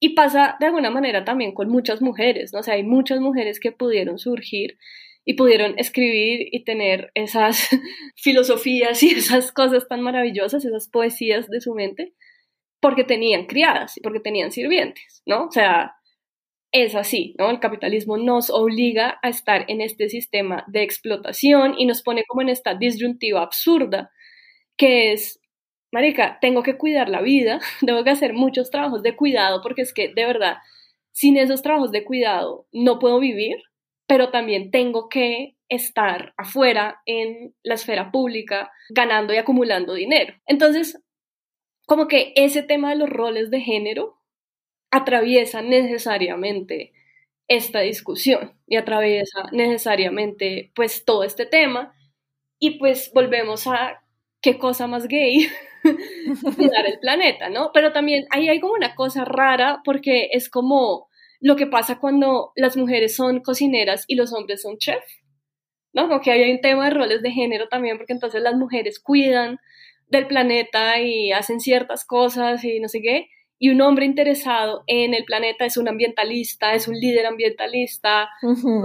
Y 0.00 0.14
pasa 0.14 0.56
de 0.60 0.66
alguna 0.68 0.88
manera 0.88 1.26
también 1.26 1.52
con 1.52 1.68
muchas 1.68 2.00
mujeres, 2.00 2.54
¿no? 2.54 2.60
O 2.60 2.62
sea, 2.62 2.72
hay 2.72 2.84
muchas 2.84 3.20
mujeres 3.20 3.60
que 3.60 3.70
pudieron 3.70 4.16
surgir 4.16 4.78
y 5.26 5.34
pudieron 5.34 5.74
escribir 5.78 6.48
y 6.50 6.64
tener 6.64 7.10
esas 7.14 7.68
filosofías 8.16 9.02
y 9.02 9.10
esas 9.10 9.52
cosas 9.52 9.86
tan 9.88 10.00
maravillosas, 10.00 10.64
esas 10.64 10.88
poesías 10.88 11.50
de 11.50 11.60
su 11.60 11.74
mente, 11.74 12.14
porque 12.80 13.04
tenían 13.04 13.44
criadas 13.44 13.98
y 13.98 14.00
porque 14.00 14.20
tenían 14.20 14.50
sirvientes, 14.50 15.22
¿no? 15.26 15.48
O 15.48 15.50
sea, 15.50 15.96
es 16.72 16.94
así, 16.94 17.34
¿no? 17.38 17.50
El 17.50 17.60
capitalismo 17.60 18.16
nos 18.16 18.48
obliga 18.48 19.18
a 19.22 19.28
estar 19.28 19.66
en 19.68 19.82
este 19.82 20.08
sistema 20.08 20.64
de 20.66 20.82
explotación 20.82 21.74
y 21.76 21.84
nos 21.84 22.02
pone 22.02 22.24
como 22.26 22.40
en 22.40 22.48
esta 22.48 22.74
disyuntiva 22.74 23.42
absurda, 23.42 24.10
que 24.78 25.12
es 25.12 25.41
marica, 25.92 26.38
tengo 26.40 26.62
que 26.62 26.76
cuidar 26.76 27.08
la 27.08 27.20
vida, 27.22 27.60
tengo 27.86 28.04
que 28.04 28.10
hacer 28.10 28.32
muchos 28.34 28.70
trabajos 28.70 29.02
de 29.02 29.16
cuidado 29.16 29.60
porque 29.62 29.82
es 29.82 29.92
que 29.94 30.08
de 30.08 30.26
verdad, 30.26 30.56
sin 31.12 31.36
esos 31.36 31.62
trabajos 31.62 31.92
de 31.92 32.04
cuidado 32.04 32.66
no 32.72 32.98
puedo 32.98 33.20
vivir, 33.20 33.56
pero 34.06 34.30
también 34.30 34.70
tengo 34.70 35.08
que 35.08 35.56
estar 35.68 36.34
afuera 36.36 37.00
en 37.06 37.54
la 37.62 37.74
esfera 37.74 38.10
pública 38.10 38.70
ganando 38.90 39.32
y 39.32 39.38
acumulando 39.38 39.94
dinero. 39.94 40.34
Entonces, 40.46 41.00
como 41.86 42.08
que 42.08 42.32
ese 42.36 42.62
tema 42.62 42.90
de 42.90 42.96
los 42.96 43.08
roles 43.08 43.50
de 43.50 43.60
género 43.60 44.16
atraviesa 44.90 45.62
necesariamente 45.62 46.92
esta 47.48 47.80
discusión 47.80 48.54
y 48.66 48.76
atraviesa 48.76 49.44
necesariamente 49.52 50.72
pues 50.74 51.04
todo 51.04 51.24
este 51.24 51.46
tema 51.46 51.94
y 52.58 52.78
pues 52.78 53.10
volvemos 53.14 53.66
a 53.66 54.02
qué 54.40 54.58
cosa 54.58 54.86
más 54.86 55.08
gay 55.08 55.48
cuidar 56.56 56.86
el 56.86 56.98
planeta, 57.00 57.48
¿no? 57.48 57.70
Pero 57.72 57.92
también 57.92 58.26
ahí 58.30 58.48
hay 58.48 58.60
como 58.60 58.74
una 58.74 58.94
cosa 58.94 59.24
rara 59.24 59.80
porque 59.84 60.28
es 60.32 60.48
como 60.48 61.08
lo 61.40 61.56
que 61.56 61.66
pasa 61.66 61.98
cuando 61.98 62.52
las 62.54 62.76
mujeres 62.76 63.16
son 63.16 63.40
cocineras 63.40 64.04
y 64.06 64.14
los 64.14 64.32
hombres 64.32 64.62
son 64.62 64.78
chefs, 64.78 65.22
¿no? 65.92 66.08
Como 66.08 66.20
que 66.20 66.30
hay 66.30 66.50
un 66.50 66.60
tema 66.60 66.84
de 66.84 66.94
roles 66.94 67.22
de 67.22 67.32
género 67.32 67.68
también 67.68 67.96
porque 67.98 68.12
entonces 68.12 68.42
las 68.42 68.54
mujeres 68.54 69.00
cuidan 69.00 69.58
del 70.06 70.26
planeta 70.26 71.00
y 71.00 71.32
hacen 71.32 71.60
ciertas 71.60 72.04
cosas 72.04 72.64
y 72.64 72.80
no 72.80 72.88
sé 72.88 73.00
qué, 73.00 73.28
y 73.62 73.70
un 73.70 73.80
hombre 73.80 74.06
interesado 74.06 74.82
en 74.88 75.14
el 75.14 75.24
planeta 75.24 75.64
es 75.64 75.76
un 75.76 75.86
ambientalista, 75.86 76.74
es 76.74 76.88
un 76.88 76.98
líder 76.98 77.26
ambientalista, 77.26 78.28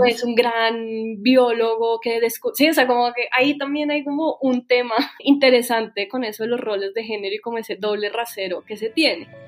es 0.05 0.23
un 0.23 0.35
gran 0.35 1.23
biólogo 1.23 1.99
que 1.99 2.21
sí, 2.53 2.69
o 2.69 2.73
sea, 2.75 2.85
como 2.85 3.11
que 3.11 3.27
ahí 3.35 3.57
también 3.57 3.89
hay 3.89 4.03
como 4.03 4.37
un 4.39 4.67
tema 4.67 4.93
interesante 5.23 6.07
con 6.07 6.23
eso 6.23 6.43
de 6.43 6.49
los 6.49 6.59
roles 6.59 6.93
de 6.93 7.03
género 7.03 7.33
y 7.33 7.39
como 7.39 7.57
ese 7.57 7.75
doble 7.75 8.09
rasero 8.09 8.63
que 8.65 8.77
se 8.77 8.91
tiene. 8.91 9.46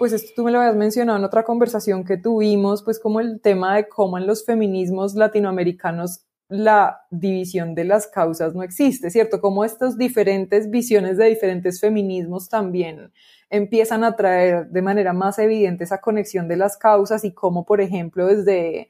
Pues 0.00 0.14
esto 0.14 0.32
tú 0.34 0.44
me 0.44 0.50
lo 0.50 0.58
habías 0.60 0.76
mencionado 0.76 1.18
en 1.18 1.26
otra 1.26 1.44
conversación 1.44 2.04
que 2.04 2.16
tuvimos, 2.16 2.82
pues 2.82 2.98
como 2.98 3.20
el 3.20 3.38
tema 3.42 3.76
de 3.76 3.86
cómo 3.86 4.16
en 4.16 4.26
los 4.26 4.46
feminismos 4.46 5.14
latinoamericanos 5.14 6.22
la 6.48 7.02
división 7.10 7.74
de 7.74 7.84
las 7.84 8.06
causas 8.06 8.54
no 8.54 8.62
existe, 8.62 9.10
¿cierto? 9.10 9.42
Como 9.42 9.62
estas 9.62 9.98
diferentes 9.98 10.70
visiones 10.70 11.18
de 11.18 11.26
diferentes 11.26 11.82
feminismos 11.82 12.48
también 12.48 13.12
empiezan 13.50 14.02
a 14.02 14.16
traer 14.16 14.68
de 14.68 14.80
manera 14.80 15.12
más 15.12 15.38
evidente 15.38 15.84
esa 15.84 16.00
conexión 16.00 16.48
de 16.48 16.56
las 16.56 16.78
causas 16.78 17.22
y 17.26 17.34
cómo, 17.34 17.66
por 17.66 17.82
ejemplo, 17.82 18.26
desde 18.26 18.88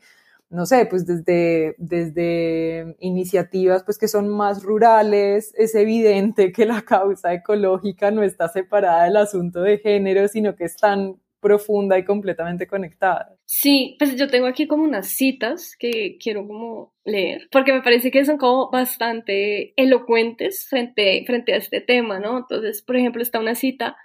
no 0.51 0.67
sé, 0.67 0.87
pues 0.87 1.07
desde, 1.07 1.77
desde 1.79 2.97
iniciativas 2.99 3.85
pues 3.85 3.99
que 3.99 4.09
son 4.09 4.29
más 4.29 4.63
rurales, 4.65 5.55
es 5.57 5.75
evidente 5.75 6.53
que 6.53 6.67
la 6.67 6.83
causa 6.83 7.33
ecológica 7.33 8.11
no 8.11 8.23
está 8.23 8.49
separada 8.49 9.05
del 9.05 9.17
asunto 9.17 9.63
de 9.63 9.79
género, 9.79 10.27
sino 10.29 10.57
que 10.57 10.65
es 10.65 10.77
tan 10.77 11.17
profunda 11.41 11.99
y 11.99 12.05
completamente 12.05 12.67
conectada. 12.67 13.35
Sí, 13.47 13.97
pues 13.99 14.17
yo 14.17 14.29
tengo 14.29 14.47
aquí 14.47 14.67
como 14.67 14.85
unas 14.85 15.09
citas 15.09 15.75
que 15.79 16.19
quiero 16.23 16.47
como 16.47 16.93
leer, 17.05 17.49
porque 17.51 17.73
me 17.73 17.83
parece 17.83 18.11
que 18.11 18.25
son 18.25 18.37
como 18.37 18.71
bastante 18.71 19.73
elocuentes 19.77 20.67
frente, 20.69 21.25
frente 21.27 21.55
a 21.55 21.57
este 21.57 21.81
tema, 21.81 22.19
¿no? 22.19 22.39
Entonces, 22.39 22.83
por 22.83 22.97
ejemplo, 22.97 23.23
está 23.23 23.41
una 23.41 23.55
cita 23.55 23.97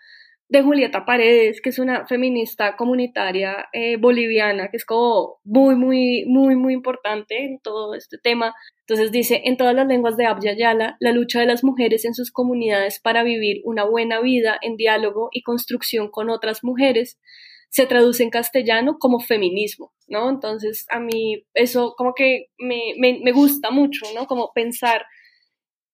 de 0.48 0.62
Julieta 0.62 1.06
Paredes, 1.06 1.60
que 1.60 1.70
es 1.70 1.80
una 1.80 2.06
feminista 2.06 2.76
comunitaria 2.76 3.68
eh, 3.74 3.98
boliviana, 3.98 4.70
que 4.70 4.78
es 4.78 4.86
como 4.86 5.40
muy, 5.44 5.76
muy, 5.76 6.26
muy, 6.28 6.56
muy 6.56 6.74
importante 6.74 7.44
en 7.44 7.60
todo 7.60 7.96
este 7.96 8.18
tema. 8.18 8.54
Entonces 8.82 9.12
dice, 9.12 9.42
en 9.46 9.58
todas 9.58 9.74
las 9.74 9.88
lenguas 9.88 10.18
de 10.18 10.28
Abya 10.28 10.56
Yala, 10.56 10.98
la 11.00 11.12
lucha 11.12 11.40
de 11.40 11.48
las 11.48 11.64
mujeres 11.64 12.06
en 12.06 12.14
sus 12.14 12.32
comunidades 12.32 13.00
para 13.00 13.24
vivir 13.24 13.62
una 13.64 13.86
buena 13.86 14.22
vida 14.22 14.58
en 14.62 14.76
diálogo 14.78 15.30
y 15.32 15.42
construcción 15.42 16.10
con 16.10 16.30
otras 16.30 16.64
mujeres 16.64 17.20
se 17.70 17.88
traduce 17.88 18.24
en 18.24 18.30
castellano 18.30 18.98
como 19.00 19.20
feminismo, 19.20 19.92
¿no? 20.08 20.30
Entonces 20.30 20.86
a 20.90 21.00
mí 21.00 21.44
eso 21.54 21.96
como 21.98 22.14
que 22.14 22.46
me, 22.58 22.94
me, 22.98 23.20
me 23.22 23.32
gusta 23.32 23.72
mucho, 23.72 24.06
¿no? 24.14 24.28
Como 24.28 24.52
pensar, 24.54 25.06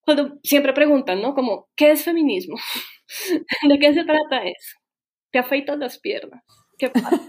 cuando 0.01 0.37
siempre 0.43 0.73
preguntan, 0.73 1.21
¿no? 1.21 1.33
Como, 1.33 1.69
¿qué 1.75 1.91
es 1.91 2.03
feminismo? 2.03 2.57
¿De 3.69 3.79
qué 3.79 3.93
se 3.93 4.03
trata 4.03 4.43
eso? 4.43 4.77
Te 5.31 5.39
afeitas 5.39 5.77
las 5.77 5.99
piernas. 5.99 6.43
¿Qué 6.77 6.89
pasa? 6.89 7.19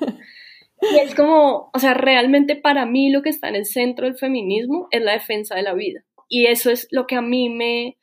Y 0.82 0.98
es 0.98 1.14
como, 1.14 1.70
o 1.72 1.78
sea, 1.78 1.94
realmente 1.94 2.56
para 2.56 2.86
mí 2.86 3.10
lo 3.10 3.22
que 3.22 3.28
está 3.28 3.48
en 3.48 3.54
el 3.54 3.66
centro 3.66 4.06
del 4.06 4.16
feminismo 4.16 4.88
es 4.90 5.02
la 5.02 5.12
defensa 5.12 5.54
de 5.54 5.62
la 5.62 5.74
vida. 5.74 6.04
Y 6.28 6.46
eso 6.46 6.70
es 6.70 6.88
lo 6.90 7.06
que 7.06 7.14
a 7.14 7.22
mí 7.22 7.48
me, 7.50 7.98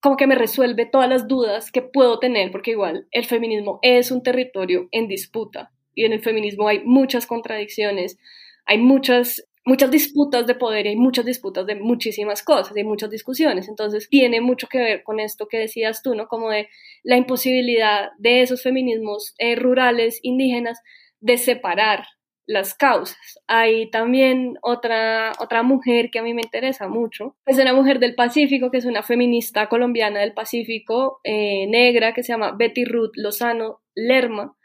como 0.00 0.16
que 0.16 0.28
me 0.28 0.36
resuelve 0.36 0.86
todas 0.86 1.08
las 1.08 1.26
dudas 1.26 1.72
que 1.72 1.82
puedo 1.82 2.20
tener, 2.20 2.52
porque 2.52 2.72
igual 2.72 3.08
el 3.10 3.24
feminismo 3.24 3.80
es 3.82 4.10
un 4.12 4.22
territorio 4.22 4.88
en 4.92 5.08
disputa 5.08 5.72
y 5.94 6.04
en 6.04 6.12
el 6.12 6.22
feminismo 6.22 6.68
hay 6.68 6.80
muchas 6.84 7.26
contradicciones, 7.26 8.18
hay 8.66 8.78
muchas 8.78 9.48
muchas 9.64 9.90
disputas 9.90 10.46
de 10.46 10.54
poder 10.54 10.86
y 10.86 10.96
muchas 10.96 11.24
disputas 11.24 11.66
de 11.66 11.74
muchísimas 11.74 12.42
cosas, 12.42 12.76
hay 12.76 12.84
muchas 12.84 13.10
discusiones. 13.10 13.68
Entonces 13.68 14.08
tiene 14.08 14.40
mucho 14.40 14.68
que 14.68 14.78
ver 14.78 15.02
con 15.02 15.20
esto 15.20 15.46
que 15.48 15.58
decías 15.58 16.02
tú, 16.02 16.14
¿no? 16.14 16.26
Como 16.28 16.50
de 16.50 16.68
la 17.02 17.16
imposibilidad 17.16 18.10
de 18.18 18.42
esos 18.42 18.62
feminismos 18.62 19.34
eh, 19.38 19.56
rurales, 19.56 20.18
indígenas, 20.22 20.80
de 21.20 21.36
separar 21.36 22.04
las 22.46 22.74
causas. 22.74 23.38
Hay 23.46 23.90
también 23.90 24.58
otra, 24.62 25.32
otra 25.38 25.62
mujer 25.62 26.10
que 26.10 26.18
a 26.18 26.22
mí 26.22 26.34
me 26.34 26.42
interesa 26.42 26.88
mucho, 26.88 27.36
es 27.46 27.58
una 27.58 27.72
mujer 27.72 28.00
del 28.00 28.16
Pacífico, 28.16 28.72
que 28.72 28.78
es 28.78 28.86
una 28.86 29.04
feminista 29.04 29.68
colombiana 29.68 30.18
del 30.20 30.34
Pacífico, 30.34 31.20
eh, 31.22 31.68
negra, 31.68 32.12
que 32.12 32.24
se 32.24 32.32
llama 32.32 32.56
Betty 32.58 32.84
Ruth 32.84 33.12
Lozano 33.14 33.82
Lerma, 33.94 34.56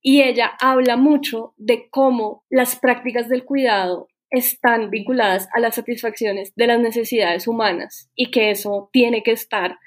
y 0.00 0.22
ella 0.22 0.52
habla 0.60 0.96
mucho 0.96 1.54
de 1.56 1.88
cómo 1.90 2.44
las 2.50 2.76
prácticas 2.76 3.28
del 3.28 3.44
cuidado 3.44 4.08
están 4.30 4.90
vinculadas 4.90 5.48
a 5.54 5.60
las 5.60 5.74
satisfacciones 5.74 6.52
de 6.54 6.66
las 6.66 6.80
necesidades 6.80 7.48
humanas 7.48 8.10
y 8.14 8.30
que 8.30 8.50
eso 8.50 8.90
tiene 8.92 9.22
que 9.22 9.32
estar 9.32 9.78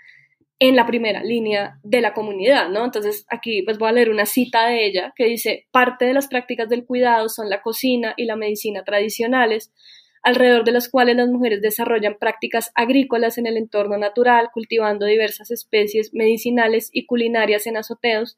en 0.60 0.76
la 0.76 0.86
primera 0.86 1.24
línea 1.24 1.80
de 1.84 2.02
la 2.02 2.14
comunidad, 2.14 2.70
¿no? 2.70 2.86
Entonces 2.86 3.26
aquí 3.30 3.64
pues 3.64 3.80
voy 3.80 3.90
a 3.90 3.94
leer 3.94 4.12
una 4.12 4.28
cita 4.28 4.68
de 4.68 4.86
ella 4.86 5.12
que 5.16 5.26
dice, 5.26 5.68
parte 5.72 6.06
de 6.06 6.14
las 6.14 6.28
prácticas 6.28 6.70
del 6.70 6.86
cuidado 6.86 7.30
son 7.30 7.50
la 7.50 7.64
cocina 7.64 8.14
y 8.16 8.26
la 8.26 8.36
medicina 8.36 8.84
tradicionales, 8.84 9.74
alrededor 10.22 10.64
de 10.64 10.72
las 10.72 10.88
cuales 10.88 11.16
las 11.16 11.30
mujeres 11.30 11.62
desarrollan 11.62 12.18
prácticas 12.20 12.72
agrícolas 12.76 13.40
en 13.40 13.48
el 13.48 13.58
entorno 13.58 13.98
natural, 13.98 14.50
cultivando 14.54 15.08
diversas 15.08 15.50
especies 15.50 16.14
medicinales 16.14 16.90
y 16.94 17.08
culinarias 17.08 17.66
en 17.66 17.78
azoteos 17.78 18.38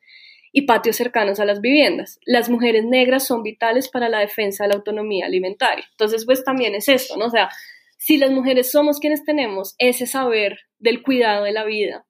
y 0.56 0.62
patios 0.62 0.96
cercanos 0.96 1.40
a 1.40 1.46
las 1.46 1.60
viviendas. 1.60 2.20
Las 2.26 2.50
mujeres 2.50 2.86
negras 2.86 3.26
son 3.26 3.42
vitales 3.42 3.90
para 3.90 4.08
la 4.08 4.20
defensa 4.20 4.64
de 4.64 4.70
la 4.70 4.76
autonomía 4.76 5.26
alimentaria. 5.26 5.84
Entonces, 5.92 6.26
pues 6.26 6.44
también 6.44 6.76
es 6.76 6.88
esto, 6.88 7.18
¿no? 7.18 7.26
O 7.26 7.30
sea, 7.32 7.50
si 7.98 8.18
las 8.18 8.32
mujeres 8.32 8.72
somos 8.72 9.00
quienes 9.00 9.26
tenemos 9.26 9.74
ese 9.80 10.06
saber 10.06 10.60
del 10.78 11.02
cuidado 11.02 11.46
de 11.46 11.54
la 11.54 11.66
vida, 11.66 12.06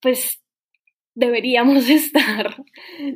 pues 0.00 0.42
deberíamos 1.14 1.88
estar 1.90 2.56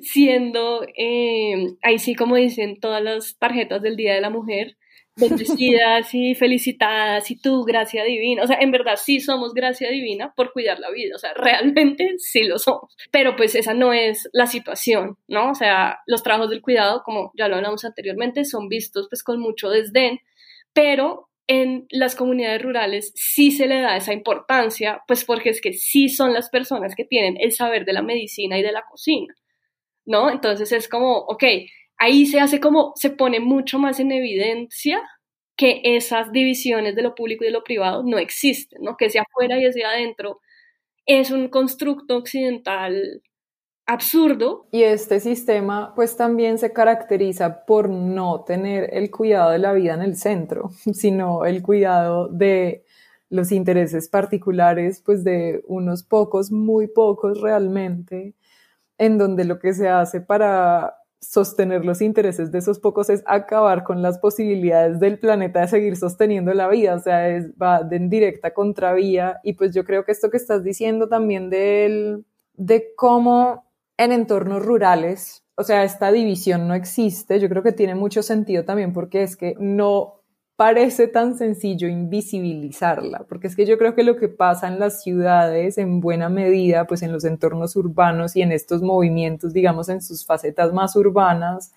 siendo, 0.02 0.84
eh, 0.96 1.68
ahí 1.82 1.98
sí 1.98 2.14
como 2.14 2.36
dicen 2.36 2.78
todas 2.78 3.02
las 3.02 3.38
tarjetas 3.38 3.80
del 3.80 3.96
Día 3.96 4.14
de 4.14 4.20
la 4.20 4.30
Mujer, 4.30 4.76
bendecidas 5.16 6.12
y 6.14 6.34
felicitadas 6.34 7.30
y 7.30 7.36
tú, 7.36 7.64
gracia 7.64 8.04
divina. 8.04 8.42
O 8.42 8.46
sea, 8.46 8.58
en 8.60 8.70
verdad 8.70 8.98
sí 9.02 9.20
somos 9.20 9.54
gracia 9.54 9.90
divina 9.90 10.32
por 10.34 10.52
cuidar 10.52 10.78
la 10.78 10.90
vida. 10.90 11.16
O 11.16 11.18
sea, 11.18 11.32
realmente 11.34 12.14
sí 12.18 12.44
lo 12.44 12.58
somos. 12.58 12.96
Pero 13.10 13.36
pues 13.36 13.54
esa 13.54 13.74
no 13.74 13.92
es 13.92 14.28
la 14.32 14.46
situación, 14.46 15.16
¿no? 15.28 15.50
O 15.50 15.54
sea, 15.54 16.00
los 16.06 16.22
trabajos 16.22 16.50
del 16.50 16.62
cuidado, 16.62 17.02
como 17.04 17.32
ya 17.36 17.48
lo 17.48 17.56
hablamos 17.56 17.84
anteriormente, 17.84 18.44
son 18.44 18.68
vistos 18.68 19.06
pues 19.08 19.22
con 19.22 19.40
mucho 19.40 19.70
desdén, 19.70 20.20
pero 20.72 21.28
en 21.46 21.86
las 21.90 22.16
comunidades 22.16 22.62
rurales 22.62 23.12
sí 23.14 23.50
se 23.50 23.66
le 23.66 23.80
da 23.80 23.96
esa 23.96 24.14
importancia, 24.14 25.02
pues 25.06 25.24
porque 25.24 25.50
es 25.50 25.60
que 25.60 25.74
sí 25.74 26.08
son 26.08 26.32
las 26.32 26.48
personas 26.48 26.94
que 26.94 27.04
tienen 27.04 27.36
el 27.38 27.52
saber 27.52 27.84
de 27.84 27.92
la 27.92 28.02
medicina 28.02 28.58
y 28.58 28.62
de 28.62 28.72
la 28.72 28.82
cocina, 28.82 29.34
¿no? 30.06 30.30
Entonces 30.30 30.72
es 30.72 30.88
como, 30.88 31.18
ok, 31.18 31.44
ahí 32.04 32.26
se 32.26 32.40
hace 32.40 32.60
como, 32.60 32.92
se 32.96 33.10
pone 33.10 33.40
mucho 33.40 33.78
más 33.78 33.98
en 34.00 34.12
evidencia 34.12 35.02
que 35.56 35.80
esas 35.84 36.32
divisiones 36.32 36.96
de 36.96 37.02
lo 37.02 37.14
público 37.14 37.44
y 37.44 37.48
de 37.48 37.52
lo 37.52 37.64
privado 37.64 38.02
no 38.02 38.18
existen, 38.18 38.82
¿no? 38.82 38.96
Que 38.96 39.10
sea 39.10 39.22
afuera 39.22 39.58
y 39.58 39.66
hacia 39.66 39.88
adentro 39.88 40.40
es 41.06 41.30
un 41.30 41.48
constructo 41.48 42.16
occidental 42.16 43.22
absurdo. 43.86 44.66
Y 44.70 44.82
este 44.82 45.20
sistema 45.20 45.92
pues 45.94 46.16
también 46.16 46.58
se 46.58 46.72
caracteriza 46.72 47.64
por 47.66 47.88
no 47.88 48.44
tener 48.44 48.90
el 48.92 49.10
cuidado 49.10 49.50
de 49.50 49.58
la 49.58 49.72
vida 49.72 49.94
en 49.94 50.02
el 50.02 50.16
centro, 50.16 50.70
sino 50.92 51.44
el 51.44 51.62
cuidado 51.62 52.28
de 52.28 52.84
los 53.30 53.52
intereses 53.52 54.08
particulares 54.08 55.02
pues 55.04 55.24
de 55.24 55.62
unos 55.66 56.02
pocos, 56.02 56.50
muy 56.50 56.86
pocos 56.86 57.40
realmente, 57.40 58.34
en 58.98 59.18
donde 59.18 59.44
lo 59.44 59.58
que 59.58 59.74
se 59.74 59.88
hace 59.88 60.20
para 60.20 60.96
sostener 61.30 61.84
los 61.84 62.00
intereses 62.00 62.50
de 62.52 62.58
esos 62.58 62.78
pocos 62.78 63.10
es 63.10 63.22
acabar 63.26 63.84
con 63.84 64.02
las 64.02 64.18
posibilidades 64.18 65.00
del 65.00 65.18
planeta 65.18 65.60
de 65.60 65.68
seguir 65.68 65.96
sosteniendo 65.96 66.52
la 66.54 66.68
vida, 66.68 66.94
o 66.94 66.98
sea, 66.98 67.28
es, 67.28 67.50
va 67.60 67.86
en 67.90 68.10
directa 68.10 68.54
contravía. 68.54 69.40
Y 69.42 69.54
pues 69.54 69.74
yo 69.74 69.84
creo 69.84 70.04
que 70.04 70.12
esto 70.12 70.30
que 70.30 70.36
estás 70.36 70.64
diciendo 70.64 71.08
también 71.08 71.50
de, 71.50 72.22
de 72.54 72.94
cómo 72.96 73.70
en 73.96 74.12
entornos 74.12 74.64
rurales, 74.64 75.44
o 75.56 75.62
sea, 75.62 75.84
esta 75.84 76.10
división 76.10 76.66
no 76.66 76.74
existe, 76.74 77.38
yo 77.38 77.48
creo 77.48 77.62
que 77.62 77.72
tiene 77.72 77.94
mucho 77.94 78.22
sentido 78.22 78.64
también 78.64 78.92
porque 78.92 79.22
es 79.22 79.36
que 79.36 79.54
no 79.58 80.23
parece 80.56 81.08
tan 81.08 81.36
sencillo 81.36 81.88
invisibilizarla, 81.88 83.24
porque 83.28 83.48
es 83.48 83.56
que 83.56 83.66
yo 83.66 83.76
creo 83.76 83.94
que 83.94 84.04
lo 84.04 84.16
que 84.16 84.28
pasa 84.28 84.68
en 84.68 84.78
las 84.78 85.02
ciudades 85.02 85.78
en 85.78 86.00
buena 86.00 86.28
medida, 86.28 86.86
pues 86.86 87.02
en 87.02 87.12
los 87.12 87.24
entornos 87.24 87.74
urbanos 87.76 88.36
y 88.36 88.42
en 88.42 88.52
estos 88.52 88.80
movimientos, 88.82 89.52
digamos, 89.52 89.88
en 89.88 90.00
sus 90.00 90.24
facetas 90.24 90.72
más 90.72 90.94
urbanas, 90.96 91.72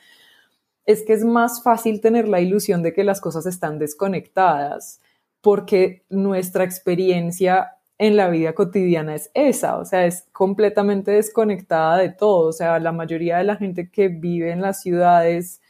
es 0.86 1.04
que 1.04 1.14
es 1.14 1.24
más 1.26 1.64
fácil 1.64 2.02
tener 2.02 2.28
la 2.28 2.40
ilusión 2.40 2.84
de 2.84 2.94
que 2.94 3.04
las 3.04 3.20
cosas 3.20 3.46
están 3.46 3.80
desconectadas, 3.80 5.02
porque 5.42 6.04
nuestra 6.10 6.64
experiencia 6.64 7.74
en 7.98 8.16
la 8.16 8.30
vida 8.30 8.54
cotidiana 8.54 9.16
es 9.16 9.32
esa, 9.34 9.78
o 9.78 9.86
sea, 9.86 10.06
es 10.06 10.28
completamente 10.32 11.12
desconectada 11.12 11.98
de 11.98 12.10
todo, 12.10 12.50
o 12.50 12.54
sea, 12.54 12.80
la 12.80 12.92
mayoría 12.92 13.38
de 13.40 13.44
la 13.44 13.56
gente 13.56 13.90
que 13.90 14.08
vive 14.08 14.52
en 14.52 14.62
las 14.62 14.82
ciudades 14.82 15.62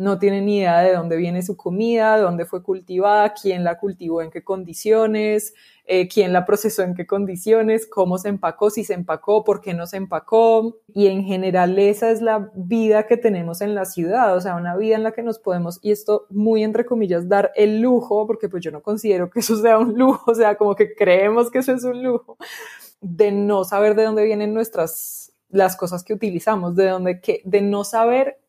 no 0.00 0.18
tiene 0.18 0.40
ni 0.40 0.60
idea 0.60 0.80
de 0.80 0.94
dónde 0.94 1.18
viene 1.18 1.42
su 1.42 1.58
comida, 1.58 2.16
de 2.16 2.22
dónde 2.22 2.46
fue 2.46 2.62
cultivada, 2.62 3.34
quién 3.34 3.64
la 3.64 3.76
cultivó, 3.76 4.22
en 4.22 4.30
qué 4.30 4.42
condiciones, 4.42 5.52
eh, 5.84 6.08
quién 6.08 6.32
la 6.32 6.46
procesó, 6.46 6.82
en 6.82 6.94
qué 6.94 7.06
condiciones, 7.06 7.86
cómo 7.86 8.16
se 8.16 8.30
empacó, 8.30 8.70
si 8.70 8.82
se 8.82 8.94
empacó, 8.94 9.44
por 9.44 9.60
qué 9.60 9.74
no 9.74 9.86
se 9.86 9.98
empacó. 9.98 10.78
Y 10.94 11.08
en 11.08 11.24
general 11.24 11.78
esa 11.78 12.10
es 12.10 12.22
la 12.22 12.50
vida 12.54 13.06
que 13.06 13.18
tenemos 13.18 13.60
en 13.60 13.74
la 13.74 13.84
ciudad, 13.84 14.34
o 14.34 14.40
sea, 14.40 14.56
una 14.56 14.74
vida 14.74 14.96
en 14.96 15.02
la 15.02 15.12
que 15.12 15.22
nos 15.22 15.38
podemos, 15.38 15.78
y 15.82 15.90
esto 15.90 16.24
muy 16.30 16.64
entre 16.64 16.86
comillas, 16.86 17.28
dar 17.28 17.52
el 17.54 17.82
lujo, 17.82 18.26
porque 18.26 18.48
pues 18.48 18.64
yo 18.64 18.70
no 18.70 18.80
considero 18.80 19.28
que 19.28 19.40
eso 19.40 19.60
sea 19.60 19.76
un 19.78 19.98
lujo, 19.98 20.30
o 20.30 20.34
sea, 20.34 20.56
como 20.56 20.74
que 20.76 20.94
creemos 20.94 21.50
que 21.50 21.58
eso 21.58 21.74
es 21.74 21.84
un 21.84 22.02
lujo, 22.02 22.38
de 23.02 23.32
no 23.32 23.64
saber 23.64 23.94
de 23.96 24.04
dónde 24.04 24.24
vienen 24.24 24.54
nuestras 24.54 25.34
las 25.50 25.76
cosas 25.76 26.04
que 26.04 26.14
utilizamos, 26.14 26.74
de 26.74 26.88
dónde 26.88 27.20
que 27.20 27.42
de 27.44 27.60
no 27.60 27.84
saber 27.84 28.39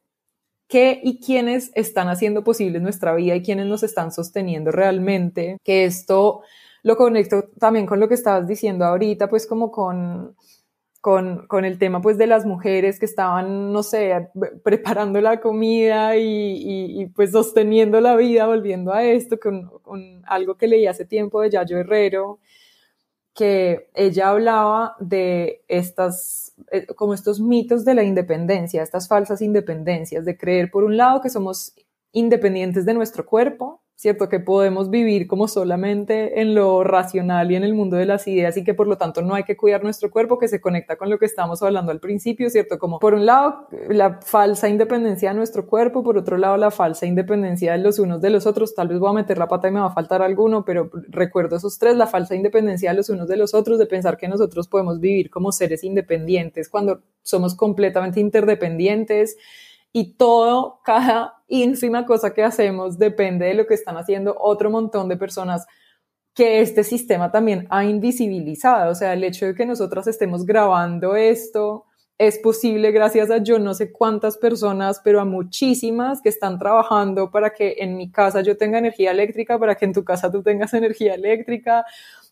qué 0.71 1.01
y 1.03 1.19
quiénes 1.19 1.71
están 1.75 2.07
haciendo 2.07 2.43
posible 2.43 2.79
nuestra 2.79 3.13
vida 3.13 3.35
y 3.35 3.43
quiénes 3.43 3.67
nos 3.67 3.83
están 3.83 4.11
sosteniendo 4.11 4.71
realmente, 4.71 5.57
que 5.63 5.83
esto 5.85 6.41
lo 6.81 6.95
conecto 6.95 7.49
también 7.59 7.85
con 7.85 7.99
lo 7.99 8.07
que 8.07 8.15
estabas 8.15 8.47
diciendo 8.47 8.85
ahorita, 8.85 9.29
pues 9.29 9.45
como 9.45 9.69
con, 9.69 10.35
con, 11.01 11.45
con, 11.47 11.65
el 11.65 11.77
tema 11.77 12.01
pues 12.01 12.17
de 12.17 12.25
las 12.25 12.45
mujeres 12.45 12.99
que 12.99 13.05
estaban, 13.05 13.73
no 13.73 13.83
sé, 13.83 14.29
preparando 14.63 15.19
la 15.19 15.41
comida 15.41 16.15
y, 16.15 17.01
y, 17.01 17.05
pues 17.07 17.31
sosteniendo 17.31 17.99
la 17.99 18.15
vida, 18.15 18.47
volviendo 18.47 18.93
a 18.93 19.03
esto, 19.03 19.39
con, 19.39 19.69
con, 19.81 20.23
algo 20.25 20.55
que 20.55 20.67
leí 20.67 20.87
hace 20.87 21.05
tiempo 21.05 21.41
de 21.41 21.49
Yayo 21.51 21.79
Herrero, 21.79 22.39
que 23.33 23.89
ella 23.93 24.29
hablaba 24.29 24.95
de 24.99 25.63
estas, 25.67 26.53
eh, 26.71 26.85
como 26.95 27.13
estos 27.13 27.39
mitos 27.39 27.85
de 27.85 27.95
la 27.95 28.03
independencia, 28.03 28.83
estas 28.83 29.07
falsas 29.07 29.41
independencias, 29.41 30.25
de 30.25 30.37
creer 30.37 30.69
por 30.69 30.83
un 30.83 30.97
lado 30.97 31.21
que 31.21 31.29
somos 31.29 31.73
independientes 32.11 32.85
de 32.85 32.93
nuestro 32.93 33.25
cuerpo, 33.25 33.80
¿cierto? 34.01 34.29
Que 34.29 34.39
podemos 34.39 34.89
vivir 34.89 35.27
como 35.27 35.47
solamente 35.47 36.41
en 36.41 36.55
lo 36.55 36.83
racional 36.83 37.51
y 37.51 37.55
en 37.55 37.63
el 37.63 37.75
mundo 37.75 37.97
de 37.97 38.07
las 38.07 38.27
ideas 38.27 38.57
y 38.57 38.63
que 38.63 38.73
por 38.73 38.87
lo 38.87 38.97
tanto 38.97 39.21
no 39.21 39.35
hay 39.35 39.43
que 39.43 39.55
cuidar 39.55 39.83
nuestro 39.83 40.09
cuerpo, 40.09 40.39
que 40.39 40.47
se 40.47 40.59
conecta 40.59 40.95
con 40.95 41.11
lo 41.11 41.19
que 41.19 41.25
estamos 41.27 41.61
hablando 41.61 41.91
al 41.91 41.99
principio, 41.99 42.49
¿cierto? 42.49 42.79
Como 42.79 42.97
por 42.97 43.13
un 43.13 43.27
lado 43.27 43.67
la 43.89 44.19
falsa 44.23 44.67
independencia 44.69 45.29
de 45.29 45.35
nuestro 45.35 45.67
cuerpo, 45.67 46.01
por 46.01 46.17
otro 46.17 46.39
lado 46.39 46.57
la 46.57 46.71
falsa 46.71 47.05
independencia 47.05 47.73
de 47.73 47.77
los 47.77 47.99
unos 47.99 48.21
de 48.21 48.31
los 48.31 48.47
otros, 48.47 48.73
tal 48.73 48.87
vez 48.87 48.97
voy 48.97 49.11
a 49.11 49.13
meter 49.13 49.37
la 49.37 49.47
pata 49.47 49.67
y 49.67 49.71
me 49.71 49.81
va 49.81 49.85
a 49.85 49.93
faltar 49.93 50.23
alguno, 50.23 50.65
pero 50.65 50.89
recuerdo 51.09 51.57
esos 51.57 51.77
tres, 51.77 51.95
la 51.95 52.07
falsa 52.07 52.33
independencia 52.33 52.89
de 52.89 52.97
los 52.97 53.09
unos 53.09 53.27
de 53.27 53.37
los 53.37 53.53
otros, 53.53 53.77
de 53.77 53.85
pensar 53.85 54.17
que 54.17 54.27
nosotros 54.27 54.67
podemos 54.67 54.99
vivir 54.99 55.29
como 55.29 55.51
seres 55.51 55.83
independientes 55.83 56.69
cuando 56.69 57.03
somos 57.21 57.53
completamente 57.53 58.19
interdependientes 58.19 59.37
y 59.93 60.13
todo, 60.15 60.79
cada 60.83 61.43
ínfima 61.47 62.05
cosa 62.05 62.33
que 62.33 62.43
hacemos 62.43 62.97
depende 62.97 63.45
de 63.45 63.53
lo 63.53 63.67
que 63.67 63.73
están 63.73 63.97
haciendo 63.97 64.35
otro 64.39 64.69
montón 64.69 65.09
de 65.09 65.17
personas 65.17 65.65
que 66.33 66.61
este 66.61 66.83
sistema 66.83 67.31
también 67.31 67.67
ha 67.69 67.83
invisibilizado. 67.83 68.91
O 68.91 68.95
sea, 68.95 69.13
el 69.13 69.23
hecho 69.23 69.47
de 69.47 69.55
que 69.55 69.65
nosotras 69.65 70.07
estemos 70.07 70.45
grabando 70.45 71.15
esto 71.15 71.85
es 72.17 72.37
posible 72.37 72.91
gracias 72.91 73.31
a 73.31 73.39
yo 73.39 73.57
no 73.57 73.73
sé 73.73 73.91
cuántas 73.91 74.37
personas, 74.37 75.01
pero 75.03 75.19
a 75.19 75.25
muchísimas 75.25 76.21
que 76.21 76.29
están 76.29 76.59
trabajando 76.59 77.31
para 77.31 77.49
que 77.49 77.77
en 77.79 77.97
mi 77.97 78.11
casa 78.11 78.41
yo 78.41 78.57
tenga 78.57 78.77
energía 78.77 79.09
eléctrica, 79.09 79.57
para 79.57 79.73
que 79.73 79.85
en 79.85 79.93
tu 79.93 80.03
casa 80.03 80.31
tú 80.31 80.43
tengas 80.43 80.73
energía 80.75 81.15
eléctrica, 81.15 81.83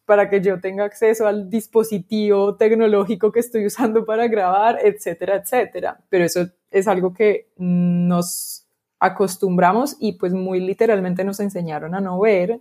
para 0.09 0.27
que 0.27 0.41
yo 0.41 0.59
tenga 0.59 0.85
acceso 0.85 1.27
al 1.27 1.51
dispositivo 1.51 2.55
tecnológico 2.55 3.31
que 3.31 3.41
estoy 3.41 3.67
usando 3.67 4.05
para 4.05 4.27
grabar, 4.27 4.79
etcétera, 4.83 5.35
etcétera. 5.35 5.99
Pero 6.09 6.25
eso 6.25 6.47
es 6.71 6.87
algo 6.87 7.13
que 7.13 7.51
nos 7.57 8.65
acostumbramos 8.99 9.97
y 9.99 10.13
pues 10.13 10.33
muy 10.33 10.61
literalmente 10.61 11.23
nos 11.23 11.39
enseñaron 11.39 11.93
a 11.93 12.01
no 12.01 12.19
ver. 12.19 12.59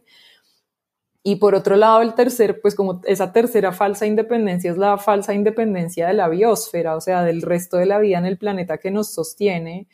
Y 1.23 1.37
por 1.37 1.55
otro 1.55 1.77
lado, 1.77 2.03
el 2.03 2.13
tercer, 2.13 2.61
pues 2.61 2.75
como 2.75 3.01
esa 3.07 3.33
tercera 3.33 3.73
falsa 3.73 4.05
independencia 4.05 4.71
es 4.71 4.77
la 4.77 4.99
falsa 4.99 5.33
independencia 5.33 6.07
de 6.07 6.13
la 6.13 6.29
biosfera, 6.29 6.97
o 6.97 7.01
sea, 7.01 7.23
del 7.23 7.41
resto 7.41 7.79
de 7.79 7.87
la 7.87 7.99
vida 7.99 8.19
en 8.19 8.27
el 8.27 8.37
planeta 8.37 8.77
que 8.77 8.91
nos 8.91 9.15
sostiene, 9.15 9.89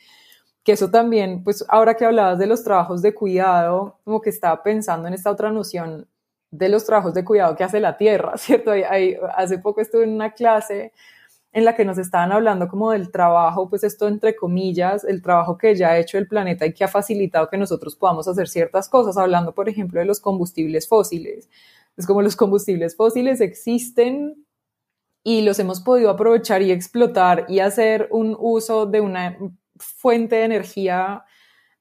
que 0.65 0.73
eso 0.73 0.91
también, 0.91 1.41
pues 1.45 1.63
ahora 1.69 1.93
que 1.93 2.03
hablabas 2.03 2.37
de 2.37 2.47
los 2.47 2.65
trabajos 2.65 3.01
de 3.01 3.13
cuidado, 3.13 4.01
como 4.03 4.19
que 4.19 4.29
estaba 4.29 4.61
pensando 4.61 5.07
en 5.07 5.13
esta 5.13 5.31
otra 5.31 5.51
noción 5.51 6.09
de 6.57 6.69
los 6.69 6.85
trabajos 6.85 7.13
de 7.13 7.25
cuidado 7.25 7.55
que 7.55 7.63
hace 7.63 7.79
la 7.79 7.97
tierra, 7.97 8.33
¿cierto? 8.37 8.71
hace 9.35 9.59
poco 9.59 9.81
estuve 9.81 10.03
en 10.03 10.13
una 10.13 10.31
clase 10.31 10.93
en 11.51 11.63
la 11.63 11.73
que 11.73 11.85
nos 11.85 11.97
estaban 11.97 12.33
hablando 12.33 12.67
como 12.67 12.91
del 12.91 13.11
trabajo, 13.11 13.69
pues 13.69 13.85
esto 13.85 14.09
entre 14.09 14.35
comillas, 14.35 15.05
el 15.05 15.21
trabajo 15.21 15.57
que 15.57 15.73
ya 15.73 15.91
ha 15.91 15.97
hecho 15.97 16.17
el 16.17 16.27
planeta 16.27 16.65
y 16.65 16.73
que 16.73 16.83
ha 16.83 16.89
facilitado 16.89 17.47
que 17.49 17.57
nosotros 17.57 17.95
podamos 17.95 18.27
hacer 18.27 18.49
ciertas 18.49 18.89
cosas, 18.89 19.15
hablando 19.15 19.53
por 19.53 19.69
ejemplo 19.69 20.01
de 20.01 20.05
los 20.05 20.19
combustibles 20.19 20.85
fósiles. 20.87 21.49
Es 21.95 22.05
como 22.05 22.21
los 22.21 22.35
combustibles 22.35 22.97
fósiles 22.97 23.39
existen 23.39 24.45
y 25.23 25.43
los 25.43 25.57
hemos 25.59 25.79
podido 25.79 26.09
aprovechar 26.09 26.61
y 26.61 26.71
explotar 26.71 27.45
y 27.47 27.59
hacer 27.59 28.09
un 28.11 28.35
uso 28.37 28.85
de 28.85 28.99
una 28.99 29.37
fuente 29.77 30.35
de 30.35 30.43
energía 30.43 31.23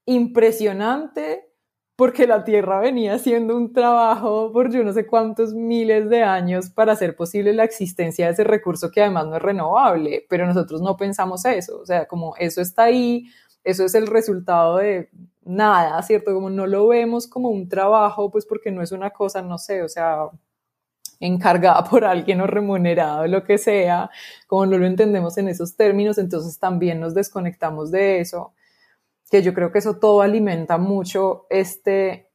impresionante 0.07 1.51
porque 1.97 2.27
la 2.27 2.45
Tierra 2.45 2.81
venía 2.81 3.15
haciendo 3.15 3.57
un 3.57 3.73
trabajo 3.73 4.51
por 4.53 4.71
yo 4.73 4.83
no 4.83 4.93
sé 4.93 5.07
cuántos 5.07 5.55
miles 5.55 6.09
de 6.11 6.23
años 6.25 6.71
para 6.71 6.93
hacer 6.93 7.15
posible 7.15 7.53
la 7.53 7.65
existencia 7.65 8.27
de 8.27 8.33
ese 8.33 8.45
recurso 8.45 8.91
que 8.91 9.01
además 9.03 9.27
no 9.27 9.37
es 9.37 9.43
renovable, 9.43 10.27
pero 10.29 10.47
nosotros 10.47 10.81
no 10.83 10.97
pensamos 10.97 11.45
eso, 11.45 11.81
o 11.81 11.87
sea, 11.87 12.07
como 12.07 12.35
eso 12.37 12.61
está 12.61 12.85
ahí, 12.85 13.27
eso 13.63 13.85
es 13.85 13.95
el 13.95 14.07
resultado 14.09 14.79
de 14.79 15.09
nada, 15.45 16.03
¿cierto? 16.03 16.35
Como 16.35 16.51
no 16.51 16.67
lo 16.67 16.89
vemos 16.89 17.29
como 17.29 17.51
un 17.51 17.69
trabajo, 17.69 18.31
pues 18.31 18.47
porque 18.47 18.71
no 18.73 18.83
es 18.83 18.93
una 18.93 19.11
cosa, 19.11 19.43
no 19.43 19.59
sé, 19.59 19.83
o 19.83 19.89
sea, 19.89 20.29
encargada 21.21 21.85
por 21.85 22.05
alguien 22.05 22.41
o 22.41 22.47
remunerado, 22.47 23.27
lo 23.29 23.45
que 23.45 23.59
sea, 23.59 24.11
como 24.49 24.67
no 24.67 24.79
lo 24.79 24.87
entendemos 24.87 25.39
en 25.39 25.49
esos 25.49 25.77
términos, 25.77 26.19
entonces 26.19 26.59
también 26.59 27.01
nos 27.01 27.15
desconectamos 27.15 27.91
de 27.93 28.21
eso 28.21 28.54
que 29.35 29.43
yo 29.43 29.53
creo 29.53 29.73
que 29.73 29.81
eso 29.81 29.97
todo 29.97 30.23
alimenta 30.23 30.79
mucho 30.79 31.49
este, 31.51 32.31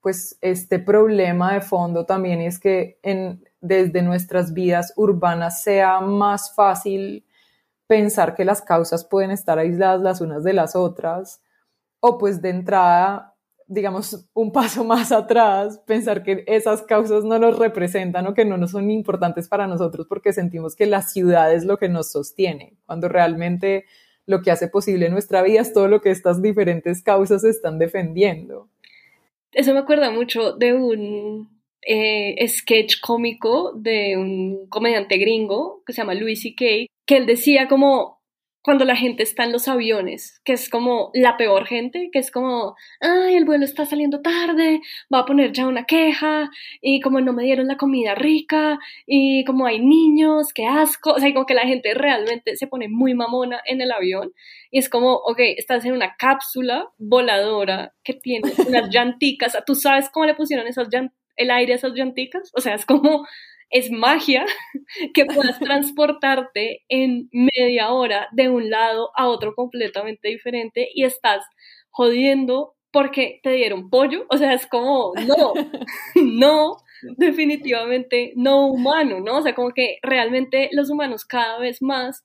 pues, 0.00 0.38
este 0.40 0.78
problema 0.78 1.52
de 1.52 1.60
fondo 1.60 2.06
también 2.06 2.40
y 2.42 2.46
es 2.46 2.60
que 2.60 3.00
en, 3.02 3.42
desde 3.60 4.02
nuestras 4.02 4.52
vidas 4.52 4.92
urbanas 4.94 5.64
sea 5.64 6.00
más 6.00 6.54
fácil 6.54 7.26
pensar 7.88 8.36
que 8.36 8.44
las 8.44 8.62
causas 8.62 9.04
pueden 9.04 9.32
estar 9.32 9.58
aisladas 9.58 10.00
las 10.00 10.20
unas 10.20 10.44
de 10.44 10.52
las 10.52 10.76
otras 10.76 11.42
o 11.98 12.18
pues 12.18 12.40
de 12.40 12.50
entrada 12.50 13.34
digamos, 13.66 14.28
un 14.32 14.52
paso 14.52 14.84
más 14.94 15.10
atrás, 15.10 15.80
pensar 15.86 16.22
que 16.22 16.44
esas 16.46 16.82
causas 16.82 17.24
no 17.24 17.40
nos 17.40 17.58
representan 17.58 18.28
o 18.28 18.34
que 18.34 18.44
no 18.44 18.58
nos 18.58 18.70
son 18.70 18.92
importantes 18.92 19.48
para 19.48 19.66
nosotros 19.66 20.06
porque 20.08 20.32
sentimos 20.32 20.76
que 20.76 20.86
la 20.86 21.02
ciudad 21.02 21.52
es 21.52 21.64
lo 21.64 21.78
que 21.78 21.88
nos 21.88 22.12
sostiene, 22.12 22.76
cuando 22.86 23.08
realmente 23.08 23.86
lo 24.26 24.42
que 24.42 24.50
hace 24.50 24.68
posible 24.68 25.08
nuestra 25.08 25.42
vida 25.42 25.60
es 25.60 25.72
todo 25.72 25.88
lo 25.88 26.00
que 26.00 26.10
estas 26.10 26.42
diferentes 26.42 27.02
causas 27.02 27.44
están 27.44 27.78
defendiendo. 27.78 28.68
Eso 29.52 29.72
me 29.72 29.80
acuerda 29.80 30.10
mucho 30.10 30.52
de 30.52 30.74
un 30.74 31.48
eh, 31.82 32.46
sketch 32.48 33.00
cómico 33.00 33.72
de 33.74 34.16
un 34.16 34.66
comediante 34.68 35.18
gringo 35.18 35.82
que 35.86 35.92
se 35.92 36.02
llama 36.02 36.14
Louis 36.14 36.40
C.K., 36.40 36.64
que 37.06 37.16
él 37.16 37.26
decía 37.26 37.68
como 37.68 38.13
cuando 38.64 38.86
la 38.86 38.96
gente 38.96 39.22
está 39.22 39.44
en 39.44 39.52
los 39.52 39.68
aviones, 39.68 40.40
que 40.42 40.54
es 40.54 40.70
como 40.70 41.10
la 41.12 41.36
peor 41.36 41.66
gente, 41.66 42.08
que 42.10 42.18
es 42.18 42.30
como, 42.30 42.76
ay, 42.98 43.36
el 43.36 43.44
vuelo 43.44 43.66
está 43.66 43.84
saliendo 43.84 44.22
tarde, 44.22 44.80
va 45.12 45.18
a 45.18 45.26
poner 45.26 45.52
ya 45.52 45.66
una 45.66 45.84
queja, 45.84 46.48
y 46.80 47.00
como 47.02 47.20
no 47.20 47.34
me 47.34 47.44
dieron 47.44 47.66
la 47.66 47.76
comida 47.76 48.14
rica, 48.14 48.78
y 49.06 49.44
como 49.44 49.66
hay 49.66 49.80
niños, 49.80 50.54
qué 50.54 50.64
asco, 50.64 51.12
o 51.12 51.18
sea, 51.18 51.30
como 51.34 51.44
que 51.44 51.52
la 51.52 51.66
gente 51.66 51.92
realmente 51.92 52.56
se 52.56 52.66
pone 52.66 52.88
muy 52.88 53.12
mamona 53.12 53.60
en 53.66 53.82
el 53.82 53.92
avión, 53.92 54.32
y 54.70 54.78
es 54.78 54.88
como, 54.88 55.12
ok, 55.12 55.40
estás 55.58 55.84
en 55.84 55.92
una 55.92 56.16
cápsula 56.16 56.88
voladora 56.96 57.92
que 58.02 58.14
tiene 58.14 58.50
unas 58.66 58.88
llanticas, 58.90 59.58
tú 59.66 59.74
sabes 59.74 60.08
cómo 60.08 60.24
le 60.24 60.34
pusieron 60.34 60.66
esas 60.66 60.88
el 61.36 61.50
aire 61.50 61.74
a 61.74 61.76
esas 61.76 61.92
llanticas, 61.92 62.50
o 62.56 62.62
sea, 62.62 62.74
es 62.74 62.86
como 62.86 63.26
es 63.74 63.90
magia 63.90 64.46
que 65.14 65.26
puedas 65.26 65.58
transportarte 65.60 66.84
en 66.88 67.28
media 67.32 67.90
hora 67.90 68.28
de 68.32 68.48
un 68.48 68.70
lado 68.70 69.10
a 69.16 69.28
otro 69.28 69.54
completamente 69.54 70.28
diferente 70.28 70.88
y 70.94 71.04
estás 71.04 71.44
jodiendo 71.90 72.76
porque 72.92 73.40
te 73.42 73.50
dieron 73.50 73.90
pollo. 73.90 74.24
O 74.30 74.38
sea, 74.38 74.54
es 74.54 74.66
como, 74.68 75.12
no, 75.26 75.52
no, 76.14 76.76
definitivamente 77.16 78.32
no 78.36 78.68
humano, 78.68 79.18
¿no? 79.18 79.38
O 79.38 79.42
sea, 79.42 79.54
como 79.54 79.72
que 79.72 79.98
realmente 80.02 80.68
los 80.72 80.88
humanos 80.90 81.24
cada 81.24 81.58
vez 81.58 81.82
más 81.82 82.24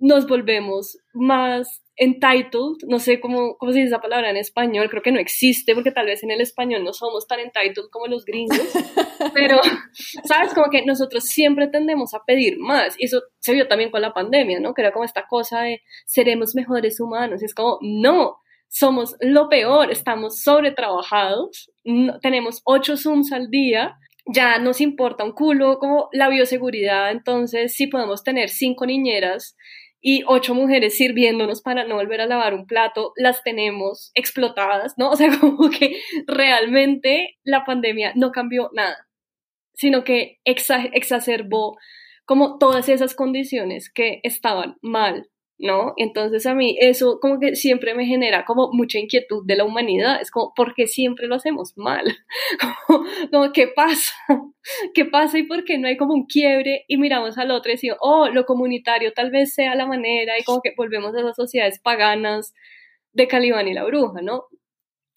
nos 0.00 0.26
volvemos 0.26 0.98
más 1.14 1.81
entitled, 1.96 2.88
no 2.88 2.98
sé 2.98 3.20
cómo, 3.20 3.56
cómo 3.58 3.72
se 3.72 3.78
dice 3.78 3.88
esa 3.88 4.00
palabra 4.00 4.30
en 4.30 4.36
español, 4.36 4.88
creo 4.88 5.02
que 5.02 5.12
no 5.12 5.20
existe 5.20 5.74
porque 5.74 5.92
tal 5.92 6.06
vez 6.06 6.22
en 6.22 6.30
el 6.30 6.40
español 6.40 6.84
no 6.84 6.92
somos 6.92 7.26
tan 7.26 7.40
entitled 7.40 7.90
como 7.90 8.06
los 8.06 8.24
gringos, 8.24 8.58
pero, 9.34 9.60
¿sabes? 10.24 10.54
Como 10.54 10.70
que 10.70 10.84
nosotros 10.84 11.24
siempre 11.24 11.68
tendemos 11.68 12.14
a 12.14 12.24
pedir 12.26 12.58
más 12.58 12.94
y 12.98 13.04
eso 13.04 13.22
se 13.38 13.52
vio 13.52 13.68
también 13.68 13.90
con 13.90 14.00
la 14.00 14.14
pandemia, 14.14 14.60
¿no? 14.60 14.74
Que 14.74 14.82
era 14.82 14.92
como 14.92 15.04
esta 15.04 15.26
cosa 15.28 15.62
de 15.62 15.82
seremos 16.06 16.54
mejores 16.54 16.98
humanos 16.98 17.42
y 17.42 17.44
es 17.44 17.54
como, 17.54 17.78
no, 17.82 18.38
somos 18.68 19.16
lo 19.20 19.50
peor, 19.50 19.90
estamos 19.90 20.40
sobretrabajados, 20.42 21.70
no, 21.84 22.18
tenemos 22.20 22.62
ocho 22.64 22.96
Zooms 22.96 23.32
al 23.32 23.50
día, 23.50 23.98
ya 24.26 24.58
nos 24.58 24.80
importa 24.80 25.24
un 25.24 25.32
culo 25.32 25.78
como 25.78 26.08
la 26.12 26.30
bioseguridad, 26.30 27.10
entonces 27.10 27.74
si 27.74 27.88
podemos 27.88 28.22
tener 28.22 28.48
cinco 28.48 28.86
niñeras 28.86 29.56
y 30.02 30.24
ocho 30.26 30.54
mujeres 30.54 30.96
sirviéndonos 30.96 31.62
para 31.62 31.84
no 31.84 31.94
volver 31.94 32.20
a 32.20 32.26
lavar 32.26 32.52
un 32.54 32.66
plato, 32.66 33.12
las 33.16 33.42
tenemos 33.44 34.10
explotadas, 34.14 34.94
¿no? 34.98 35.10
O 35.12 35.16
sea, 35.16 35.30
como 35.38 35.70
que 35.70 36.00
realmente 36.26 37.38
la 37.44 37.64
pandemia 37.64 38.12
no 38.16 38.32
cambió 38.32 38.70
nada, 38.74 39.08
sino 39.74 40.04
que 40.04 40.40
exacerbó 40.44 41.78
como 42.24 42.58
todas 42.58 42.88
esas 42.88 43.14
condiciones 43.14 43.90
que 43.90 44.20
estaban 44.22 44.76
mal 44.82 45.28
¿no? 45.62 45.94
Entonces 45.96 46.44
a 46.46 46.54
mí 46.54 46.76
eso 46.80 47.20
como 47.20 47.38
que 47.38 47.54
siempre 47.54 47.94
me 47.94 48.04
genera 48.04 48.44
como 48.44 48.70
mucha 48.72 48.98
inquietud 48.98 49.46
de 49.46 49.54
la 49.54 49.64
humanidad, 49.64 50.20
es 50.20 50.32
como, 50.32 50.52
¿por 50.54 50.74
qué 50.74 50.88
siempre 50.88 51.28
lo 51.28 51.36
hacemos 51.36 51.74
mal? 51.76 52.04
Como, 53.30 53.52
¿qué 53.52 53.68
pasa? 53.68 54.12
¿Qué 54.94 55.04
pasa 55.04 55.38
y 55.38 55.44
por 55.44 55.64
qué 55.64 55.78
no 55.78 55.86
hay 55.86 55.96
como 55.96 56.14
un 56.14 56.26
quiebre 56.26 56.84
y 56.88 56.98
miramos 56.98 57.38
al 57.38 57.50
otro 57.52 57.70
y 57.70 57.74
decimos, 57.74 57.98
oh, 58.00 58.28
lo 58.28 58.44
comunitario 58.44 59.12
tal 59.12 59.30
vez 59.30 59.54
sea 59.54 59.74
la 59.74 59.86
manera 59.86 60.38
y 60.38 60.44
como 60.44 60.60
que 60.60 60.74
volvemos 60.76 61.14
a 61.14 61.20
esas 61.20 61.36
sociedades 61.36 61.78
paganas 61.78 62.52
de 63.12 63.28
Calibán 63.28 63.68
y 63.68 63.74
la 63.74 63.84
bruja, 63.84 64.20
¿no? 64.20 64.46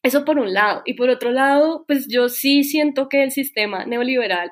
Eso 0.03 0.25
por 0.25 0.38
un 0.38 0.53
lado. 0.53 0.84
Y 0.86 0.93
por 0.93 1.10
otro 1.10 1.31
lado, 1.31 1.86
pues 1.88 2.08
yo 2.08 2.29
sí 2.29 2.63
siento 2.63 3.10
que 3.10 3.23
el 3.23 3.31
sistema 3.31 3.86
neoliberal 3.86 4.51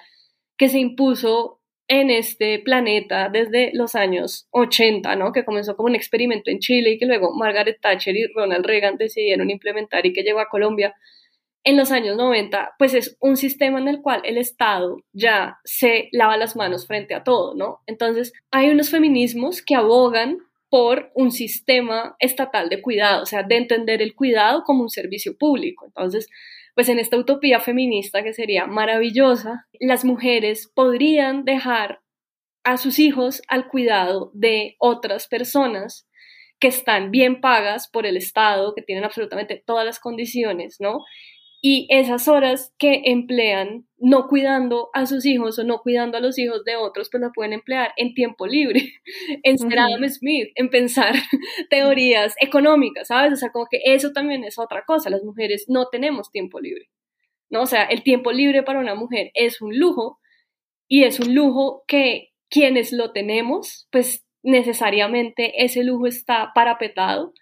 que 0.57 0.69
se 0.69 0.79
impuso 0.79 1.61
en 1.87 2.09
este 2.09 2.59
planeta 2.59 3.29
desde 3.29 3.71
los 3.73 3.95
años 3.95 4.47
80, 4.51 5.15
¿no? 5.15 5.31
Que 5.31 5.45
comenzó 5.45 5.75
como 5.75 5.89
un 5.89 5.95
experimento 5.95 6.49
en 6.49 6.59
Chile 6.59 6.91
y 6.91 6.97
que 6.97 7.05
luego 7.05 7.33
Margaret 7.35 7.79
Thatcher 7.81 8.15
y 8.15 8.27
Ronald 8.33 8.65
Reagan 8.65 8.97
decidieron 8.97 9.49
implementar 9.49 10.05
y 10.05 10.13
que 10.13 10.23
llegó 10.23 10.39
a 10.39 10.49
Colombia 10.49 10.95
en 11.65 11.77
los 11.77 11.91
años 11.91 12.17
90, 12.17 12.75
pues 12.77 12.93
es 12.93 13.17
un 13.21 13.37
sistema 13.37 13.79
en 13.79 13.87
el 13.87 14.01
cual 14.01 14.21
el 14.25 14.37
Estado 14.37 14.97
ya 15.13 15.59
se 15.63 16.09
lava 16.11 16.35
las 16.35 16.55
manos 16.55 16.87
frente 16.87 17.15
a 17.15 17.23
todo, 17.23 17.55
¿no? 17.55 17.79
Entonces, 17.87 18.33
hay 18.51 18.69
unos 18.69 18.89
feminismos 18.89 19.61
que 19.61 19.75
abogan 19.75 20.39
por 20.69 21.11
un 21.13 21.31
sistema 21.31 22.15
estatal 22.19 22.67
de 22.67 22.81
cuidado, 22.81 23.23
o 23.23 23.25
sea, 23.25 23.43
de 23.43 23.57
entender 23.57 24.01
el 24.01 24.15
cuidado 24.15 24.63
como 24.63 24.81
un 24.81 24.89
servicio 24.89 25.37
público. 25.37 25.85
Entonces, 25.85 26.27
pues 26.75 26.89
en 26.89 26.99
esta 26.99 27.17
utopía 27.17 27.59
feminista 27.59 28.23
que 28.23 28.33
sería 28.33 28.65
maravillosa, 28.65 29.67
las 29.79 30.05
mujeres 30.05 30.71
podrían 30.73 31.45
dejar 31.45 32.01
a 32.63 32.77
sus 32.77 32.99
hijos 32.99 33.41
al 33.47 33.67
cuidado 33.67 34.31
de 34.33 34.75
otras 34.79 35.27
personas 35.27 36.07
que 36.59 36.69
están 36.69 37.11
bien 37.11 37.41
pagas 37.41 37.89
por 37.89 38.05
el 38.05 38.15
Estado, 38.15 38.73
que 38.73 38.81
tienen 38.81 39.03
absolutamente 39.03 39.61
todas 39.65 39.85
las 39.85 39.99
condiciones, 39.99 40.77
¿no? 40.79 40.99
Y 41.65 41.87
esas 41.89 42.27
horas 42.27 42.73
que 42.77 43.03
emplean 43.05 43.87
no 43.97 44.27
cuidando 44.27 44.89
a 44.93 45.05
sus 45.05 45.25
hijos 45.25 45.57
o 45.57 45.63
no 45.63 45.79
cuidando 45.79 46.17
a 46.17 46.19
los 46.19 46.37
hijos 46.37 46.65
de 46.65 46.75
otros, 46.75 47.07
pues 47.09 47.21
lo 47.23 47.31
pueden 47.31 47.53
emplear 47.53 47.93
en 47.95 48.13
tiempo 48.13 48.45
libre, 48.45 48.91
en 49.43 49.57
ser 49.57 49.79
Adam 49.79 50.03
Smith, 50.09 50.49
en 50.55 50.69
pensar 50.69 51.15
teorías 51.69 52.35
económicas, 52.41 53.07
¿sabes? 53.07 53.31
O 53.31 53.35
sea, 53.37 53.53
como 53.53 53.67
que 53.71 53.79
eso 53.85 54.11
también 54.11 54.43
es 54.43 54.59
otra 54.59 54.83
cosa, 54.85 55.09
las 55.09 55.23
mujeres 55.23 55.63
no 55.69 55.87
tenemos 55.87 56.31
tiempo 56.31 56.59
libre, 56.59 56.89
¿no? 57.49 57.61
O 57.61 57.65
sea, 57.65 57.85
el 57.85 58.03
tiempo 58.03 58.33
libre 58.33 58.63
para 58.63 58.79
una 58.79 58.95
mujer 58.95 59.31
es 59.33 59.61
un 59.61 59.79
lujo 59.79 60.19
y 60.89 61.05
es 61.05 61.21
un 61.21 61.33
lujo 61.33 61.85
que 61.87 62.33
quienes 62.49 62.91
lo 62.91 63.13
tenemos, 63.13 63.87
pues 63.89 64.25
necesariamente 64.41 65.63
ese 65.63 65.85
lujo 65.85 66.07
está 66.07 66.51
parapetado 66.53 67.33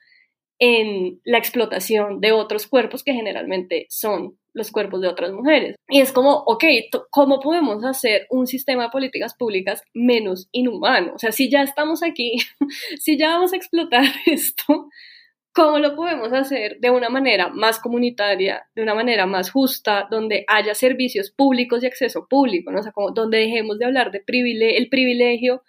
en 0.62 1.20
la 1.26 1.40
explotación 1.40 2.22
de 2.22 2.34
otros 2.34 2.68
cuerpos 2.68 3.04
que 3.04 3.14
generalmente 3.14 3.88
son 3.90 4.38
los 4.54 4.70
cuerpos 4.70 5.02
de 5.02 5.08
otras 5.08 5.32
mujeres. 5.32 5.76
Y 5.90 6.02
es 6.02 6.12
como, 6.12 6.44
ok, 6.46 6.64
¿cómo 7.10 7.40
podemos 7.40 7.84
hacer 7.84 8.28
un 8.30 8.46
sistema 8.46 8.84
de 8.84 8.90
políticas 8.90 9.34
públicas 9.34 9.82
menos 9.96 10.50
inhumano? 10.52 11.14
O 11.16 11.18
sea, 11.18 11.32
si 11.32 11.50
ya 11.50 11.64
estamos 11.64 12.04
aquí, 12.04 12.36
si 13.00 13.18
ya 13.18 13.30
vamos 13.30 13.54
a 13.54 13.56
explotar 13.56 14.04
esto, 14.28 14.90
¿cómo 15.52 15.80
lo 15.80 15.96
podemos 15.96 16.32
hacer 16.32 16.78
de 16.80 16.92
una 16.92 17.10
manera 17.10 17.50
más 17.50 17.80
comunitaria, 17.80 18.68
de 18.76 18.84
una 18.84 18.94
manera 18.94 19.26
más 19.26 19.50
justa, 19.50 20.08
donde 20.12 20.46
haya 20.48 20.76
servicios 20.76 21.32
públicos 21.32 21.82
y 21.82 21.88
acceso 21.88 22.28
público, 22.30 22.72
¿no? 22.72 22.82
O 22.82 22.84
sea, 22.84 22.92
como 22.92 23.10
donde 23.10 23.40
dejemos 23.40 23.80
de 23.80 23.86
hablar 23.86 24.12
de 24.12 24.22
el 24.28 24.90
privilegio 24.90 25.64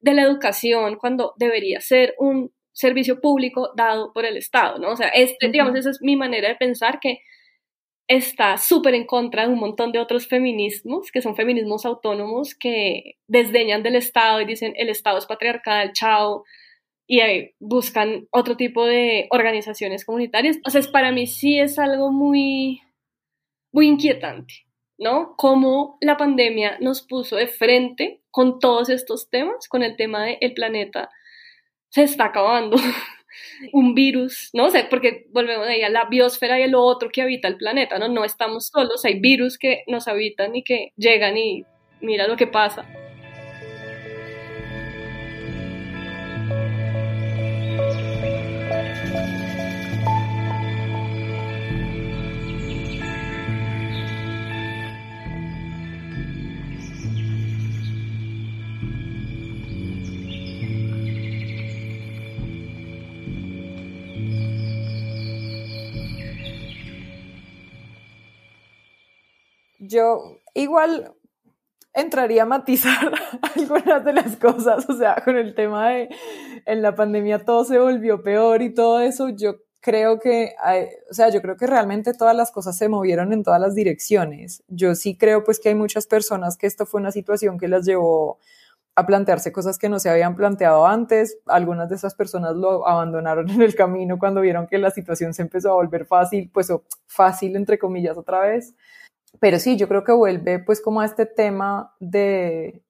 de 0.00 0.14
la 0.14 0.22
educación 0.22 0.98
cuando 1.00 1.34
debería 1.36 1.80
ser 1.80 2.14
un 2.18 2.52
servicio 2.76 3.22
público 3.22 3.72
dado 3.74 4.12
por 4.12 4.26
el 4.26 4.36
Estado, 4.36 4.78
¿no? 4.78 4.90
O 4.90 4.96
sea, 4.96 5.08
este, 5.08 5.48
digamos, 5.48 5.74
esa 5.74 5.90
es 5.90 6.02
mi 6.02 6.14
manera 6.14 6.48
de 6.48 6.56
pensar 6.56 7.00
que 7.00 7.20
está 8.06 8.58
súper 8.58 8.94
en 8.94 9.06
contra 9.06 9.46
de 9.46 9.52
un 9.52 9.58
montón 9.58 9.92
de 9.92 9.98
otros 9.98 10.28
feminismos, 10.28 11.10
que 11.10 11.22
son 11.22 11.34
feminismos 11.34 11.86
autónomos 11.86 12.54
que 12.54 13.14
desdeñan 13.26 13.82
del 13.82 13.96
Estado 13.96 14.42
y 14.42 14.44
dicen 14.44 14.74
el 14.76 14.90
Estado 14.90 15.16
es 15.16 15.24
patriarcal, 15.24 15.92
chao, 15.94 16.44
y 17.08 17.20
buscan 17.58 18.28
otro 18.30 18.58
tipo 18.58 18.84
de 18.84 19.26
organizaciones 19.30 20.04
comunitarias. 20.04 20.58
O 20.66 20.70
sea, 20.70 20.82
para 20.92 21.12
mí 21.12 21.26
sí 21.26 21.58
es 21.58 21.78
algo 21.78 22.12
muy, 22.12 22.82
muy 23.72 23.86
inquietante, 23.86 24.66
¿no? 24.98 25.34
Cómo 25.36 25.96
la 26.02 26.18
pandemia 26.18 26.76
nos 26.80 27.00
puso 27.02 27.36
de 27.36 27.46
frente 27.46 28.20
con 28.30 28.58
todos 28.58 28.90
estos 28.90 29.30
temas, 29.30 29.66
con 29.66 29.82
el 29.82 29.96
tema 29.96 30.26
del 30.26 30.52
planeta 30.52 31.08
se 31.96 32.02
está 32.02 32.26
acabando. 32.26 32.76
un 33.72 33.94
virus, 33.94 34.50
¿no? 34.52 34.68
sé 34.70 34.86
porque 34.90 35.26
volvemos 35.30 35.66
ahí 35.66 35.80
a 35.82 35.88
la 35.88 36.04
biosfera 36.04 36.60
y 36.60 36.64
a 36.64 36.66
lo 36.66 36.82
otro 36.82 37.08
que 37.08 37.22
habita 37.22 37.48
el 37.48 37.56
planeta, 37.56 37.98
¿no? 37.98 38.06
No 38.08 38.22
estamos 38.22 38.70
solos, 38.70 39.04
hay 39.06 39.18
virus 39.18 39.56
que 39.56 39.82
nos 39.86 40.08
habitan 40.08 40.54
y 40.54 40.62
que 40.62 40.92
llegan 40.96 41.38
y 41.38 41.64
mira 42.02 42.28
lo 42.28 42.36
que 42.36 42.46
pasa. 42.46 42.84
Yo 69.88 70.40
igual 70.54 71.14
entraría 71.94 72.42
a 72.42 72.46
matizar 72.46 73.12
algunas 73.56 74.04
de 74.04 74.12
las 74.12 74.36
cosas, 74.36 74.88
o 74.88 74.96
sea, 74.96 75.16
con 75.24 75.36
el 75.36 75.54
tema 75.54 75.90
de 75.90 76.08
en 76.66 76.82
la 76.82 76.94
pandemia 76.94 77.44
todo 77.44 77.64
se 77.64 77.78
volvió 77.78 78.22
peor 78.22 78.62
y 78.62 78.74
todo 78.74 79.00
eso, 79.00 79.30
yo 79.30 79.56
creo 79.86 80.18
que, 80.18 80.54
o 81.08 81.14
sea, 81.14 81.28
yo 81.28 81.40
creo 81.40 81.56
que 81.56 81.66
realmente 81.66 82.12
todas 82.12 82.34
las 82.34 82.50
cosas 82.50 82.76
se 82.76 82.88
movieron 82.88 83.32
en 83.32 83.44
todas 83.44 83.60
las 83.60 83.74
direcciones. 83.76 84.64
Yo 84.66 84.96
sí 84.96 85.16
creo 85.16 85.44
pues 85.44 85.60
que 85.60 85.68
hay 85.68 85.76
muchas 85.76 86.08
personas 86.08 86.56
que 86.56 86.66
esto 86.66 86.86
fue 86.86 87.00
una 87.00 87.12
situación 87.12 87.56
que 87.56 87.68
las 87.68 87.86
llevó 87.86 88.40
a 88.96 89.06
plantearse 89.06 89.52
cosas 89.52 89.78
que 89.78 89.88
no 89.88 90.00
se 90.00 90.10
habían 90.10 90.34
planteado 90.34 90.86
antes. 90.86 91.38
Algunas 91.46 91.88
de 91.88 91.94
esas 91.94 92.16
personas 92.16 92.56
lo 92.56 92.88
abandonaron 92.88 93.48
en 93.50 93.62
el 93.62 93.76
camino 93.76 94.18
cuando 94.18 94.40
vieron 94.40 94.66
que 94.66 94.78
la 94.78 94.90
situación 94.90 95.34
se 95.34 95.42
empezó 95.42 95.70
a 95.70 95.74
volver 95.74 96.04
fácil, 96.06 96.50
pues 96.52 96.72
fácil 97.06 97.54
entre 97.54 97.78
comillas 97.78 98.16
otra 98.16 98.40
vez. 98.40 98.74
Pero 99.40 99.58
sí, 99.58 99.76
yo 99.76 99.88
creo 99.88 100.04
que 100.04 100.12
vuelve 100.12 100.58
pues 100.58 100.80
como 100.80 101.00
a 101.00 101.06
este 101.06 101.26
tema 101.26 101.94
de 102.00 102.82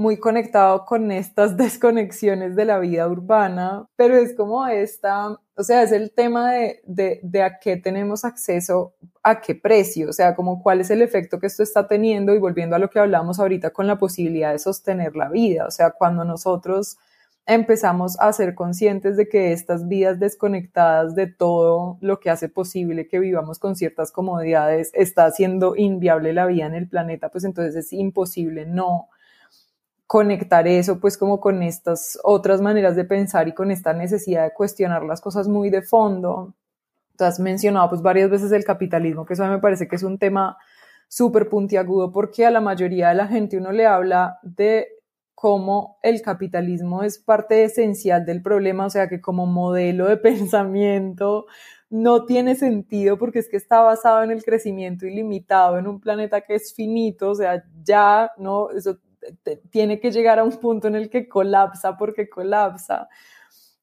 muy 0.00 0.18
conectado 0.18 0.86
con 0.86 1.12
estas 1.12 1.56
desconexiones 1.58 2.56
de 2.56 2.64
la 2.64 2.78
vida 2.78 3.06
urbana, 3.06 3.86
pero 3.96 4.16
es 4.16 4.34
como 4.34 4.66
esta, 4.66 5.28
o 5.28 5.62
sea, 5.62 5.82
es 5.82 5.92
el 5.92 6.12
tema 6.12 6.52
de, 6.52 6.80
de, 7.22 7.42
a 7.42 7.58
qué 7.58 7.76
tenemos 7.76 8.24
acceso, 8.24 8.94
a 9.22 9.40
qué 9.42 9.54
precio, 9.54 10.08
o 10.08 10.12
sea, 10.12 10.34
como 10.34 10.62
cuál 10.62 10.80
es 10.80 10.90
el 10.90 11.02
efecto 11.02 11.38
que 11.38 11.46
esto 11.46 11.62
está 11.62 11.86
teniendo 11.86 12.34
y 12.34 12.38
volviendo 12.38 12.76
a 12.76 12.78
lo 12.78 12.88
que 12.88 12.98
hablamos 12.98 13.38
ahorita 13.38 13.70
con 13.70 13.86
la 13.86 13.98
posibilidad 13.98 14.52
de 14.52 14.58
sostener 14.58 15.16
la 15.16 15.28
vida, 15.28 15.66
o 15.66 15.70
sea, 15.70 15.90
cuando 15.90 16.24
nosotros 16.24 16.96
empezamos 17.46 18.18
a 18.20 18.32
ser 18.32 18.54
conscientes 18.54 19.16
de 19.16 19.28
que 19.28 19.52
estas 19.52 19.88
vidas 19.88 20.20
desconectadas 20.20 21.14
de 21.14 21.26
todo 21.26 21.98
lo 22.00 22.20
que 22.20 22.30
hace 22.30 22.48
posible 22.48 23.08
que 23.08 23.18
vivamos 23.18 23.58
con 23.58 23.76
ciertas 23.76 24.12
comodidades 24.12 24.90
está 24.94 25.24
haciendo 25.24 25.74
inviable 25.76 26.32
la 26.32 26.46
vida 26.46 26.66
en 26.66 26.74
el 26.74 26.88
planeta, 26.88 27.28
pues 27.30 27.44
entonces 27.44 27.74
es 27.74 27.92
imposible 27.92 28.66
no 28.66 29.08
conectar 30.06 30.66
eso 30.66 30.98
pues 30.98 31.16
como 31.16 31.40
con 31.40 31.62
estas 31.62 32.18
otras 32.24 32.60
maneras 32.60 32.96
de 32.96 33.04
pensar 33.04 33.46
y 33.46 33.54
con 33.54 33.70
esta 33.70 33.92
necesidad 33.92 34.42
de 34.42 34.52
cuestionar 34.52 35.04
las 35.04 35.20
cosas 35.20 35.46
muy 35.46 35.70
de 35.70 35.82
fondo. 35.82 36.54
Tú 37.16 37.24
has 37.24 37.38
mencionado 37.38 37.90
pues 37.90 38.02
varias 38.02 38.28
veces 38.28 38.50
el 38.52 38.64
capitalismo, 38.64 39.24
que 39.24 39.34
eso 39.34 39.46
me 39.46 39.58
parece 39.58 39.86
que 39.86 39.96
es 39.96 40.02
un 40.02 40.18
tema 40.18 40.56
súper 41.06 41.48
puntiagudo 41.48 42.10
porque 42.10 42.44
a 42.44 42.50
la 42.50 42.60
mayoría 42.60 43.10
de 43.10 43.14
la 43.14 43.28
gente 43.28 43.56
uno 43.56 43.72
le 43.72 43.86
habla 43.86 44.38
de 44.42 44.88
cómo 45.40 45.98
el 46.02 46.20
capitalismo 46.20 47.02
es 47.02 47.18
parte 47.18 47.64
esencial 47.64 48.26
del 48.26 48.42
problema, 48.42 48.84
o 48.84 48.90
sea 48.90 49.08
que 49.08 49.22
como 49.22 49.46
modelo 49.46 50.06
de 50.06 50.16
pensamiento 50.18 51.46
no 51.88 52.26
tiene 52.26 52.56
sentido 52.56 53.16
porque 53.16 53.38
es 53.38 53.48
que 53.48 53.56
está 53.56 53.80
basado 53.80 54.22
en 54.22 54.32
el 54.32 54.44
crecimiento 54.44 55.06
ilimitado 55.06 55.78
en 55.78 55.86
un 55.86 55.98
planeta 55.98 56.42
que 56.42 56.56
es 56.56 56.74
finito, 56.74 57.30
o 57.30 57.34
sea, 57.34 57.64
ya 57.82 58.30
no, 58.36 58.68
eso 58.70 58.98
tiene 59.70 59.98
que 59.98 60.10
llegar 60.10 60.38
a 60.38 60.44
un 60.44 60.52
punto 60.52 60.88
en 60.88 60.96
el 60.96 61.08
que 61.08 61.26
colapsa 61.26 61.96
porque 61.96 62.28
colapsa. 62.28 63.08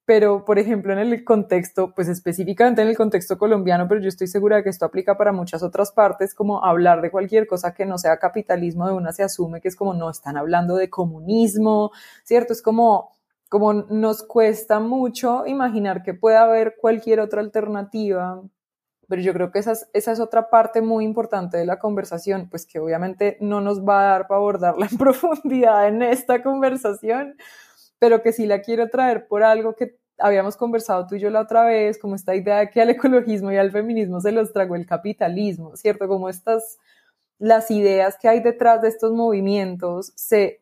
Pero, 0.07 0.45
por 0.45 0.57
ejemplo, 0.57 0.93
en 0.93 0.99
el 0.99 1.25
contexto, 1.25 1.93
pues 1.93 2.07
específicamente 2.07 2.81
en 2.81 2.87
el 2.87 2.95
contexto 2.95 3.37
colombiano, 3.37 3.89
pero 3.89 3.99
yo 3.99 4.07
estoy 4.07 4.27
segura 4.27 4.55
de 4.55 4.63
que 4.63 4.69
esto 4.69 4.85
aplica 4.85 5.17
para 5.17 5.33
muchas 5.33 5.63
otras 5.63 5.91
partes, 5.91 6.33
como 6.33 6.63
hablar 6.63 7.01
de 7.01 7.11
cualquier 7.11 7.45
cosa 7.45 7.73
que 7.73 7.85
no 7.85 7.97
sea 7.97 8.17
capitalismo 8.17 8.87
de 8.87 8.93
una 8.93 9.11
se 9.11 9.23
asume 9.23 9.59
que 9.59 9.67
es 9.67 9.75
como 9.75 9.93
no 9.93 10.09
están 10.09 10.37
hablando 10.37 10.77
de 10.77 10.89
comunismo, 10.89 11.91
¿cierto? 12.23 12.53
Es 12.53 12.61
como, 12.61 13.17
como 13.49 13.73
nos 13.73 14.23
cuesta 14.23 14.79
mucho 14.79 15.45
imaginar 15.45 16.03
que 16.03 16.13
pueda 16.13 16.43
haber 16.43 16.75
cualquier 16.79 17.19
otra 17.19 17.41
alternativa 17.41 18.41
pero 19.09 19.21
yo 19.21 19.33
creo 19.33 19.51
que 19.51 19.59
esa 19.59 19.71
es, 19.71 19.89
esa 19.93 20.11
es 20.11 20.19
otra 20.19 20.49
parte 20.49 20.81
muy 20.81 21.05
importante 21.05 21.57
de 21.57 21.65
la 21.65 21.79
conversación, 21.79 22.49
pues 22.49 22.65
que 22.65 22.79
obviamente 22.79 23.37
no 23.39 23.61
nos 23.61 23.81
va 23.81 24.01
a 24.01 24.11
dar 24.11 24.27
para 24.27 24.39
abordarla 24.39 24.87
en 24.91 24.97
profundidad 24.97 25.87
en 25.87 26.01
esta 26.01 26.43
conversación, 26.43 27.37
pero 27.99 28.21
que 28.21 28.33
sí 28.33 28.45
la 28.45 28.61
quiero 28.61 28.89
traer 28.89 29.27
por 29.27 29.43
algo 29.43 29.75
que 29.75 29.97
habíamos 30.17 30.57
conversado 30.57 31.05
tú 31.07 31.15
y 31.15 31.19
yo 31.19 31.29
la 31.29 31.41
otra 31.41 31.65
vez, 31.65 31.99
como 31.99 32.15
esta 32.15 32.35
idea 32.35 32.59
de 32.59 32.69
que 32.69 32.81
al 32.81 32.89
ecologismo 32.89 33.51
y 33.51 33.57
al 33.57 33.71
feminismo 33.71 34.19
se 34.19 34.31
los 34.31 34.51
tragó 34.51 34.75
el 34.75 34.85
capitalismo, 34.85 35.75
¿cierto? 35.75 36.07
Como 36.07 36.29
estas, 36.29 36.77
las 37.39 37.69
ideas 37.71 38.17
que 38.19 38.27
hay 38.27 38.39
detrás 38.41 38.81
de 38.81 38.89
estos 38.89 39.11
movimientos 39.13 40.11
se 40.15 40.61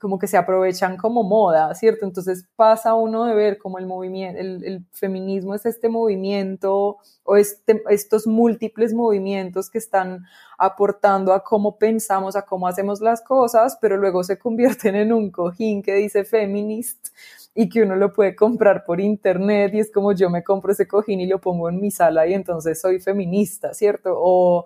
como 0.00 0.18
que 0.18 0.26
se 0.26 0.38
aprovechan 0.38 0.96
como 0.96 1.22
moda, 1.22 1.74
¿cierto? 1.74 2.06
Entonces 2.06 2.46
pasa 2.56 2.94
uno 2.94 3.26
de 3.26 3.34
ver 3.34 3.58
como 3.58 3.78
el 3.78 3.86
movimiento, 3.86 4.40
el, 4.40 4.86
feminismo 4.92 5.54
es 5.54 5.66
este 5.66 5.90
movimiento 5.90 6.96
o 7.22 7.36
este, 7.36 7.82
estos 7.90 8.26
múltiples 8.26 8.94
movimientos 8.94 9.68
que 9.68 9.76
están 9.76 10.24
aportando 10.58 11.34
a 11.34 11.44
cómo 11.44 11.76
pensamos, 11.76 12.34
a 12.34 12.42
cómo 12.42 12.66
hacemos 12.66 13.00
las 13.00 13.20
cosas, 13.20 13.76
pero 13.80 13.98
luego 13.98 14.24
se 14.24 14.38
convierten 14.38 14.96
en 14.96 15.12
un 15.12 15.30
cojín 15.30 15.82
que 15.82 15.94
dice 15.94 16.24
feminist 16.24 17.08
y 17.54 17.68
que 17.68 17.82
uno 17.82 17.96
lo 17.96 18.12
puede 18.12 18.36
comprar 18.36 18.84
por 18.84 19.00
internet 19.00 19.74
y 19.74 19.80
es 19.80 19.90
como 19.90 20.12
yo 20.12 20.30
me 20.30 20.44
compro 20.44 20.72
ese 20.72 20.86
cojín 20.86 21.20
y 21.20 21.26
lo 21.26 21.40
pongo 21.40 21.68
en 21.68 21.80
mi 21.80 21.90
sala 21.90 22.26
y 22.26 22.34
entonces 22.34 22.80
soy 22.80 23.00
feminista, 23.00 23.74
¿cierto? 23.74 24.14
O, 24.16 24.64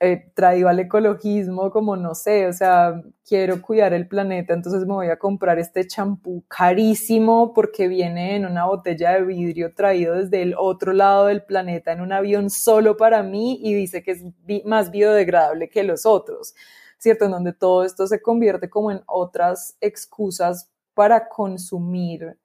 eh, 0.00 0.32
traído 0.34 0.68
al 0.68 0.80
ecologismo, 0.80 1.70
como 1.70 1.96
no 1.96 2.14
sé, 2.14 2.46
o 2.46 2.52
sea, 2.52 3.00
quiero 3.26 3.62
cuidar 3.62 3.94
el 3.94 4.08
planeta, 4.08 4.52
entonces 4.52 4.82
me 4.86 4.94
voy 4.94 5.06
a 5.08 5.18
comprar 5.18 5.58
este 5.58 5.86
champú 5.86 6.44
carísimo 6.48 7.54
porque 7.54 7.88
viene 7.88 8.36
en 8.36 8.44
una 8.44 8.66
botella 8.66 9.12
de 9.12 9.22
vidrio 9.24 9.72
traído 9.74 10.16
desde 10.16 10.42
el 10.42 10.54
otro 10.58 10.92
lado 10.92 11.26
del 11.26 11.44
planeta 11.44 11.92
en 11.92 12.00
un 12.00 12.12
avión 12.12 12.50
solo 12.50 12.96
para 12.96 13.22
mí 13.22 13.60
y 13.62 13.72
dice 13.74 14.02
que 14.02 14.10
es 14.12 14.24
más 14.64 14.90
biodegradable 14.90 15.68
que 15.70 15.84
los 15.84 16.06
otros, 16.06 16.54
¿cierto? 16.98 17.26
En 17.26 17.30
donde 17.30 17.52
todo 17.52 17.84
esto 17.84 18.06
se 18.06 18.20
convierte 18.20 18.68
como 18.68 18.90
en 18.90 19.00
otras 19.06 19.76
excusas 19.80 20.70
para 20.94 21.28
consumir 21.28 22.36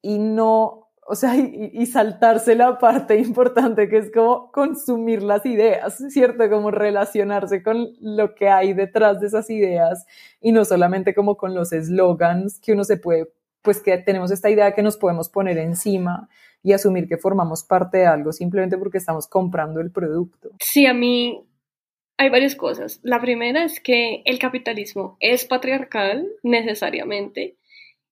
y 0.00 0.18
no 0.18 0.81
o 1.04 1.16
sea, 1.16 1.36
y, 1.36 1.84
saltarse 1.86 2.54
la 2.54 2.78
parte 2.78 3.18
importante 3.18 3.88
que 3.88 3.98
es 3.98 4.10
como 4.12 4.52
consumir 4.52 5.22
las 5.22 5.44
ideas, 5.44 6.02
¿cierto? 6.10 6.48
Como 6.48 6.70
relacionarse 6.70 7.62
con 7.62 7.88
lo 8.00 8.34
que 8.34 8.48
hay 8.48 8.72
detrás 8.72 9.20
de 9.20 9.26
esas 9.26 9.50
ideas 9.50 10.06
y 10.40 10.52
no 10.52 10.64
solamente 10.64 11.14
como 11.14 11.36
con 11.36 11.54
los 11.54 11.72
eslogans 11.72 12.60
que 12.60 12.72
uno 12.72 12.84
se 12.84 12.98
puede, 12.98 13.28
pues 13.62 13.82
que 13.82 13.98
tenemos 13.98 14.30
esta 14.30 14.48
idea 14.48 14.66
de 14.66 14.74
que 14.74 14.82
nos 14.82 14.96
podemos 14.96 15.28
poner 15.28 15.58
encima 15.58 16.28
y 16.62 16.72
asumir 16.72 17.08
que 17.08 17.16
formamos 17.16 17.64
parte 17.64 17.98
de 17.98 18.06
algo 18.06 18.32
simplemente 18.32 18.78
porque 18.78 18.98
estamos 18.98 19.26
comprando 19.26 19.80
el 19.80 19.90
producto. 19.90 20.50
Sí, 20.60 20.86
a 20.86 20.94
mí 20.94 21.44
hay 22.16 22.30
varias 22.30 22.54
cosas. 22.54 23.00
La 23.02 23.20
primera 23.20 23.64
es 23.64 23.80
que 23.80 24.22
el 24.24 24.38
capitalismo 24.38 25.16
es 25.18 25.44
patriarcal 25.46 26.28
necesariamente 26.44 27.56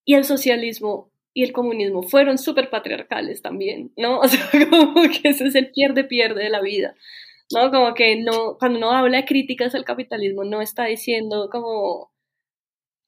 y 0.04 0.14
el 0.14 0.24
socialismo 0.24 1.10
y 1.32 1.44
el 1.44 1.52
comunismo 1.52 2.02
fueron 2.02 2.38
súper 2.38 2.70
patriarcales 2.70 3.42
también, 3.42 3.92
¿no? 3.96 4.20
O 4.20 4.28
sea, 4.28 4.48
como 4.68 5.02
que 5.02 5.28
ese 5.28 5.46
es 5.46 5.54
el 5.54 5.70
pierde-pierde 5.70 6.44
de 6.44 6.50
la 6.50 6.60
vida, 6.60 6.94
¿no? 7.54 7.70
Como 7.70 7.94
que 7.94 8.16
no, 8.20 8.56
cuando 8.58 8.78
uno 8.78 8.92
habla 8.92 9.18
de 9.18 9.24
críticas 9.24 9.74
al 9.74 9.84
capitalismo, 9.84 10.44
no 10.44 10.60
está 10.60 10.86
diciendo 10.86 11.48
como, 11.50 12.12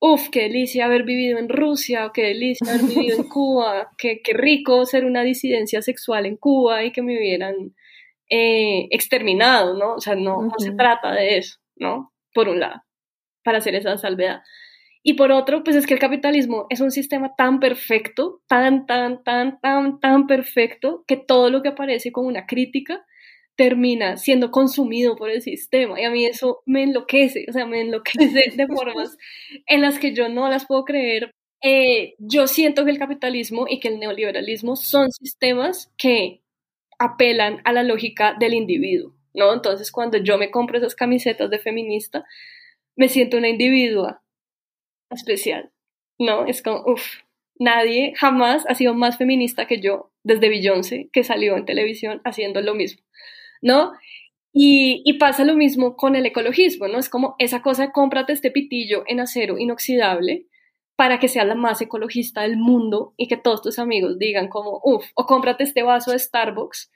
uff, 0.01 0.29
qué 0.31 0.43
delicia 0.43 0.87
haber 0.87 1.05
vivido 1.05 1.39
en 1.39 1.49
Rusia, 1.49 2.07
o 2.07 2.13
qué 2.13 2.23
delicia 2.23 2.73
haber 2.73 2.87
vivido 2.87 3.19
en 3.19 3.25
Cuba, 3.29 3.91
qué, 3.99 4.21
qué 4.23 4.33
rico 4.33 4.85
ser 4.87 5.05
una 5.05 5.23
disidencia 5.23 5.83
sexual 5.83 6.27
en 6.27 6.37
Cuba 6.37 6.85
y 6.85 6.93
que 6.93 7.03
me 7.03 7.17
hubieran 7.19 7.75
eh, 8.31 8.89
exterminado, 8.91 9.77
¿no? 9.77 9.95
O 9.95 10.01
sea, 10.01 10.15
no, 10.15 10.43
no 10.43 10.55
se 10.59 10.73
trata 10.73 11.13
de 11.13 11.39
eso, 11.39 11.59
¿no? 11.77 12.13
Por 12.33 12.49
un 12.49 12.61
lado, 12.61 12.83
para 13.45 13.59
hacer 13.59 13.75
esa 13.75 13.99
salvedad. 13.99 14.43
Y 15.03 15.15
por 15.15 15.33
otro, 15.33 15.65
pues 15.65 15.75
es 15.77 15.87
que 15.87 15.95
el 15.95 16.01
capitalismo 16.01 16.67
es 16.71 16.81
un 16.81 16.93
sistema 16.93 17.35
tan 17.37 17.59
perfecto, 17.59 18.41
tan, 18.47 18.87
tan, 18.87 19.25
tan, 19.25 19.61
tan, 19.61 19.99
tan 19.99 20.27
perfecto, 20.29 21.05
que 21.09 21.17
todo 21.17 21.51
lo 21.51 21.63
que 21.63 21.71
aparece 21.71 22.13
como 22.13 22.29
una 22.29 22.47
crítica 22.47 23.05
termina 23.57 24.17
siendo 24.17 24.51
consumido 24.51 25.17
por 25.17 25.31
el 25.31 25.43
sistema. 25.43 26.01
Y 26.01 26.05
a 26.05 26.11
mí 26.11 26.25
eso 26.25 26.63
me 26.67 26.85
enloquece, 26.85 27.47
o 27.49 27.53
sea, 27.53 27.67
me 27.67 27.81
enloquece 27.81 28.53
de 28.57 28.67
formas 28.69 29.17
en 29.67 29.81
las 29.83 29.99
que 29.99 30.15
yo 30.15 30.29
no 30.29 30.49
las 30.49 30.67
puedo 30.67 30.85
creer. 30.85 31.33
Eh, 31.63 32.15
yo 32.19 32.47
siento 32.47 32.85
que 32.85 32.93
el 32.93 32.99
capitalismo 32.99 33.67
y 33.69 33.81
que 33.81 33.89
el 33.89 33.99
neoliberalismo 33.99 34.77
son 34.77 35.11
sistemas 35.11 35.93
que 35.97 36.43
apelan 36.99 37.61
a 37.65 37.73
la 37.73 37.83
lógica 37.83 38.37
del 38.39 38.55
individuo, 38.55 39.15
¿no? 39.35 39.53
Entonces, 39.53 39.91
cuando 39.91 40.19
yo 40.19 40.39
me 40.39 40.51
compro 40.51 40.79
esas 40.79 40.95
camisetas 40.95 41.51
de 41.51 41.59
feminista, 41.59 42.25
me 42.97 43.09
siento 43.09 43.37
una 43.37 43.49
individua 43.49 44.22
especial, 45.15 45.71
¿no? 46.19 46.47
Es 46.47 46.63
como, 46.63 46.83
uff, 46.87 47.05
nadie 47.59 48.15
jamás 48.17 48.65
ha 48.69 48.75
sido 48.75 48.95
más 48.95 49.19
feminista 49.19 49.67
que 49.67 49.81
yo 49.81 50.13
desde 50.23 50.49
Beyoncé, 50.49 51.09
que 51.13 51.25
salió 51.25 51.57
en 51.57 51.65
televisión 51.65 52.21
haciendo 52.25 52.61
lo 52.61 52.75
mismo, 52.75 53.03
¿no? 53.61 53.93
Y, 54.53 55.03
y, 55.07 55.15
pasa 55.15 55.45
lo 55.45 55.55
mismo 55.55 55.97
con 55.97 56.15
el 56.15 56.27
ecologismo, 56.27 56.87
¿no? 56.87 56.99
Es 56.99 57.09
como 57.09 57.37
esa 57.39 57.63
cosa, 57.63 57.91
cómprate 57.91 58.35
este 58.35 58.51
pitillo 58.51 59.03
en 59.07 59.21
acero 59.21 59.59
inoxidable 59.59 60.47
para 60.95 61.19
que 61.19 61.29
sea 61.29 61.45
la 61.45 61.55
más 61.55 61.81
ecologista 61.81 62.43
del 62.43 62.59
mundo 62.59 63.15
y 63.17 63.29
que 63.29 63.39
todos 63.39 63.63
tus 63.63 63.79
amigos 63.79 64.19
digan 64.19 64.49
como, 64.49 64.81
uff, 64.85 65.07
o 65.15 65.27
cómprate 65.27 65.65
este 65.65 65.83
vaso 65.83 66.13
de 66.13 66.19
Starbucks 66.19 66.93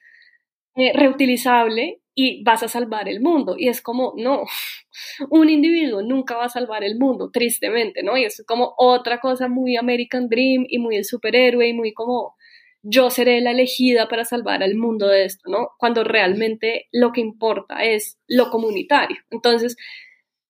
eh, 0.77 0.93
reutilizable 0.95 2.01
y 2.15 2.43
vas 2.45 2.63
a 2.63 2.69
salvar 2.69 3.09
el 3.09 3.21
mundo. 3.21 3.57
Y 3.59 3.69
es 3.69 3.83
como, 3.83 4.15
no, 4.17 4.45
un 5.31 5.51
individuo 5.51 6.03
nunca 6.03 6.37
va 6.37 6.47
a 6.47 6.49
salvar 6.49 6.85
el 6.85 6.99
mundo, 6.99 7.31
tristemente, 7.31 8.03
¿no? 8.03 8.17
Y 8.17 8.25
es 8.25 8.43
como 8.47 8.75
otra 8.79 9.19
cosa 9.21 9.49
muy 9.49 9.77
American 9.77 10.29
Dream 10.29 10.67
y 10.69 10.79
muy 10.79 10.97
el 10.97 11.05
superhéroe 11.05 11.69
y 11.69 11.75
muy 11.75 11.93
como, 11.93 12.37
yo 12.83 13.11
seré 13.11 13.41
la 13.41 13.51
elegida 13.51 14.09
para 14.09 14.25
salvar 14.25 14.63
al 14.63 14.77
mundo 14.77 15.09
de 15.09 15.25
esto, 15.25 15.51
¿no? 15.51 15.71
Cuando 15.79 16.05
realmente 16.05 16.89
lo 16.93 17.13
que 17.13 17.21
importa 17.21 17.85
es 17.85 18.19
lo 18.29 18.51
comunitario. 18.51 19.19
Entonces, 19.31 19.77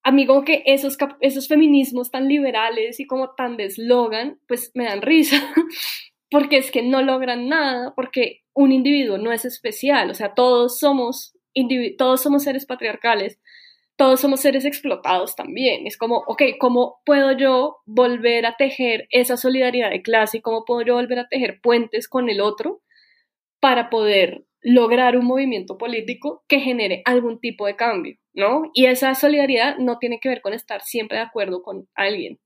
a 0.02 0.12
mí 0.12 0.26
como 0.26 0.44
que 0.44 0.62
esos, 0.66 0.96
esos 1.20 1.48
feminismos 1.48 2.10
tan 2.10 2.28
liberales 2.28 3.00
y 3.00 3.06
como 3.06 3.34
tan 3.34 3.56
de 3.56 3.64
eslogan, 3.64 4.38
pues 4.46 4.70
me 4.74 4.84
dan 4.84 5.02
risa, 5.02 5.36
porque 6.30 6.58
es 6.58 6.70
que 6.70 6.82
no 6.82 7.02
logran 7.02 7.48
nada, 7.48 7.92
porque 7.96 8.42
un 8.56 8.72
individuo 8.72 9.18
no 9.18 9.32
es 9.32 9.44
especial, 9.44 10.10
o 10.10 10.14
sea, 10.14 10.34
todos 10.34 10.78
somos, 10.78 11.36
todos 11.98 12.22
somos 12.22 12.42
seres 12.42 12.66
patriarcales, 12.66 13.38
todos 13.96 14.20
somos 14.20 14.40
seres 14.40 14.64
explotados 14.64 15.36
también. 15.36 15.86
Es 15.86 15.96
como, 15.96 16.24
ok, 16.26 16.42
¿cómo 16.58 17.00
puedo 17.04 17.32
yo 17.32 17.76
volver 17.86 18.46
a 18.46 18.56
tejer 18.56 19.08
esa 19.10 19.36
solidaridad 19.36 19.90
de 19.90 20.02
clase 20.02 20.42
cómo 20.42 20.64
puedo 20.64 20.82
yo 20.82 20.94
volver 20.94 21.18
a 21.18 21.28
tejer 21.28 21.60
puentes 21.62 22.08
con 22.08 22.28
el 22.28 22.40
otro 22.40 22.82
para 23.60 23.90
poder 23.90 24.44
lograr 24.62 25.16
un 25.16 25.26
movimiento 25.26 25.78
político 25.78 26.44
que 26.48 26.60
genere 26.60 27.02
algún 27.04 27.40
tipo 27.40 27.66
de 27.66 27.76
cambio, 27.76 28.16
¿no? 28.32 28.70
Y 28.74 28.86
esa 28.86 29.14
solidaridad 29.14 29.76
no 29.78 29.98
tiene 29.98 30.18
que 30.18 30.28
ver 30.28 30.40
con 30.40 30.54
estar 30.54 30.82
siempre 30.82 31.18
de 31.18 31.24
acuerdo 31.24 31.62
con 31.62 31.88
alguien, 31.94 32.38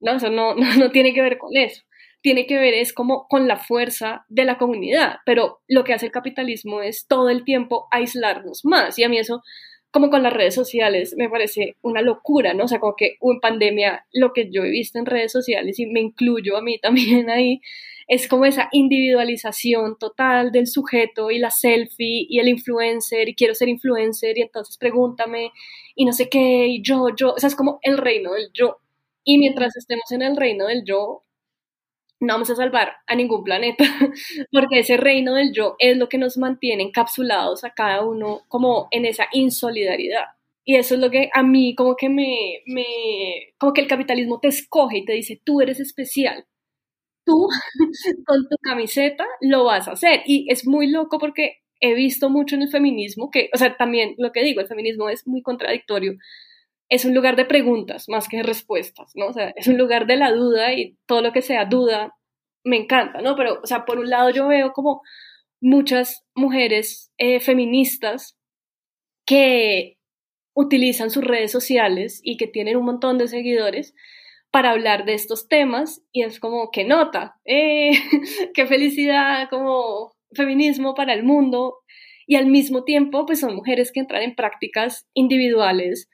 ¿no? 0.00 0.16
Eso 0.16 0.30
no, 0.30 0.54
no, 0.54 0.90
tiene 0.90 1.14
que 1.14 1.22
ver 1.22 1.38
con 1.38 1.56
eso. 1.56 1.82
Tiene 2.20 2.46
que 2.46 2.58
ver 2.58 2.74
es 2.74 2.92
como 2.92 3.26
con 3.28 3.46
la 3.48 3.56
fuerza 3.56 4.24
de 4.28 4.44
la 4.44 4.58
comunidad, 4.58 5.18
pero 5.24 5.60
lo 5.68 5.84
que 5.84 5.94
hace 5.94 6.06
el 6.06 6.12
capitalismo 6.12 6.82
es 6.82 7.06
todo 7.06 7.28
el 7.30 7.44
tiempo 7.44 7.86
aislarnos 7.90 8.64
más 8.64 8.98
y 8.98 9.04
a 9.04 9.08
mí 9.08 9.18
eso 9.18 9.42
como 9.90 10.10
con 10.10 10.22
las 10.22 10.32
redes 10.32 10.54
sociales 10.54 11.14
me 11.16 11.30
parece 11.30 11.76
una 11.82 12.02
locura, 12.02 12.52
¿no? 12.54 12.64
O 12.64 12.68
sea, 12.68 12.78
como 12.78 12.94
que 12.96 13.16
en 13.20 13.40
pandemia 13.40 14.06
lo 14.12 14.32
que 14.32 14.50
yo 14.50 14.64
he 14.64 14.70
visto 14.70 14.98
en 14.98 15.06
redes 15.06 15.32
sociales 15.32 15.78
y 15.78 15.86
me 15.86 16.00
incluyo 16.00 16.56
a 16.56 16.62
mí 16.62 16.78
también 16.78 17.30
ahí 17.30 17.60
es 18.06 18.26
como 18.26 18.46
esa 18.46 18.68
individualización 18.72 19.98
total 19.98 20.50
del 20.50 20.66
sujeto 20.66 21.30
y 21.30 21.38
la 21.38 21.50
selfie 21.50 22.26
y 22.28 22.38
el 22.38 22.48
influencer 22.48 23.28
y 23.28 23.34
quiero 23.34 23.54
ser 23.54 23.68
influencer 23.68 24.38
y 24.38 24.42
entonces 24.42 24.78
pregúntame 24.78 25.52
y 25.94 26.06
no 26.06 26.12
sé 26.12 26.28
qué 26.28 26.66
y 26.68 26.82
yo, 26.82 27.08
yo, 27.14 27.34
o 27.34 27.38
sea, 27.38 27.48
es 27.48 27.54
como 27.54 27.78
el 27.82 27.98
reino 27.98 28.32
del 28.32 28.50
yo. 28.54 28.78
Y 29.24 29.38
mientras 29.38 29.76
estemos 29.76 30.10
en 30.12 30.22
el 30.22 30.36
reino 30.36 30.66
del 30.66 30.84
yo, 30.86 31.22
no 32.20 32.34
vamos 32.34 32.50
a 32.50 32.56
salvar 32.56 32.92
a 33.06 33.14
ningún 33.14 33.44
planeta, 33.44 33.84
porque 34.52 34.80
ese 34.80 34.96
reino 34.96 35.34
del 35.34 35.52
yo 35.52 35.76
es 35.78 35.96
lo 35.96 36.08
que 36.08 36.18
nos 36.18 36.36
mantiene 36.36 36.82
encapsulados 36.82 37.64
a 37.64 37.70
cada 37.70 38.04
uno 38.04 38.42
como 38.48 38.88
en 38.90 39.06
esa 39.06 39.26
insolidaridad. 39.32 40.24
Y 40.64 40.76
eso 40.76 40.94
es 40.94 41.00
lo 41.00 41.10
que 41.10 41.30
a 41.32 41.42
mí 41.42 41.74
como 41.74 41.96
que 41.96 42.08
me, 42.10 42.62
me, 42.66 42.84
como 43.58 43.72
que 43.72 43.80
el 43.80 43.88
capitalismo 43.88 44.38
te 44.40 44.48
escoge 44.48 44.98
y 44.98 45.04
te 45.04 45.14
dice, 45.14 45.40
tú 45.42 45.60
eres 45.62 45.80
especial, 45.80 46.44
tú 47.24 47.48
con 48.26 48.48
tu 48.48 48.56
camiseta 48.62 49.24
lo 49.40 49.64
vas 49.64 49.88
a 49.88 49.92
hacer. 49.92 50.22
Y 50.26 50.46
es 50.50 50.66
muy 50.66 50.88
loco 50.88 51.18
porque 51.18 51.58
he 51.80 51.94
visto 51.94 52.30
mucho 52.30 52.56
en 52.56 52.62
el 52.62 52.70
feminismo 52.70 53.30
que, 53.30 53.50
o 53.54 53.58
sea, 53.58 53.76
también 53.76 54.14
lo 54.18 54.32
que 54.32 54.42
digo, 54.42 54.60
el 54.60 54.68
feminismo 54.68 55.08
es 55.08 55.26
muy 55.26 55.42
contradictorio. 55.42 56.14
Es 56.88 57.04
un 57.04 57.14
lugar 57.14 57.36
de 57.36 57.44
preguntas 57.44 58.08
más 58.08 58.28
que 58.28 58.38
de 58.38 58.42
respuestas, 58.42 59.12
¿no? 59.14 59.26
O 59.26 59.32
sea, 59.32 59.50
es 59.56 59.68
un 59.68 59.78
lugar 59.78 60.06
de 60.06 60.16
la 60.16 60.32
duda 60.32 60.72
y 60.72 60.96
todo 61.06 61.22
lo 61.22 61.32
que 61.32 61.42
sea 61.42 61.66
duda 61.66 62.14
me 62.64 62.76
encanta, 62.76 63.20
¿no? 63.20 63.36
Pero, 63.36 63.60
o 63.62 63.66
sea, 63.66 63.84
por 63.84 63.98
un 63.98 64.08
lado 64.10 64.30
yo 64.30 64.48
veo 64.48 64.72
como 64.72 65.02
muchas 65.60 66.24
mujeres 66.34 67.12
eh, 67.18 67.40
feministas 67.40 68.36
que 69.26 69.98
utilizan 70.54 71.10
sus 71.10 71.24
redes 71.24 71.52
sociales 71.52 72.20
y 72.22 72.36
que 72.36 72.46
tienen 72.46 72.76
un 72.76 72.84
montón 72.84 73.18
de 73.18 73.28
seguidores 73.28 73.94
para 74.50 74.70
hablar 74.70 75.04
de 75.04 75.14
estos 75.14 75.48
temas 75.48 76.02
y 76.10 76.22
es 76.22 76.40
como, 76.40 76.70
qué 76.70 76.84
nota, 76.84 77.36
eh, 77.44 77.92
qué 78.54 78.66
felicidad, 78.66 79.48
como 79.50 80.12
feminismo 80.32 80.94
para 80.94 81.14
el 81.14 81.22
mundo 81.22 81.76
y 82.26 82.36
al 82.36 82.46
mismo 82.46 82.84
tiempo 82.84 83.24
pues 83.26 83.40
son 83.40 83.54
mujeres 83.54 83.92
que 83.92 84.00
entran 84.00 84.22
en 84.22 84.34
prácticas 84.34 85.06
individuales, 85.14 86.08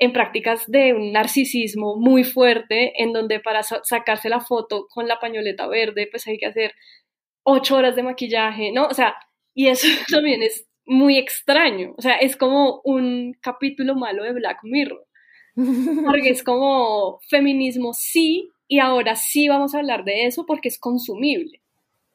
en 0.00 0.12
prácticas 0.12 0.66
de 0.66 0.94
un 0.94 1.12
narcisismo 1.12 1.96
muy 1.96 2.24
fuerte 2.24 3.00
en 3.00 3.12
donde 3.12 3.38
para 3.38 3.62
sacarse 3.62 4.28
la 4.28 4.40
foto 4.40 4.86
con 4.88 5.06
la 5.06 5.20
pañoleta 5.20 5.68
verde 5.68 6.08
pues 6.10 6.26
hay 6.26 6.38
que 6.38 6.46
hacer 6.46 6.72
ocho 7.42 7.76
horas 7.76 7.94
de 7.94 8.02
maquillaje, 8.02 8.72
¿no? 8.72 8.86
O 8.86 8.94
sea, 8.94 9.14
y 9.54 9.68
eso 9.68 9.86
también 10.10 10.42
es 10.42 10.66
muy 10.86 11.18
extraño, 11.18 11.94
o 11.96 12.02
sea, 12.02 12.14
es 12.14 12.36
como 12.36 12.80
un 12.82 13.36
capítulo 13.40 13.94
malo 13.94 14.24
de 14.24 14.32
Black 14.32 14.58
Mirror 14.64 15.06
porque 15.54 16.30
es 16.30 16.42
como 16.42 17.20
feminismo 17.28 17.92
sí, 17.92 18.48
y 18.66 18.78
ahora 18.78 19.16
sí 19.16 19.48
vamos 19.48 19.74
a 19.74 19.78
hablar 19.78 20.04
de 20.04 20.26
eso 20.26 20.46
porque 20.46 20.68
es 20.68 20.78
consumible, 20.78 21.60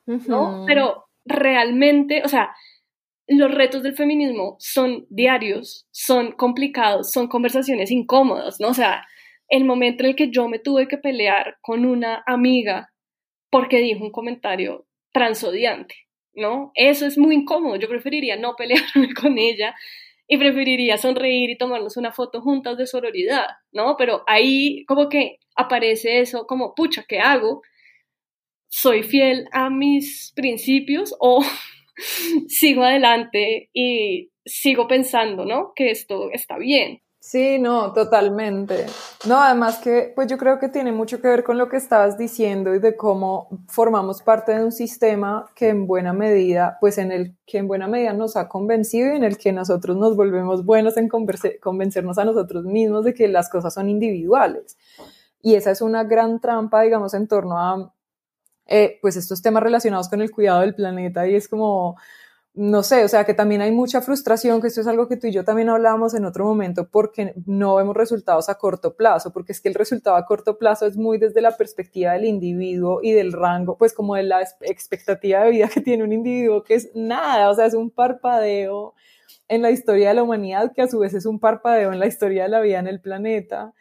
¿no? 0.06 0.64
Pero 0.66 1.06
realmente, 1.26 2.22
o 2.24 2.28
sea, 2.30 2.56
los 3.28 3.54
retos 3.54 3.84
del 3.84 3.96
feminismo 3.96 4.56
son 4.60 5.08
diarios, 5.10 5.88
son 5.92 6.34
complicados, 6.34 7.12
son 7.12 7.28
conversaciones 7.28 7.92
incómodas, 7.92 8.60
¿no? 8.60 8.70
O 8.70 8.74
sea, 8.74 9.06
el 9.50 9.66
momento 9.66 10.04
en 10.04 10.12
el 10.12 10.16
que 10.16 10.30
yo 10.32 10.48
me 10.48 10.60
tuve 10.60 10.88
que 10.88 10.98
pelear 10.98 11.58
con 11.62 11.86
una 11.86 12.24
amiga 12.26 12.92
porque 13.50 13.80
dijo 13.80 14.04
un 14.04 14.12
comentario 14.12 14.86
transodiante, 15.12 15.96
¿no? 16.34 16.72
Eso 16.76 17.06
es 17.06 17.18
muy 17.18 17.36
incómodo, 17.36 17.78
yo 17.78 17.88
preferiría 17.88 18.36
no 18.36 18.56
pelearme 18.58 19.14
con 19.14 19.38
ella 19.38 19.76
y 20.28 20.38
preferiría 20.38 20.98
sonreír 20.98 21.52
y 21.52 21.58
tomarnos 21.58 21.98
una 21.98 22.12
foto 22.12 22.42
juntas 22.42 22.78
de 22.78 22.88
sororidad, 22.88 23.48
¿no? 23.72 23.96
Pero 23.98 24.24
ahí 24.28 24.84
como 24.86 25.08
que 25.10 25.38
aparece 25.56 26.20
eso 26.20 26.46
como, 26.48 26.74
pucha, 26.74 27.06
¿qué 27.08 27.20
hago? 27.20 27.62
¿Soy 28.68 29.04
fiel 29.04 29.48
a 29.52 29.70
mis 29.70 30.34
principios 30.36 31.16
o 31.20 31.44
sigo 32.48 32.84
adelante 32.84 33.70
y 33.74 34.32
sigo 34.46 34.88
pensando, 34.88 35.46
¿no? 35.46 35.74
Que 35.76 35.92
esto 35.92 36.30
está 36.32 36.58
bien. 36.58 37.02
Sí, 37.28 37.58
no, 37.58 37.92
totalmente. 37.92 38.86
No, 39.28 39.42
además 39.42 39.80
que, 39.80 40.14
pues 40.16 40.28
yo 40.28 40.38
creo 40.38 40.60
que 40.60 40.70
tiene 40.70 40.92
mucho 40.92 41.20
que 41.20 41.28
ver 41.28 41.44
con 41.44 41.58
lo 41.58 41.70
que 41.70 41.78
estabas 41.78 42.20
diciendo 42.20 42.76
y 42.76 42.78
de 42.80 42.96
cómo 42.96 43.50
formamos 43.68 44.22
parte 44.22 44.54
de 44.54 44.64
un 44.64 44.72
sistema 44.72 45.50
que 45.56 45.70
en 45.70 45.88
buena 45.88 46.14
medida, 46.14 46.78
pues 46.80 47.00
en 47.00 47.12
el 47.12 47.36
que 47.48 47.58
en 47.58 47.68
buena 47.68 47.88
medida 47.88 48.14
nos 48.14 48.38
ha 48.38 48.48
convencido 48.48 49.12
y 49.12 49.18
en 49.18 49.24
el 49.24 49.40
que 49.40 49.52
nosotros 49.54 49.98
nos 49.98 50.16
volvemos 50.16 50.66
buenos 50.66 50.98
en 50.98 51.10
convencernos 51.10 52.20
a 52.20 52.26
nosotros 52.26 52.64
mismos 52.66 53.04
de 53.04 53.16
que 53.16 53.28
las 53.28 53.50
cosas 53.50 53.74
son 53.74 53.90
individuales. 53.90 54.78
Y 55.42 55.56
esa 55.56 55.72
es 55.72 55.82
una 55.82 56.04
gran 56.04 56.40
trampa, 56.40 56.84
digamos, 56.84 57.16
en 57.16 57.28
torno 57.28 57.58
a, 57.58 57.92
eh, 58.68 59.00
pues 59.02 59.16
estos 59.16 59.42
temas 59.42 59.64
relacionados 59.64 60.10
con 60.10 60.22
el 60.22 60.32
cuidado 60.32 60.62
del 60.62 60.76
planeta 60.76 61.28
y 61.28 61.36
es 61.36 61.48
como, 61.48 61.98
no 62.56 62.84
sé, 62.84 63.04
o 63.04 63.08
sea 63.10 63.26
que 63.26 63.34
también 63.34 63.62
hay 63.62 63.72
mucha 63.72 64.02
frustración, 64.02 64.62
que 64.62 64.68
esto 64.68 64.80
es 64.80 64.88
algo 64.88 65.10
que 65.10 65.18
tú 65.18 65.28
y 65.28 65.32
yo 65.34 65.44
también 65.44 65.70
hablábamos 65.70 66.14
en 66.14 66.24
otro 66.24 66.46
momento, 66.46 66.88
porque 66.90 67.34
no 67.46 67.76
vemos 67.76 67.96
resultados 67.98 68.48
a 68.48 68.56
corto 68.56 68.96
plazo, 68.96 69.34
porque 69.34 69.52
es 69.52 69.60
que 69.60 69.68
el 69.68 69.76
resultado 69.76 70.16
a 70.16 70.26
corto 70.26 70.58
plazo 70.58 70.86
es 70.88 70.96
muy 70.96 71.18
desde 71.18 71.42
la 71.42 71.58
perspectiva 71.58 72.14
del 72.14 72.26
individuo 72.26 73.02
y 73.04 73.12
del 73.12 73.34
rango, 73.34 73.78
pues 73.78 73.94
como 73.94 74.16
de 74.16 74.24
la 74.24 74.42
expectativa 74.62 75.44
de 75.44 75.52
vida 75.52 75.68
que 75.68 75.82
tiene 75.82 76.04
un 76.04 76.14
individuo, 76.14 76.64
que 76.64 76.76
es 76.76 76.92
nada, 76.96 77.50
o 77.50 77.56
sea, 77.56 77.66
es 77.66 77.74
un 77.74 77.92
parpadeo 77.92 78.94
en 79.50 79.62
la 79.62 79.70
historia 79.72 80.10
de 80.10 80.16
la 80.16 80.24
humanidad, 80.24 80.72
que 80.74 80.82
a 80.82 80.88
su 80.88 81.00
vez 81.00 81.14
es 81.14 81.26
un 81.26 81.40
parpadeo 81.40 81.92
en 81.92 82.00
la 82.00 82.08
historia 82.08 82.44
de 82.44 82.50
la 82.50 82.62
vida 82.62 82.80
en 82.80 82.88
el 82.88 83.02
planeta, 83.02 83.74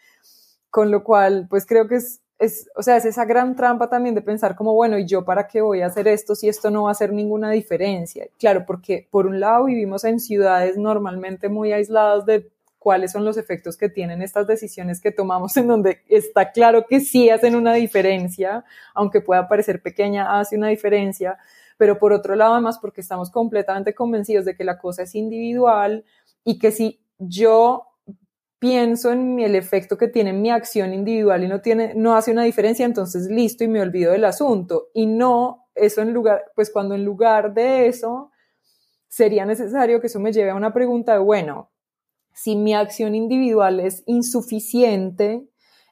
con 0.68 0.90
lo 0.90 1.04
cual, 1.04 1.46
pues 1.48 1.64
creo 1.64 1.86
que 1.86 1.94
es 1.96 2.23
es, 2.38 2.68
o 2.74 2.82
sea, 2.82 2.96
es 2.96 3.04
esa 3.04 3.24
gran 3.24 3.54
trampa 3.54 3.88
también 3.88 4.14
de 4.14 4.22
pensar 4.22 4.56
como, 4.56 4.74
bueno, 4.74 4.98
¿y 4.98 5.06
yo 5.06 5.24
para 5.24 5.46
qué 5.46 5.60
voy 5.60 5.82
a 5.82 5.86
hacer 5.86 6.08
esto 6.08 6.34
si 6.34 6.48
esto 6.48 6.70
no 6.70 6.84
va 6.84 6.88
a 6.90 6.92
hacer 6.92 7.12
ninguna 7.12 7.50
diferencia? 7.50 8.26
Claro, 8.38 8.64
porque 8.66 9.08
por 9.10 9.26
un 9.26 9.40
lado 9.40 9.66
vivimos 9.66 10.04
en 10.04 10.20
ciudades 10.20 10.76
normalmente 10.76 11.48
muy 11.48 11.72
aisladas 11.72 12.26
de 12.26 12.50
cuáles 12.78 13.12
son 13.12 13.24
los 13.24 13.38
efectos 13.38 13.78
que 13.78 13.88
tienen 13.88 14.20
estas 14.20 14.46
decisiones 14.46 15.00
que 15.00 15.10
tomamos 15.10 15.56
en 15.56 15.66
donde 15.68 16.02
está 16.08 16.52
claro 16.52 16.84
que 16.86 17.00
sí 17.00 17.30
hacen 17.30 17.56
una 17.56 17.72
diferencia, 17.72 18.64
aunque 18.94 19.22
pueda 19.22 19.48
parecer 19.48 19.80
pequeña, 19.80 20.38
hace 20.38 20.56
una 20.56 20.68
diferencia, 20.68 21.38
pero 21.78 21.98
por 21.98 22.12
otro 22.12 22.34
lado 22.36 22.52
además 22.52 22.78
porque 22.78 23.00
estamos 23.00 23.30
completamente 23.30 23.94
convencidos 23.94 24.44
de 24.44 24.54
que 24.54 24.64
la 24.64 24.78
cosa 24.78 25.04
es 25.04 25.14
individual 25.14 26.04
y 26.44 26.58
que 26.58 26.72
si 26.72 27.00
yo 27.18 27.86
pienso 28.58 29.12
en 29.12 29.40
el 29.40 29.54
efecto 29.56 29.98
que 29.98 30.08
tiene 30.08 30.32
mi 30.32 30.50
acción 30.50 30.94
individual 30.94 31.44
y 31.44 31.48
no 31.48 31.60
tiene, 31.60 31.94
no 31.94 32.16
hace 32.16 32.32
una 32.32 32.44
diferencia, 32.44 32.86
entonces 32.86 33.26
listo 33.30 33.64
y 33.64 33.68
me 33.68 33.80
olvido 33.80 34.12
del 34.12 34.24
asunto. 34.24 34.88
Y 34.94 35.06
no, 35.06 35.68
eso 35.74 36.02
en 36.02 36.12
lugar, 36.12 36.44
pues 36.54 36.70
cuando 36.70 36.94
en 36.94 37.04
lugar 37.04 37.52
de 37.54 37.86
eso 37.86 38.30
sería 39.08 39.44
necesario 39.44 40.00
que 40.00 40.06
eso 40.06 40.20
me 40.20 40.32
lleve 40.32 40.50
a 40.50 40.54
una 40.54 40.72
pregunta 40.72 41.12
de, 41.12 41.18
bueno, 41.18 41.70
si 42.32 42.56
mi 42.56 42.74
acción 42.74 43.14
individual 43.14 43.80
es 43.80 44.02
insuficiente, 44.06 45.46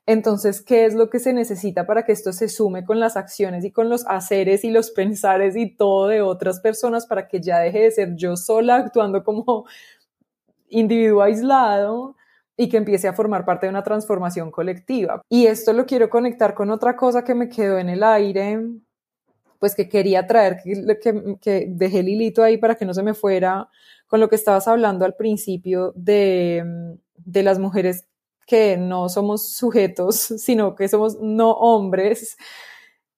entonces, 0.06 0.62
¿qué 0.62 0.84
es 0.84 0.94
lo 0.94 1.10
que 1.10 1.20
se 1.20 1.32
necesita 1.32 1.86
para 1.86 2.04
que 2.04 2.10
esto 2.10 2.32
se 2.32 2.48
sume 2.48 2.84
con 2.84 2.98
las 2.98 3.16
acciones 3.16 3.64
y 3.64 3.70
con 3.70 3.88
los 3.88 4.04
haceres 4.08 4.64
y 4.64 4.70
los 4.70 4.90
pensares 4.90 5.56
y 5.56 5.76
todo 5.76 6.08
de 6.08 6.22
otras 6.22 6.58
personas 6.60 7.06
para 7.06 7.28
que 7.28 7.40
ya 7.40 7.60
deje 7.60 7.80
de 7.82 7.90
ser 7.92 8.16
yo 8.16 8.36
sola 8.36 8.76
actuando 8.76 9.22
como 9.22 9.64
individuo 10.68 11.22
aislado 11.22 12.16
y 12.56 12.68
que 12.68 12.76
empiece 12.76 13.08
a 13.08 13.12
formar 13.12 13.44
parte 13.44 13.66
de 13.66 13.70
una 13.70 13.82
transformación 13.82 14.50
colectiva. 14.50 15.22
Y 15.28 15.46
esto 15.46 15.72
lo 15.72 15.86
quiero 15.86 16.10
conectar 16.10 16.54
con 16.54 16.70
otra 16.70 16.96
cosa 16.96 17.24
que 17.24 17.34
me 17.34 17.48
quedó 17.48 17.78
en 17.78 17.88
el 17.88 18.02
aire, 18.02 18.60
pues 19.58 19.74
que 19.74 19.88
quería 19.88 20.26
traer, 20.26 20.58
que, 20.62 21.66
dejé 21.68 22.00
el 22.00 22.08
hilito 22.08 22.42
ahí 22.42 22.58
para 22.58 22.74
que 22.74 22.84
no 22.84 22.94
se 22.94 23.02
me 23.02 23.14
fuera, 23.14 23.68
con 24.06 24.20
lo 24.20 24.28
que 24.28 24.36
estabas 24.36 24.68
hablando 24.68 25.04
al 25.04 25.14
principio 25.14 25.92
de, 25.94 26.96
de 27.16 27.42
las 27.42 27.58
mujeres 27.58 28.06
que 28.46 28.76
no 28.76 29.08
somos 29.08 29.54
sujetos, 29.54 30.16
sino 30.38 30.74
que 30.74 30.88
somos 30.88 31.18
no 31.20 31.52
hombres, 31.52 32.36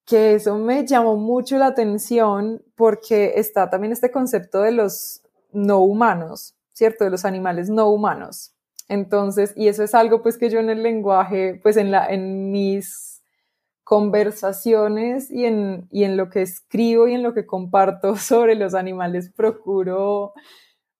que 0.04 0.34
eso 0.34 0.58
me 0.58 0.86
llamó 0.86 1.16
mucho 1.16 1.56
la 1.56 1.66
atención 1.66 2.62
porque 2.74 3.32
está 3.36 3.70
también 3.70 3.92
este 3.92 4.10
concepto 4.10 4.60
de 4.60 4.72
los 4.72 5.22
no 5.52 5.80
humanos, 5.80 6.54
¿cierto? 6.72 7.04
De 7.04 7.10
los 7.10 7.24
animales 7.24 7.70
no 7.70 7.88
humanos. 7.88 8.53
Entonces, 8.88 9.54
y 9.56 9.68
eso 9.68 9.82
es 9.82 9.94
algo 9.94 10.22
pues 10.22 10.38
que 10.38 10.50
yo 10.50 10.60
en 10.60 10.70
el 10.70 10.82
lenguaje, 10.82 11.60
pues 11.62 11.76
en, 11.76 11.90
la, 11.90 12.06
en 12.06 12.50
mis 12.52 13.22
conversaciones 13.84 15.30
y 15.30 15.44
en, 15.46 15.88
y 15.90 16.04
en 16.04 16.16
lo 16.16 16.30
que 16.30 16.42
escribo 16.42 17.08
y 17.08 17.14
en 17.14 17.22
lo 17.22 17.34
que 17.34 17.46
comparto 17.46 18.16
sobre 18.16 18.54
los 18.54 18.74
animales 18.74 19.30
procuro 19.34 20.32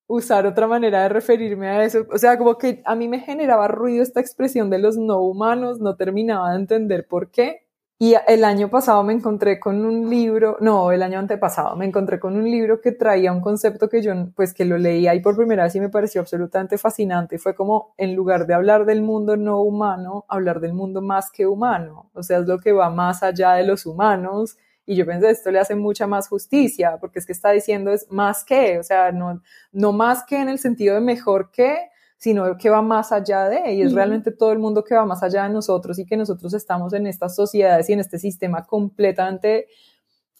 usar 0.06 0.46
otra 0.46 0.66
manera 0.66 1.02
de 1.04 1.08
referirme 1.08 1.68
a 1.68 1.84
eso. 1.84 2.06
O 2.12 2.18
sea, 2.18 2.38
como 2.38 2.58
que 2.58 2.82
a 2.84 2.94
mí 2.94 3.08
me 3.08 3.20
generaba 3.20 3.68
ruido 3.68 4.02
esta 4.02 4.20
expresión 4.20 4.70
de 4.70 4.78
los 4.78 4.96
no 4.96 5.20
humanos, 5.20 5.80
no 5.80 5.96
terminaba 5.96 6.50
de 6.50 6.56
entender 6.56 7.06
por 7.08 7.30
qué. 7.30 7.63
Y 7.96 8.16
el 8.26 8.42
año 8.42 8.68
pasado 8.70 9.04
me 9.04 9.12
encontré 9.12 9.60
con 9.60 9.84
un 9.84 10.10
libro, 10.10 10.56
no, 10.60 10.90
el 10.90 11.00
año 11.00 11.20
antepasado, 11.20 11.76
me 11.76 11.86
encontré 11.86 12.18
con 12.18 12.34
un 12.34 12.44
libro 12.44 12.80
que 12.80 12.90
traía 12.90 13.32
un 13.32 13.40
concepto 13.40 13.88
que 13.88 14.02
yo, 14.02 14.12
pues 14.34 14.52
que 14.52 14.64
lo 14.64 14.78
leí 14.78 15.06
ahí 15.06 15.20
por 15.20 15.36
primera 15.36 15.62
vez 15.62 15.76
y 15.76 15.80
me 15.80 15.88
pareció 15.88 16.20
absolutamente 16.20 16.76
fascinante. 16.76 17.38
Fue 17.38 17.54
como, 17.54 17.94
en 17.96 18.16
lugar 18.16 18.46
de 18.48 18.54
hablar 18.54 18.84
del 18.84 19.02
mundo 19.02 19.36
no 19.36 19.62
humano, 19.62 20.24
hablar 20.28 20.58
del 20.60 20.74
mundo 20.74 21.02
más 21.02 21.30
que 21.30 21.46
humano. 21.46 22.10
O 22.14 22.24
sea, 22.24 22.38
es 22.38 22.46
lo 22.46 22.58
que 22.58 22.72
va 22.72 22.90
más 22.90 23.22
allá 23.22 23.52
de 23.54 23.64
los 23.64 23.86
humanos. 23.86 24.56
Y 24.86 24.96
yo 24.96 25.06
pensé, 25.06 25.30
esto 25.30 25.52
le 25.52 25.60
hace 25.60 25.76
mucha 25.76 26.08
más 26.08 26.28
justicia, 26.28 26.98
porque 27.00 27.20
es 27.20 27.26
que 27.26 27.32
está 27.32 27.52
diciendo 27.52 27.92
es 27.92 28.10
más 28.10 28.44
que, 28.44 28.78
o 28.80 28.82
sea, 28.82 29.12
no, 29.12 29.40
no 29.72 29.92
más 29.92 30.24
que 30.24 30.40
en 30.40 30.48
el 30.48 30.58
sentido 30.58 30.96
de 30.96 31.00
mejor 31.00 31.52
que, 31.52 31.90
sino 32.24 32.56
que 32.56 32.70
va 32.70 32.80
más 32.80 33.12
allá 33.12 33.50
de, 33.50 33.74
y 33.74 33.82
es 33.82 33.92
realmente 33.92 34.32
todo 34.32 34.50
el 34.50 34.58
mundo 34.58 34.82
que 34.82 34.94
va 34.94 35.04
más 35.04 35.22
allá 35.22 35.42
de 35.42 35.50
nosotros 35.50 35.98
y 35.98 36.06
que 36.06 36.16
nosotros 36.16 36.54
estamos 36.54 36.94
en 36.94 37.06
estas 37.06 37.36
sociedades 37.36 37.90
y 37.90 37.92
en 37.92 38.00
este 38.00 38.18
sistema 38.18 38.64
completamente 38.64 39.66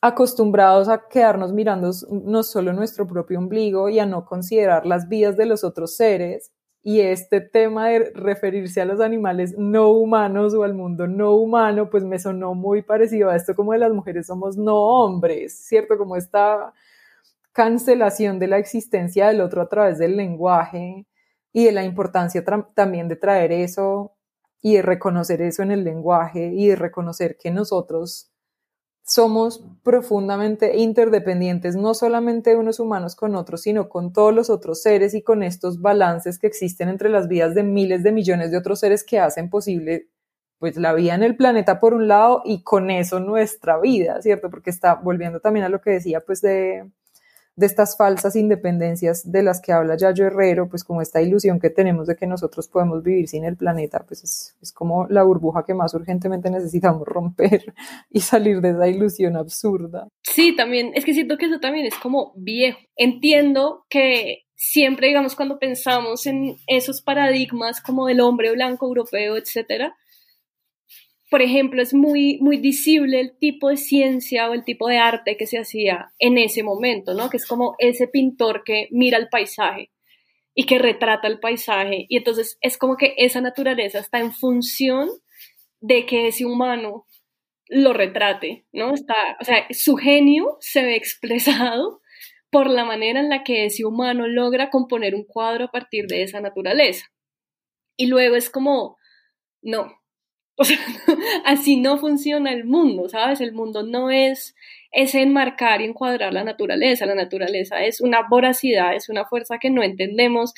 acostumbrados 0.01 0.89
a 0.89 1.07
quedarnos 1.11 1.53
mirando 1.53 1.91
no 2.11 2.43
solo 2.43 2.72
nuestro 2.72 3.07
propio 3.07 3.39
ombligo 3.39 3.91
y 3.91 3.99
a 3.99 4.07
no 4.07 4.24
considerar 4.24 4.87
las 4.87 5.11
vidas 5.11 5.37
de 5.37 5.45
los 5.45 5.62
otros 5.62 5.95
seres. 5.95 6.53
Y 6.82 7.01
este 7.01 7.43
tema 7.43 7.89
de 7.89 8.12
referirse 8.14 8.80
a 8.80 8.87
los 8.87 9.01
animales 9.01 9.55
no 9.59 9.91
humanos 9.91 10.55
o 10.55 10.62
al 10.62 10.72
mundo 10.72 11.07
no 11.07 11.35
humano, 11.35 11.91
pues 11.91 12.03
me 12.03 12.18
sonó 12.18 12.55
muy 12.55 12.80
parecido 12.80 13.28
a 13.28 13.37
esto 13.37 13.55
como 13.55 13.72
de 13.72 13.78
las 13.80 13.93
mujeres 13.93 14.26
somos 14.26 14.57
no 14.57 14.74
hombres, 14.74 15.66
¿cierto? 15.66 15.99
Como 15.99 16.16
esta 16.16 16.72
cancelación 17.53 18.39
de 18.39 18.47
la 18.47 18.57
existencia 18.57 19.28
del 19.28 19.43
otro 19.43 19.61
a 19.61 19.68
través 19.68 19.99
del 19.99 20.16
lenguaje 20.16 21.07
y 21.55 21.65
de 21.65 21.73
la 21.73 21.85
importancia 21.85 22.45
también 22.75 23.09
de 23.09 23.17
traer 23.17 23.53
eso 23.53 24.13
y 24.61 24.75
de 24.75 24.83
reconocer 24.83 25.41
eso 25.41 25.63
en 25.63 25.71
el 25.71 25.85
lenguaje 25.85 26.53
y 26.53 26.67
de 26.67 26.77
reconocer 26.77 27.39
que 27.39 27.53
nosotros 27.53 28.33
somos 29.05 29.65
profundamente 29.85 30.77
interdependientes, 30.79 31.77
no 31.77 31.95
solamente 31.95 32.57
unos 32.57 32.81
humanos 32.81 33.15
con 33.15 33.37
otros, 33.37 33.63
sino 33.63 33.89
con 33.89 34.13
todos 34.13 34.35
los 34.35 34.51
otros 34.51 34.83
seres 34.83 35.15
y 35.15 35.23
con 35.23 35.45
estos 35.45 35.81
balances 35.81 36.41
que 36.41 36.49
existen 36.49 36.89
entre 36.89 37.09
las 37.09 37.29
vidas 37.29 37.55
de 37.55 37.63
miles 37.63 38.03
de 38.03 38.13
millones 38.13 38.51
de 38.51 38.57
otros 38.59 38.81
seres 38.81 39.05
que 39.05 39.21
hacen 39.21 39.49
posible 39.49 40.09
pues 40.59 40.77
la 40.77 40.93
vida 40.93 41.15
en 41.15 41.23
el 41.23 41.37
planeta 41.37 41.79
por 41.79 41.95
un 41.95 42.09
lado 42.09 42.43
y 42.45 42.65
con 42.65 42.91
eso 42.91 43.21
nuestra 43.21 43.79
vida, 43.79 44.21
¿cierto? 44.23 44.51
Porque 44.51 44.71
está 44.71 44.95
volviendo 44.95 45.39
también 45.39 45.67
a 45.67 45.69
lo 45.69 45.81
que 45.81 45.91
decía 45.91 46.21
pues 46.21 46.41
de, 46.41 46.91
de 47.57 47.67
estas 47.67 47.97
falsas 47.97 48.37
independencias 48.37 49.31
de 49.31 49.43
las 49.43 49.61
que 49.61 49.73
habla 49.73 49.97
Yayo 49.97 50.27
Herrero, 50.27 50.69
pues 50.69 50.83
como 50.83 51.03
esta 51.03 51.23
ilusión 51.23 51.61
que 51.61 51.71
tenemos 51.71 52.07
de 52.07 52.17
que 52.17 52.27
nosotros 52.27 52.69
podemos 52.69 53.03
vivir 53.03 53.29
sin 53.29 53.45
el 53.45 53.57
planeta, 53.57 54.05
pues 54.07 54.25
es, 54.25 54.57
es, 54.61 54.73
como 54.73 55.07
la 55.09 55.23
burbuja 55.23 55.65
que 55.65 55.75
más 55.75 55.95
urgentemente 55.95 56.51
necesitamos 56.51 57.07
romper 57.07 57.73
y 58.11 58.21
salir 58.21 58.61
de 58.61 58.71
esa 58.71 58.89
ilusión 58.89 59.37
absurda. 59.37 60.09
Sí, 60.23 60.57
también, 60.57 60.93
es 60.95 61.05
que 61.05 61.15
siento 61.15 61.37
que 61.37 61.47
eso 61.47 61.61
también 61.61 61.87
es 61.87 61.95
como 61.97 62.33
viejo. 62.37 62.79
Entiendo 62.97 63.85
que 63.89 64.45
siempre, 64.57 65.09
digamos, 65.09 65.37
cuando 65.37 65.59
pensamos 65.59 66.27
en 66.27 66.57
esos 66.67 67.03
paradigmas 67.03 67.81
como 67.81 68.07
del 68.07 68.21
hombre 68.21 68.53
blanco 68.53 68.87
europeo, 68.87 69.37
etcétera, 69.37 69.95
por 71.35 71.43
ejemplo, 71.43 71.82
es 71.82 71.93
muy, 71.93 72.39
muy 72.41 72.59
visible 72.59 73.18
el 73.18 73.37
tipo 73.37 73.68
de 73.68 73.76
ciencia 73.76 74.49
o 74.49 74.55
el 74.55 74.62
tipo 74.62 74.87
de 74.87 74.99
arte 74.99 75.37
que 75.37 75.49
se 75.49 75.59
hacía 75.59 76.12
en 76.20 76.39
ese 76.39 76.62
momento, 76.62 77.12
¿no? 77.12 77.28
Que 77.28 77.39
es 77.39 77.45
como 77.45 77.74
ese 77.80 78.07
pintor 78.07 78.62
que 78.64 78.87
mira 78.93 79.18
el 79.18 79.28
paisaje 79.28 79.91
y 80.55 80.64
que 80.64 80.78
retrata 80.78 81.26
el 81.26 81.41
paisaje. 81.41 82.07
Y 82.09 82.18
entonces 82.18 82.57
es 82.61 82.78
como 82.78 82.97
que 82.97 83.14
esa 83.16 83.41
naturaleza 83.41 83.99
está 83.99 84.20
en 84.20 84.30
función 84.30 85.09
de 85.80 86.07
que 86.07 86.28
ese 86.28 86.45
humano 86.45 87.05
lo 87.66 87.93
retrate, 87.93 88.66
¿no? 88.70 88.95
Está, 88.95 89.16
o 89.41 89.45
sea, 89.45 89.66
su 89.70 89.97
genio 89.97 90.57
se 90.61 90.85
ve 90.85 90.95
expresado 90.95 92.01
por 92.49 92.70
la 92.70 92.85
manera 92.85 93.18
en 93.18 93.28
la 93.28 93.43
que 93.43 93.64
ese 93.64 93.85
humano 93.85 94.28
logra 94.28 94.70
componer 94.70 95.16
un 95.16 95.24
cuadro 95.24 95.64
a 95.64 95.72
partir 95.72 96.07
de 96.07 96.22
esa 96.22 96.41
naturaleza. 96.41 97.07
Y 97.97 98.07
luego 98.07 98.37
es 98.37 98.51
como, 98.51 98.99
no, 99.62 100.04
O 100.59 100.65
sea, 100.65 100.79
así 101.45 101.77
no 101.81 101.99
funciona 101.99 102.53
el 102.53 102.65
mundo, 102.65 103.09
¿sabes? 103.09 103.41
El 103.41 103.53
mundo 103.53 103.83
no 103.83 104.11
es 104.11 104.55
ese 104.93 105.21
enmarcar 105.23 105.81
y 105.81 105.85
encuadrar 105.87 106.33
la 106.33 106.45
naturaleza. 106.45 107.07
La 107.07 107.17
naturaleza 107.17 107.85
es 107.85 108.01
una 108.01 108.23
voracidad, 108.29 108.95
es 108.95 109.09
una 109.09 109.25
fuerza 109.25 109.59
que 109.59 109.71
no 109.71 109.83
entendemos 109.83 110.55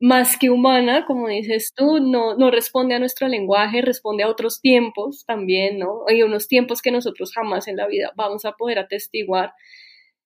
más 0.00 0.38
que 0.38 0.50
humana, 0.50 1.04
como 1.06 1.28
dices 1.28 1.72
tú, 1.76 2.00
no, 2.00 2.34
no 2.36 2.50
responde 2.50 2.94
a 2.94 2.98
nuestro 2.98 3.28
lenguaje, 3.28 3.82
responde 3.82 4.24
a 4.24 4.28
otros 4.28 4.60
tiempos 4.60 5.24
también, 5.26 5.78
¿no? 5.78 6.04
Hay 6.08 6.22
unos 6.22 6.48
tiempos 6.48 6.80
que 6.82 6.90
nosotros 6.90 7.32
jamás 7.34 7.68
en 7.68 7.76
la 7.76 7.86
vida 7.86 8.12
vamos 8.16 8.44
a 8.46 8.52
poder 8.52 8.78
atestiguar. 8.78 9.52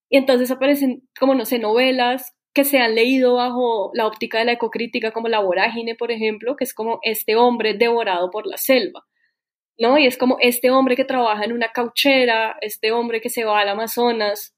Y 0.09 0.17
entonces 0.19 0.51
aparecen, 0.51 1.03
como 1.19 1.35
no 1.35 1.45
sé, 1.45 1.59
novelas 1.59 2.35
que 2.55 2.65
se 2.65 2.79
han 2.79 2.95
leído 2.95 3.35
bajo 3.35 3.91
la 3.95 4.07
óptica 4.07 4.39
de 4.39 4.45
la 4.45 4.53
ecocrítica, 4.53 5.11
como 5.11 5.29
La 5.29 5.41
Vorágine, 5.41 5.97
por 5.97 6.13
ejemplo, 6.13 6.57
que 6.57 6.65
es 6.65 6.73
como 6.73 7.01
este 7.03 7.37
hombre 7.37 7.75
devorado 7.75 8.31
por 8.31 8.47
la 8.47 8.57
selva, 8.57 9.05
¿no? 9.79 9.99
Y 9.99 10.07
es 10.07 10.17
como 10.17 10.39
este 10.41 10.71
hombre 10.71 10.95
que 10.97 11.05
trabaja 11.05 11.45
en 11.45 11.53
una 11.53 11.69
cauchera, 11.73 12.57
este 12.61 12.93
hombre 12.93 13.21
que 13.21 13.29
se 13.29 13.45
va 13.45 13.61
al 13.61 13.69
Amazonas, 13.69 14.55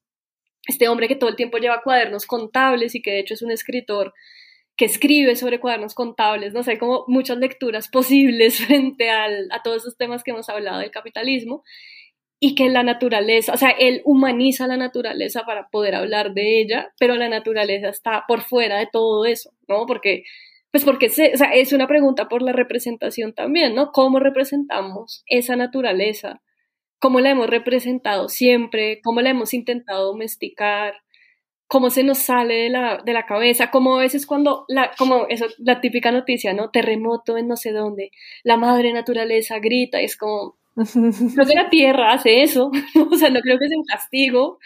este 0.68 0.88
hombre 0.88 1.08
que 1.08 1.16
todo 1.16 1.30
el 1.30 1.36
tiempo 1.36 1.58
lleva 1.58 1.82
cuadernos 1.82 2.26
contables 2.26 2.94
y 2.94 3.02
que 3.02 3.12
de 3.12 3.20
hecho 3.20 3.34
es 3.34 3.42
un 3.42 3.50
escritor 3.50 4.12
que 4.76 4.84
escribe 4.84 5.34
sobre 5.36 5.58
cuadernos 5.58 5.94
contables, 5.94 6.52
no 6.52 6.62
sé, 6.62 6.72
hay 6.72 6.78
como 6.78 7.04
muchas 7.08 7.38
lecturas 7.38 7.88
posibles 7.92 8.58
frente 8.66 9.08
a 9.10 9.62
todos 9.64 9.78
esos 9.82 9.96
temas 9.96 10.22
que 10.22 10.32
hemos 10.32 10.50
hablado 10.50 10.80
del 10.80 10.90
capitalismo 10.90 11.64
y 12.38 12.54
que 12.54 12.68
la 12.68 12.82
naturaleza, 12.82 13.52
o 13.54 13.56
sea, 13.56 13.70
él 13.70 14.02
humaniza 14.04 14.66
la 14.66 14.76
naturaleza 14.76 15.44
para 15.46 15.68
poder 15.68 15.94
hablar 15.94 16.34
de 16.34 16.60
ella, 16.60 16.92
pero 16.98 17.16
la 17.16 17.28
naturaleza 17.28 17.88
está 17.88 18.24
por 18.28 18.42
fuera 18.42 18.78
de 18.78 18.88
todo 18.90 19.24
eso, 19.24 19.52
¿no? 19.68 19.86
Porque, 19.86 20.24
pues 20.70 20.84
porque 20.84 21.08
se, 21.08 21.32
o 21.34 21.36
sea, 21.36 21.50
es 21.54 21.72
una 21.72 21.86
pregunta 21.86 22.28
por 22.28 22.42
la 22.42 22.52
representación 22.52 23.32
también, 23.32 23.74
¿no? 23.74 23.90
¿Cómo 23.90 24.18
representamos 24.18 25.24
esa 25.26 25.56
naturaleza? 25.56 26.42
¿Cómo 26.98 27.20
la 27.20 27.30
hemos 27.30 27.48
representado 27.48 28.28
siempre? 28.28 29.00
¿Cómo 29.02 29.22
la 29.22 29.30
hemos 29.30 29.54
intentado 29.54 30.06
domesticar? 30.06 30.94
cómo 31.68 31.90
se 31.90 32.04
nos 32.04 32.18
sale 32.18 32.54
de 32.54 32.70
la, 32.70 33.02
de 33.04 33.12
la 33.12 33.26
cabeza, 33.26 33.70
como 33.70 33.96
a 33.96 34.00
veces 34.00 34.26
cuando, 34.26 34.64
la, 34.68 34.92
como 34.96 35.26
eso, 35.28 35.46
la 35.58 35.80
típica 35.80 36.12
noticia, 36.12 36.52
¿no? 36.52 36.70
Terremoto 36.70 37.36
en 37.36 37.48
no 37.48 37.56
sé 37.56 37.72
dónde, 37.72 38.10
la 38.44 38.56
madre 38.56 38.92
naturaleza 38.92 39.58
grita, 39.58 40.00
es 40.00 40.16
como, 40.16 40.58
Creo 40.76 41.46
que 41.46 41.54
la 41.54 41.70
tierra 41.70 42.12
hace 42.12 42.42
eso, 42.42 42.70
o 43.10 43.16
sea, 43.16 43.30
no 43.30 43.40
creo 43.40 43.58
que 43.58 43.68
sea 43.68 43.78
un 43.78 43.84
castigo 43.84 44.58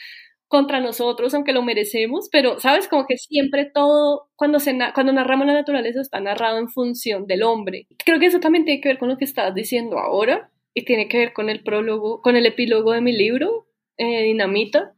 contra 0.48 0.80
nosotros, 0.80 1.32
aunque 1.32 1.52
lo 1.52 1.62
merecemos, 1.62 2.28
pero, 2.32 2.58
¿sabes? 2.58 2.88
Como 2.88 3.06
que 3.06 3.16
siempre 3.16 3.66
todo, 3.66 4.28
cuando, 4.34 4.58
se 4.58 4.76
cuando 4.94 5.12
narramos 5.12 5.46
la 5.46 5.52
naturaleza, 5.52 6.00
está 6.00 6.18
narrado 6.20 6.58
en 6.58 6.68
función 6.68 7.26
del 7.26 7.44
hombre. 7.44 7.86
Creo 8.04 8.18
que 8.18 8.26
eso 8.26 8.40
también 8.40 8.64
tiene 8.64 8.80
que 8.80 8.88
ver 8.88 8.98
con 8.98 9.08
lo 9.08 9.16
que 9.16 9.24
estás 9.24 9.54
diciendo 9.54 10.00
ahora, 10.00 10.50
y 10.74 10.84
tiene 10.84 11.08
que 11.08 11.18
ver 11.18 11.32
con 11.32 11.50
el 11.50 11.62
prólogo, 11.62 12.20
con 12.22 12.36
el 12.36 12.46
epílogo 12.46 12.92
de 12.92 13.00
mi 13.00 13.12
libro, 13.12 13.66
eh, 13.96 14.24
Dinamita, 14.24 14.94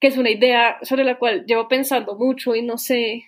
que 0.00 0.08
es 0.08 0.16
una 0.16 0.30
idea 0.30 0.78
sobre 0.82 1.04
la 1.04 1.18
cual 1.18 1.44
llevo 1.46 1.68
pensando 1.68 2.16
mucho 2.16 2.54
y 2.54 2.62
no 2.62 2.78
sé 2.78 3.24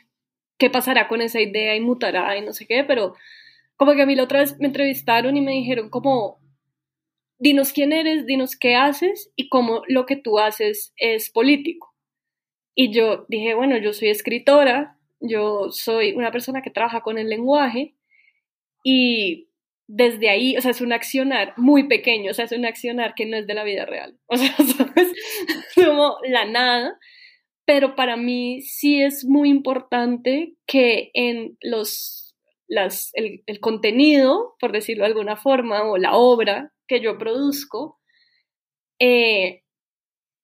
qué 0.58 0.70
pasará 0.70 1.08
con 1.08 1.20
esa 1.22 1.40
idea 1.40 1.74
y 1.76 1.80
mutará 1.80 2.36
y 2.36 2.42
no 2.42 2.52
sé 2.52 2.66
qué, 2.66 2.84
pero 2.84 3.14
como 3.76 3.94
que 3.94 4.02
a 4.02 4.06
mí 4.06 4.16
la 4.16 4.24
otra 4.24 4.40
vez 4.40 4.58
me 4.58 4.66
entrevistaron 4.66 5.36
y 5.36 5.40
me 5.40 5.52
dijeron 5.52 5.88
como, 5.88 6.40
dinos 7.38 7.72
quién 7.72 7.92
eres, 7.92 8.26
dinos 8.26 8.56
qué 8.56 8.74
haces 8.74 9.32
y 9.36 9.48
cómo 9.48 9.82
lo 9.88 10.06
que 10.06 10.16
tú 10.16 10.38
haces 10.38 10.92
es 10.96 11.30
político. 11.30 11.94
Y 12.74 12.92
yo 12.92 13.26
dije, 13.28 13.54
bueno, 13.54 13.76
yo 13.78 13.92
soy 13.92 14.08
escritora, 14.08 14.98
yo 15.20 15.70
soy 15.70 16.12
una 16.12 16.30
persona 16.30 16.62
que 16.62 16.70
trabaja 16.70 17.00
con 17.00 17.18
el 17.18 17.28
lenguaje 17.28 17.94
y 18.84 19.48
desde 19.88 20.28
ahí, 20.28 20.56
o 20.56 20.60
sea, 20.60 20.70
es 20.70 20.80
un 20.80 20.92
accionar 20.92 21.54
muy 21.56 21.88
pequeño, 21.88 22.30
o 22.30 22.34
sea, 22.34 22.44
es 22.44 22.52
un 22.52 22.66
accionar 22.66 23.14
que 23.14 23.26
no 23.26 23.36
es 23.36 23.46
de 23.46 23.54
la 23.54 23.64
vida 23.64 23.86
real, 23.86 24.18
o 24.26 24.36
sea, 24.36 24.54
es 24.96 25.84
como 25.84 26.18
la 26.28 26.44
nada, 26.44 26.98
pero 27.64 27.96
para 27.96 28.16
mí 28.16 28.60
sí 28.62 29.02
es 29.02 29.24
muy 29.24 29.48
importante 29.48 30.54
que 30.66 31.10
en 31.14 31.56
los 31.62 32.28
las, 32.68 33.10
el, 33.14 33.60
contenido, 33.60 34.54
por 34.60 34.72
decirlo 34.72 35.04
de 35.04 35.08
alguna 35.08 35.36
forma, 35.36 35.84
o 35.84 35.96
la 35.96 36.14
obra 36.14 36.72
que 36.88 37.00
yo 37.00 37.18
produzco, 37.18 38.00
eh, 38.98 39.62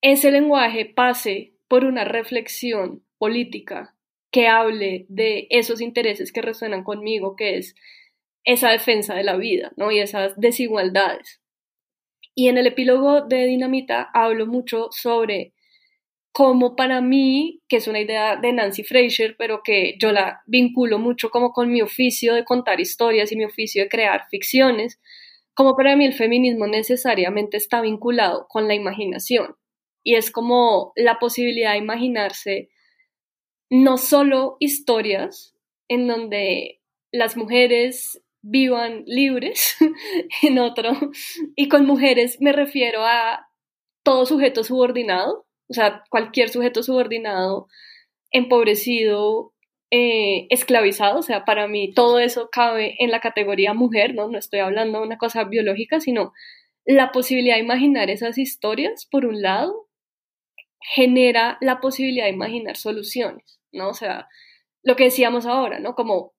ese 0.03 0.31
lenguaje 0.31 0.85
pase 0.85 1.55
por 1.67 1.85
una 1.85 2.05
reflexión 2.05 3.05
política 3.19 3.97
que 4.31 4.49
hable 4.49 5.07
de 5.09 5.47
esos 5.51 5.81
intereses 5.81 6.33
que 6.33 6.43
resuenan 6.43 6.85
conmigo, 6.85 7.37
que 7.37 7.57
es 7.57 7.75
esa 8.45 8.71
defensa 8.71 9.15
de 9.15 9.25
la 9.25 9.37
vida, 9.37 9.73
¿no? 9.77 9.91
Y 9.91 10.01
esas 10.01 10.39
desigualdades. 10.39 11.41
Y 12.35 12.49
en 12.49 12.59
el 12.59 12.67
epílogo 12.67 13.23
de 13.23 13.47
Dinamita 13.47 14.11
hablo 14.13 14.47
mucho 14.47 14.89
sobre 14.91 15.55
cómo 16.33 16.75
para 16.75 17.01
mí, 17.01 17.63
que 17.69 17.77
es 17.77 17.87
una 17.87 18.01
idea 18.01 18.37
de 18.37 18.53
Nancy 18.53 18.83
Fraser, 18.83 19.37
pero 19.39 19.63
que 19.63 19.95
yo 20.01 20.11
la 20.11 20.43
vinculo 20.47 20.99
mucho 20.99 21.31
como 21.31 21.53
con 21.53 21.71
mi 21.71 21.81
oficio 21.81 22.35
de 22.35 22.45
contar 22.45 22.81
historias 22.81 23.31
y 23.31 23.37
mi 23.37 23.45
oficio 23.45 23.85
de 23.85 23.89
crear 23.89 24.27
ficciones, 24.31 25.01
como 25.55 25.77
para 25.77 25.97
mí 25.97 26.05
el 26.05 26.15
feminismo 26.15 26.67
necesariamente 26.67 27.57
está 27.57 27.81
vinculado 27.81 28.47
con 28.49 28.69
la 28.69 28.75
imaginación. 28.75 29.57
Y 30.03 30.17
es 30.17 30.31
como 30.31 30.93
la 30.97 31.19
posibilidad 31.19 31.73
de 31.73 31.79
imaginarse 31.79 32.69
no 33.71 33.97
solo 33.97 34.57
historias 34.61 35.55
en 35.89 36.07
donde 36.07 36.81
las 37.13 37.37
mujeres 37.37 38.21
vivan 38.43 39.05
libres 39.07 39.77
en 40.43 40.59
otro, 40.59 40.93
y 41.57 41.69
con 41.69 41.87
mujeres 41.87 42.41
me 42.41 42.53
refiero 42.53 43.05
a 43.07 43.49
todo 44.03 44.27
sujeto 44.27 44.63
subordinado, 44.65 45.47
o 45.69 45.73
sea, 45.73 46.05
cualquier 46.11 46.51
sujeto 46.51 46.83
subordinado, 46.83 47.69
empobrecido, 48.31 49.54
eh, 49.91 50.47
esclavizado, 50.51 51.19
o 51.21 51.23
sea, 51.23 51.45
para 51.45 51.69
mí 51.69 51.93
todo 51.95 52.19
eso 52.19 52.49
cabe 52.51 52.97
en 52.99 53.11
la 53.11 53.21
categoría 53.21 53.75
mujer, 53.75 54.15
¿no? 54.15 54.29
No 54.29 54.39
estoy 54.39 54.61
hablando 54.61 55.01
de 55.01 55.07
una 55.07 55.19
cosa 55.19 55.45
biológica, 55.45 56.01
sino 56.01 56.33
la 56.85 57.13
posibilidad 57.13 57.57
de 57.57 57.63
imaginar 57.63 58.11
esas 58.11 58.39
historias, 58.39 59.07
por 59.11 59.27
un 59.27 59.43
lado, 59.43 59.89
genera 60.81 61.59
la 61.61 61.81
posibilidad 61.81 62.25
de 62.25 62.33
imaginar 62.33 62.77
soluciones, 62.77 63.61
¿no? 63.73 63.89
O 63.89 63.95
sea, 63.95 64.29
lo 64.83 64.97
que 64.97 65.05
decíamos 65.05 65.47
ahora, 65.47 65.79
¿no? 65.81 65.95
Como 65.95 66.33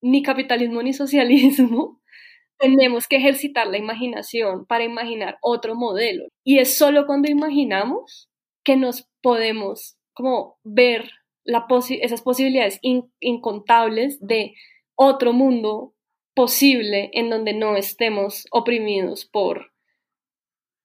ni 0.00 0.22
capitalismo 0.22 0.82
ni 0.82 0.92
socialismo, 0.92 2.00
tenemos 2.58 3.08
que 3.08 3.16
ejercitar 3.16 3.66
la 3.68 3.78
imaginación 3.78 4.66
para 4.66 4.84
imaginar 4.84 5.38
otro 5.42 5.74
modelo. 5.74 6.26
Y 6.44 6.58
es 6.58 6.76
solo 6.76 7.06
cuando 7.06 7.30
imaginamos 7.30 8.28
que 8.64 8.76
nos 8.76 9.08
podemos 9.22 9.96
como 10.12 10.58
ver 10.64 11.10
la 11.48 11.66
esas 12.02 12.20
posibilidades 12.20 12.78
incontables 12.82 14.18
de 14.20 14.54
otro 14.94 15.32
mundo 15.32 15.94
posible 16.34 17.10
en 17.14 17.30
donde 17.30 17.54
no 17.54 17.76
estemos 17.76 18.46
oprimidos 18.50 19.24
por 19.24 19.72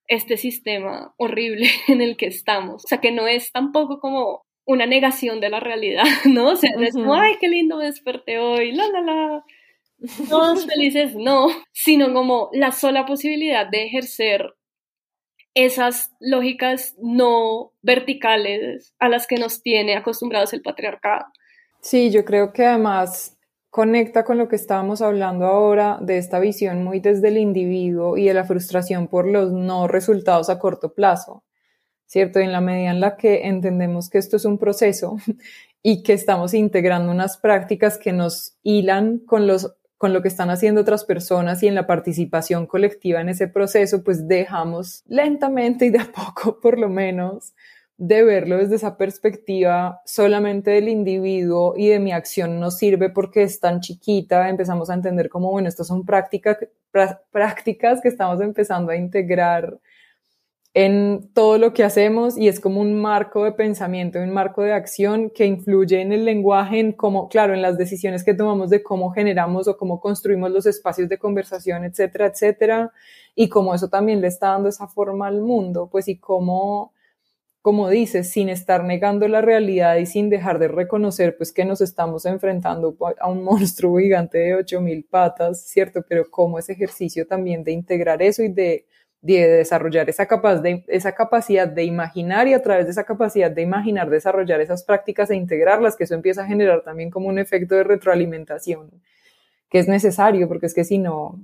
este 0.08 0.36
sistema 0.38 1.14
horrible 1.18 1.68
en 1.88 2.00
el 2.00 2.16
que 2.16 2.26
estamos. 2.26 2.84
O 2.84 2.88
sea, 2.88 2.98
que 2.98 3.12
no 3.12 3.28
es 3.28 3.52
tampoco 3.52 4.00
como 4.00 4.46
una 4.64 4.86
negación 4.86 5.38
de 5.40 5.50
la 5.50 5.60
realidad, 5.60 6.04
¿no? 6.24 6.52
O 6.52 6.56
sea, 6.56 6.70
no 6.76 6.82
es 6.82 6.94
como, 6.94 7.14
ay, 7.14 7.34
qué 7.38 7.48
lindo 7.48 7.76
me 7.76 7.84
desperté 7.84 8.38
hoy, 8.38 8.72
la, 8.72 8.88
la, 8.88 9.02
la. 9.02 9.44
Todos 10.30 10.66
felices, 10.74 11.14
no, 11.14 11.48
sino 11.72 12.12
como 12.14 12.48
la 12.52 12.72
sola 12.72 13.04
posibilidad 13.04 13.66
de 13.66 13.84
ejercer 13.84 14.54
esas 15.54 16.12
lógicas 16.20 16.94
no 17.00 17.72
verticales 17.82 18.92
a 18.98 19.08
las 19.08 19.26
que 19.26 19.38
nos 19.38 19.62
tiene 19.62 19.96
acostumbrados 19.96 20.52
el 20.52 20.62
patriarcado. 20.62 21.26
Sí, 21.80 22.10
yo 22.10 22.24
creo 22.24 22.52
que 22.52 22.64
además 22.64 23.38
conecta 23.70 24.24
con 24.24 24.38
lo 24.38 24.48
que 24.48 24.56
estábamos 24.56 25.02
hablando 25.02 25.46
ahora 25.46 25.98
de 26.00 26.18
esta 26.18 26.38
visión 26.38 26.84
muy 26.84 27.00
desde 27.00 27.28
el 27.28 27.38
individuo 27.38 28.16
y 28.16 28.26
de 28.26 28.34
la 28.34 28.44
frustración 28.44 29.08
por 29.08 29.26
los 29.26 29.52
no 29.52 29.88
resultados 29.88 30.48
a 30.48 30.58
corto 30.58 30.94
plazo, 30.94 31.44
¿cierto? 32.06 32.38
en 32.38 32.52
la 32.52 32.60
medida 32.60 32.90
en 32.90 33.00
la 33.00 33.16
que 33.16 33.46
entendemos 33.48 34.08
que 34.10 34.18
esto 34.18 34.36
es 34.36 34.44
un 34.44 34.58
proceso 34.58 35.16
y 35.82 36.02
que 36.02 36.12
estamos 36.12 36.54
integrando 36.54 37.10
unas 37.10 37.36
prácticas 37.36 37.98
que 37.98 38.12
nos 38.12 38.56
hilan 38.62 39.18
con 39.18 39.46
los 39.46 39.76
con 39.98 40.12
lo 40.12 40.22
que 40.22 40.28
están 40.28 40.50
haciendo 40.50 40.80
otras 40.80 41.04
personas 41.04 41.62
y 41.62 41.68
en 41.68 41.74
la 41.74 41.86
participación 41.86 42.66
colectiva 42.66 43.20
en 43.20 43.28
ese 43.28 43.48
proceso, 43.48 44.02
pues 44.02 44.26
dejamos 44.28 45.02
lentamente 45.06 45.86
y 45.86 45.90
de 45.90 46.00
a 46.00 46.10
poco, 46.12 46.60
por 46.62 46.78
lo 46.78 46.88
menos, 46.88 47.54
de 47.96 48.24
verlo 48.24 48.58
desde 48.58 48.74
esa 48.74 48.96
perspectiva 48.96 50.00
solamente 50.04 50.72
del 50.72 50.88
individuo 50.88 51.74
y 51.76 51.88
de 51.88 52.00
mi 52.00 52.12
acción 52.12 52.58
no 52.58 52.70
sirve 52.70 53.08
porque 53.08 53.44
es 53.44 53.60
tan 53.60 53.80
chiquita, 53.80 54.48
empezamos 54.48 54.90
a 54.90 54.94
entender 54.94 55.28
como, 55.28 55.50
bueno, 55.50 55.68
estas 55.68 55.86
son 55.86 56.04
prácticas, 56.04 56.58
prácticas 57.30 58.00
que 58.00 58.08
estamos 58.08 58.40
empezando 58.40 58.90
a 58.90 58.96
integrar 58.96 59.78
en 60.76 61.30
todo 61.34 61.56
lo 61.56 61.72
que 61.72 61.84
hacemos 61.84 62.36
y 62.36 62.48
es 62.48 62.58
como 62.58 62.80
un 62.80 63.00
marco 63.00 63.44
de 63.44 63.52
pensamiento, 63.52 64.18
un 64.18 64.32
marco 64.32 64.62
de 64.62 64.72
acción 64.72 65.30
que 65.30 65.46
influye 65.46 66.00
en 66.00 66.10
el 66.10 66.24
lenguaje, 66.24 66.80
en 66.80 66.92
cómo, 66.92 67.28
claro, 67.28 67.54
en 67.54 67.62
las 67.62 67.78
decisiones 67.78 68.24
que 68.24 68.34
tomamos 68.34 68.70
de 68.70 68.82
cómo 68.82 69.12
generamos 69.12 69.68
o 69.68 69.76
cómo 69.76 70.00
construimos 70.00 70.50
los 70.50 70.66
espacios 70.66 71.08
de 71.08 71.16
conversación, 71.18 71.84
etcétera, 71.84 72.26
etcétera, 72.26 72.92
y 73.36 73.48
cómo 73.48 73.72
eso 73.72 73.88
también 73.88 74.20
le 74.20 74.26
está 74.26 74.48
dando 74.48 74.68
esa 74.68 74.88
forma 74.88 75.28
al 75.28 75.42
mundo, 75.42 75.88
pues 75.92 76.08
y 76.08 76.18
cómo, 76.18 76.92
como 77.62 77.88
dices, 77.88 78.30
sin 78.30 78.48
estar 78.48 78.82
negando 78.82 79.28
la 79.28 79.42
realidad 79.42 79.96
y 79.96 80.06
sin 80.06 80.28
dejar 80.28 80.58
de 80.58 80.68
reconocer 80.68 81.36
pues 81.36 81.52
que 81.52 81.64
nos 81.64 81.80
estamos 81.82 82.26
enfrentando 82.26 82.96
a 83.20 83.28
un 83.30 83.44
monstruo 83.44 83.98
gigante 83.98 84.38
de 84.38 84.54
8000 84.56 85.04
patas, 85.04 85.62
¿cierto? 85.66 86.04
Pero 86.08 86.24
cómo 86.30 86.58
ese 86.58 86.72
ejercicio 86.72 87.28
también 87.28 87.62
de 87.62 87.70
integrar 87.72 88.22
eso 88.22 88.42
y 88.42 88.48
de 88.48 88.86
de 89.24 89.48
desarrollar 89.48 90.10
esa, 90.10 90.26
capaz 90.26 90.56
de, 90.56 90.84
esa 90.86 91.14
capacidad 91.14 91.66
de 91.66 91.84
imaginar 91.84 92.46
y 92.46 92.52
a 92.52 92.62
través 92.62 92.84
de 92.84 92.90
esa 92.90 93.04
capacidad 93.04 93.50
de 93.50 93.62
imaginar, 93.62 94.10
desarrollar 94.10 94.60
esas 94.60 94.84
prácticas 94.84 95.30
e 95.30 95.34
integrarlas, 95.34 95.96
que 95.96 96.04
eso 96.04 96.14
empieza 96.14 96.42
a 96.42 96.46
generar 96.46 96.82
también 96.82 97.10
como 97.10 97.28
un 97.28 97.38
efecto 97.38 97.74
de 97.74 97.84
retroalimentación, 97.84 98.90
que 99.70 99.78
es 99.78 99.88
necesario, 99.88 100.46
porque 100.46 100.66
es 100.66 100.74
que 100.74 100.84
si 100.84 100.98
no, 100.98 101.42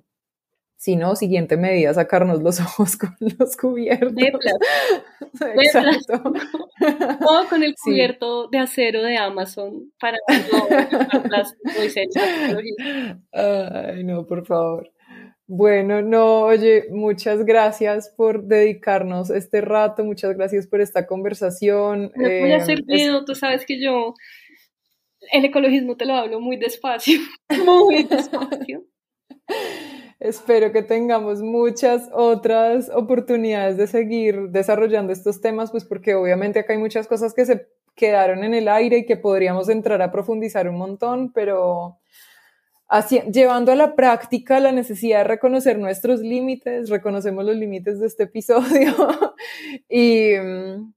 si 0.76 0.96
no, 0.96 1.16
siguiente 1.16 1.56
medida, 1.56 1.94
sacarnos 1.94 2.42
los 2.42 2.60
ojos 2.60 2.98
con 2.98 3.16
los 3.38 3.56
cubiertos. 3.56 4.12
Exacto. 5.40 6.32
o 7.26 7.48
con 7.48 7.62
el 7.62 7.74
cubierto 7.82 8.48
de 8.48 8.58
acero 8.58 9.02
de 9.02 9.16
Amazon 9.16 9.90
para 9.98 10.18
no 11.12 11.22
plástico 11.22 11.80
Ay, 13.32 14.04
no, 14.04 14.26
por 14.26 14.44
favor. 14.44 14.90
Bueno, 15.52 16.00
no, 16.00 16.42
oye, 16.42 16.84
muchas 16.90 17.44
gracias 17.44 18.08
por 18.16 18.44
dedicarnos 18.44 19.30
este 19.30 19.60
rato, 19.60 20.04
muchas 20.04 20.36
gracias 20.36 20.68
por 20.68 20.80
esta 20.80 21.08
conversación. 21.08 22.12
No 22.14 22.28
voy 22.28 22.52
a 22.52 22.58
hacer 22.58 22.78
em, 22.78 22.86
miedo, 22.86 23.24
tú 23.24 23.34
sabes 23.34 23.66
que 23.66 23.82
yo 23.82 24.14
el 25.32 25.44
ecologismo 25.44 25.96
te 25.96 26.04
lo 26.04 26.14
hablo 26.14 26.38
muy 26.38 26.56
despacio, 26.56 27.18
muy 27.66 28.04
despacio. 28.04 28.84
Espero 30.20 30.70
que 30.70 30.84
tengamos 30.84 31.42
muchas 31.42 32.08
otras 32.12 32.88
oportunidades 32.94 33.76
de 33.76 33.88
seguir 33.88 34.50
desarrollando 34.50 35.12
estos 35.12 35.40
temas, 35.40 35.72
pues 35.72 35.84
porque 35.84 36.14
obviamente 36.14 36.60
acá 36.60 36.74
hay 36.74 36.78
muchas 36.78 37.08
cosas 37.08 37.34
que 37.34 37.44
se 37.44 37.66
quedaron 37.96 38.44
en 38.44 38.54
el 38.54 38.68
aire 38.68 38.98
y 38.98 39.04
que 39.04 39.16
podríamos 39.16 39.68
entrar 39.68 40.00
a 40.00 40.12
profundizar 40.12 40.68
un 40.68 40.76
montón, 40.76 41.32
pero 41.32 41.98
llevando 43.30 43.72
a 43.72 43.76
la 43.76 43.94
práctica 43.94 44.58
la 44.58 44.72
necesidad 44.72 45.18
de 45.18 45.24
reconocer 45.24 45.78
nuestros 45.78 46.20
límites, 46.20 46.90
reconocemos 46.90 47.44
los 47.44 47.56
límites 47.56 48.00
de 48.00 48.06
este 48.06 48.24
episodio 48.24 48.94
y, 49.88 50.32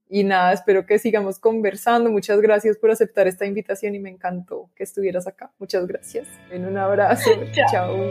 y, 0.08 0.24
nada, 0.24 0.52
espero 0.52 0.86
que 0.86 0.98
sigamos 0.98 1.38
conversando. 1.38 2.10
Muchas 2.10 2.40
gracias 2.40 2.76
por 2.78 2.90
aceptar 2.90 3.28
esta 3.28 3.46
invitación 3.46 3.94
y 3.94 4.00
me 4.00 4.10
encantó 4.10 4.70
que 4.74 4.82
estuvieras 4.82 5.26
acá. 5.26 5.52
Muchas 5.58 5.86
gracias. 5.86 6.26
En 6.50 6.66
un 6.66 6.76
abrazo. 6.76 7.30
Chao. 7.70 8.10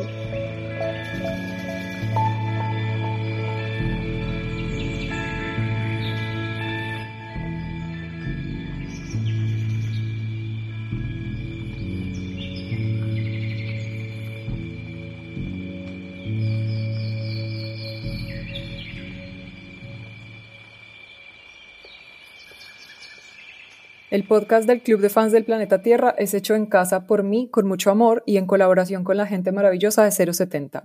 El 24.14 24.28
podcast 24.28 24.68
del 24.68 24.84
Club 24.84 25.02
de 25.02 25.10
Fans 25.10 25.32
del 25.32 25.44
Planeta 25.44 25.82
Tierra 25.82 26.14
es 26.20 26.36
hecho 26.36 26.54
en 26.54 26.68
casa 26.68 27.08
por 27.08 27.24
mí 27.24 27.50
con 27.50 27.66
mucho 27.68 27.90
amor 27.90 28.22
y 28.28 28.38
en 28.38 28.46
colaboración 28.46 29.04
con 29.04 29.18
la 29.18 29.26
gente 29.26 29.52
maravillosa 29.52 30.04
de 30.04 30.12
070. 30.12 30.84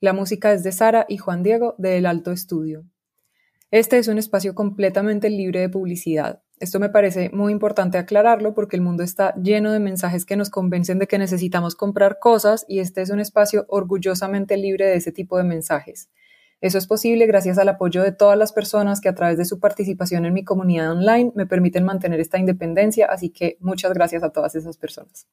La 0.00 0.12
música 0.12 0.52
es 0.52 0.64
de 0.64 0.72
Sara 0.72 1.06
y 1.08 1.16
Juan 1.16 1.42
Diego 1.42 1.76
de 1.78 1.96
El 1.96 2.04
Alto 2.04 2.30
Estudio. 2.30 2.84
Este 3.70 3.96
es 3.96 4.06
un 4.06 4.18
espacio 4.18 4.54
completamente 4.54 5.30
libre 5.30 5.60
de 5.60 5.70
publicidad. 5.70 6.42
Esto 6.60 6.78
me 6.78 6.90
parece 6.90 7.30
muy 7.32 7.52
importante 7.52 7.96
aclararlo 7.96 8.52
porque 8.52 8.76
el 8.76 8.82
mundo 8.82 9.02
está 9.02 9.34
lleno 9.36 9.72
de 9.72 9.80
mensajes 9.80 10.26
que 10.26 10.36
nos 10.36 10.50
convencen 10.50 10.98
de 10.98 11.06
que 11.06 11.16
necesitamos 11.16 11.74
comprar 11.74 12.18
cosas 12.18 12.66
y 12.68 12.80
este 12.80 13.00
es 13.00 13.08
un 13.08 13.20
espacio 13.20 13.64
orgullosamente 13.70 14.58
libre 14.58 14.84
de 14.84 14.96
ese 14.96 15.10
tipo 15.10 15.38
de 15.38 15.44
mensajes. 15.44 16.10
Eso 16.60 16.78
es 16.78 16.88
posible 16.88 17.26
gracias 17.26 17.56
al 17.58 17.68
apoyo 17.68 18.02
de 18.02 18.10
todas 18.10 18.36
las 18.36 18.52
personas 18.52 19.00
que 19.00 19.08
a 19.08 19.14
través 19.14 19.38
de 19.38 19.44
su 19.44 19.60
participación 19.60 20.26
en 20.26 20.34
mi 20.34 20.42
comunidad 20.42 20.90
online 20.90 21.30
me 21.36 21.46
permiten 21.46 21.84
mantener 21.84 22.18
esta 22.18 22.38
independencia, 22.38 23.06
así 23.06 23.30
que 23.30 23.56
muchas 23.60 23.92
gracias 23.94 24.24
a 24.24 24.30
todas 24.30 24.56
esas 24.56 24.76
personas. 24.76 25.28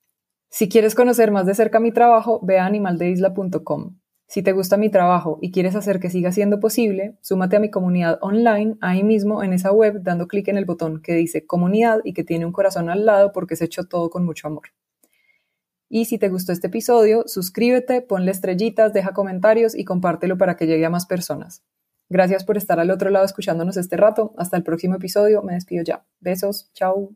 Si 0.49 0.69
quieres 0.69 0.93
conocer 0.93 1.31
más 1.31 1.47
de 1.47 1.55
cerca 1.55 1.79
mi 1.79 1.91
trabajo, 1.91 2.39
ve 2.43 2.59
a 2.59 2.65
animaldeisla.com. 2.65 3.97
Si 4.27 4.43
te 4.43 4.53
gusta 4.53 4.77
mi 4.77 4.89
trabajo 4.89 5.39
y 5.41 5.51
quieres 5.51 5.75
hacer 5.75 5.99
que 5.99 6.09
siga 6.09 6.31
siendo 6.31 6.59
posible, 6.59 7.17
súmate 7.21 7.55
a 7.55 7.59
mi 7.59 7.69
comunidad 7.69 8.19
online 8.21 8.77
ahí 8.81 9.03
mismo 9.03 9.43
en 9.43 9.53
esa 9.53 9.71
web 9.71 10.01
dando 10.01 10.27
clic 10.27 10.47
en 10.47 10.57
el 10.57 10.65
botón 10.65 11.01
que 11.01 11.13
dice 11.13 11.45
comunidad 11.45 12.01
y 12.03 12.13
que 12.13 12.23
tiene 12.23 12.45
un 12.45 12.51
corazón 12.51 12.89
al 12.89 13.05
lado 13.05 13.31
porque 13.31 13.55
es 13.55 13.61
hecho 13.61 13.83
todo 13.83 14.09
con 14.09 14.25
mucho 14.25 14.47
amor. 14.47 14.69
Y 15.95 16.03
si 16.03 16.17
te 16.17 16.27
gustó 16.27 16.51
este 16.51 16.67
episodio, 16.67 17.23
suscríbete, 17.25 18.01
ponle 18.01 18.31
estrellitas, 18.31 18.91
deja 18.91 19.13
comentarios 19.13 19.73
y 19.73 19.85
compártelo 19.85 20.37
para 20.37 20.57
que 20.57 20.67
llegue 20.67 20.85
a 20.85 20.89
más 20.89 21.05
personas. 21.05 21.63
Gracias 22.09 22.43
por 22.43 22.57
estar 22.57 22.81
al 22.81 22.91
otro 22.91 23.09
lado 23.11 23.23
escuchándonos 23.23 23.77
este 23.77 23.95
rato. 23.95 24.33
Hasta 24.37 24.57
el 24.57 24.63
próximo 24.63 24.95
episodio. 24.95 25.41
Me 25.41 25.53
despido 25.53 25.85
ya. 25.85 26.05
Besos. 26.19 26.69
Chao. 26.73 27.15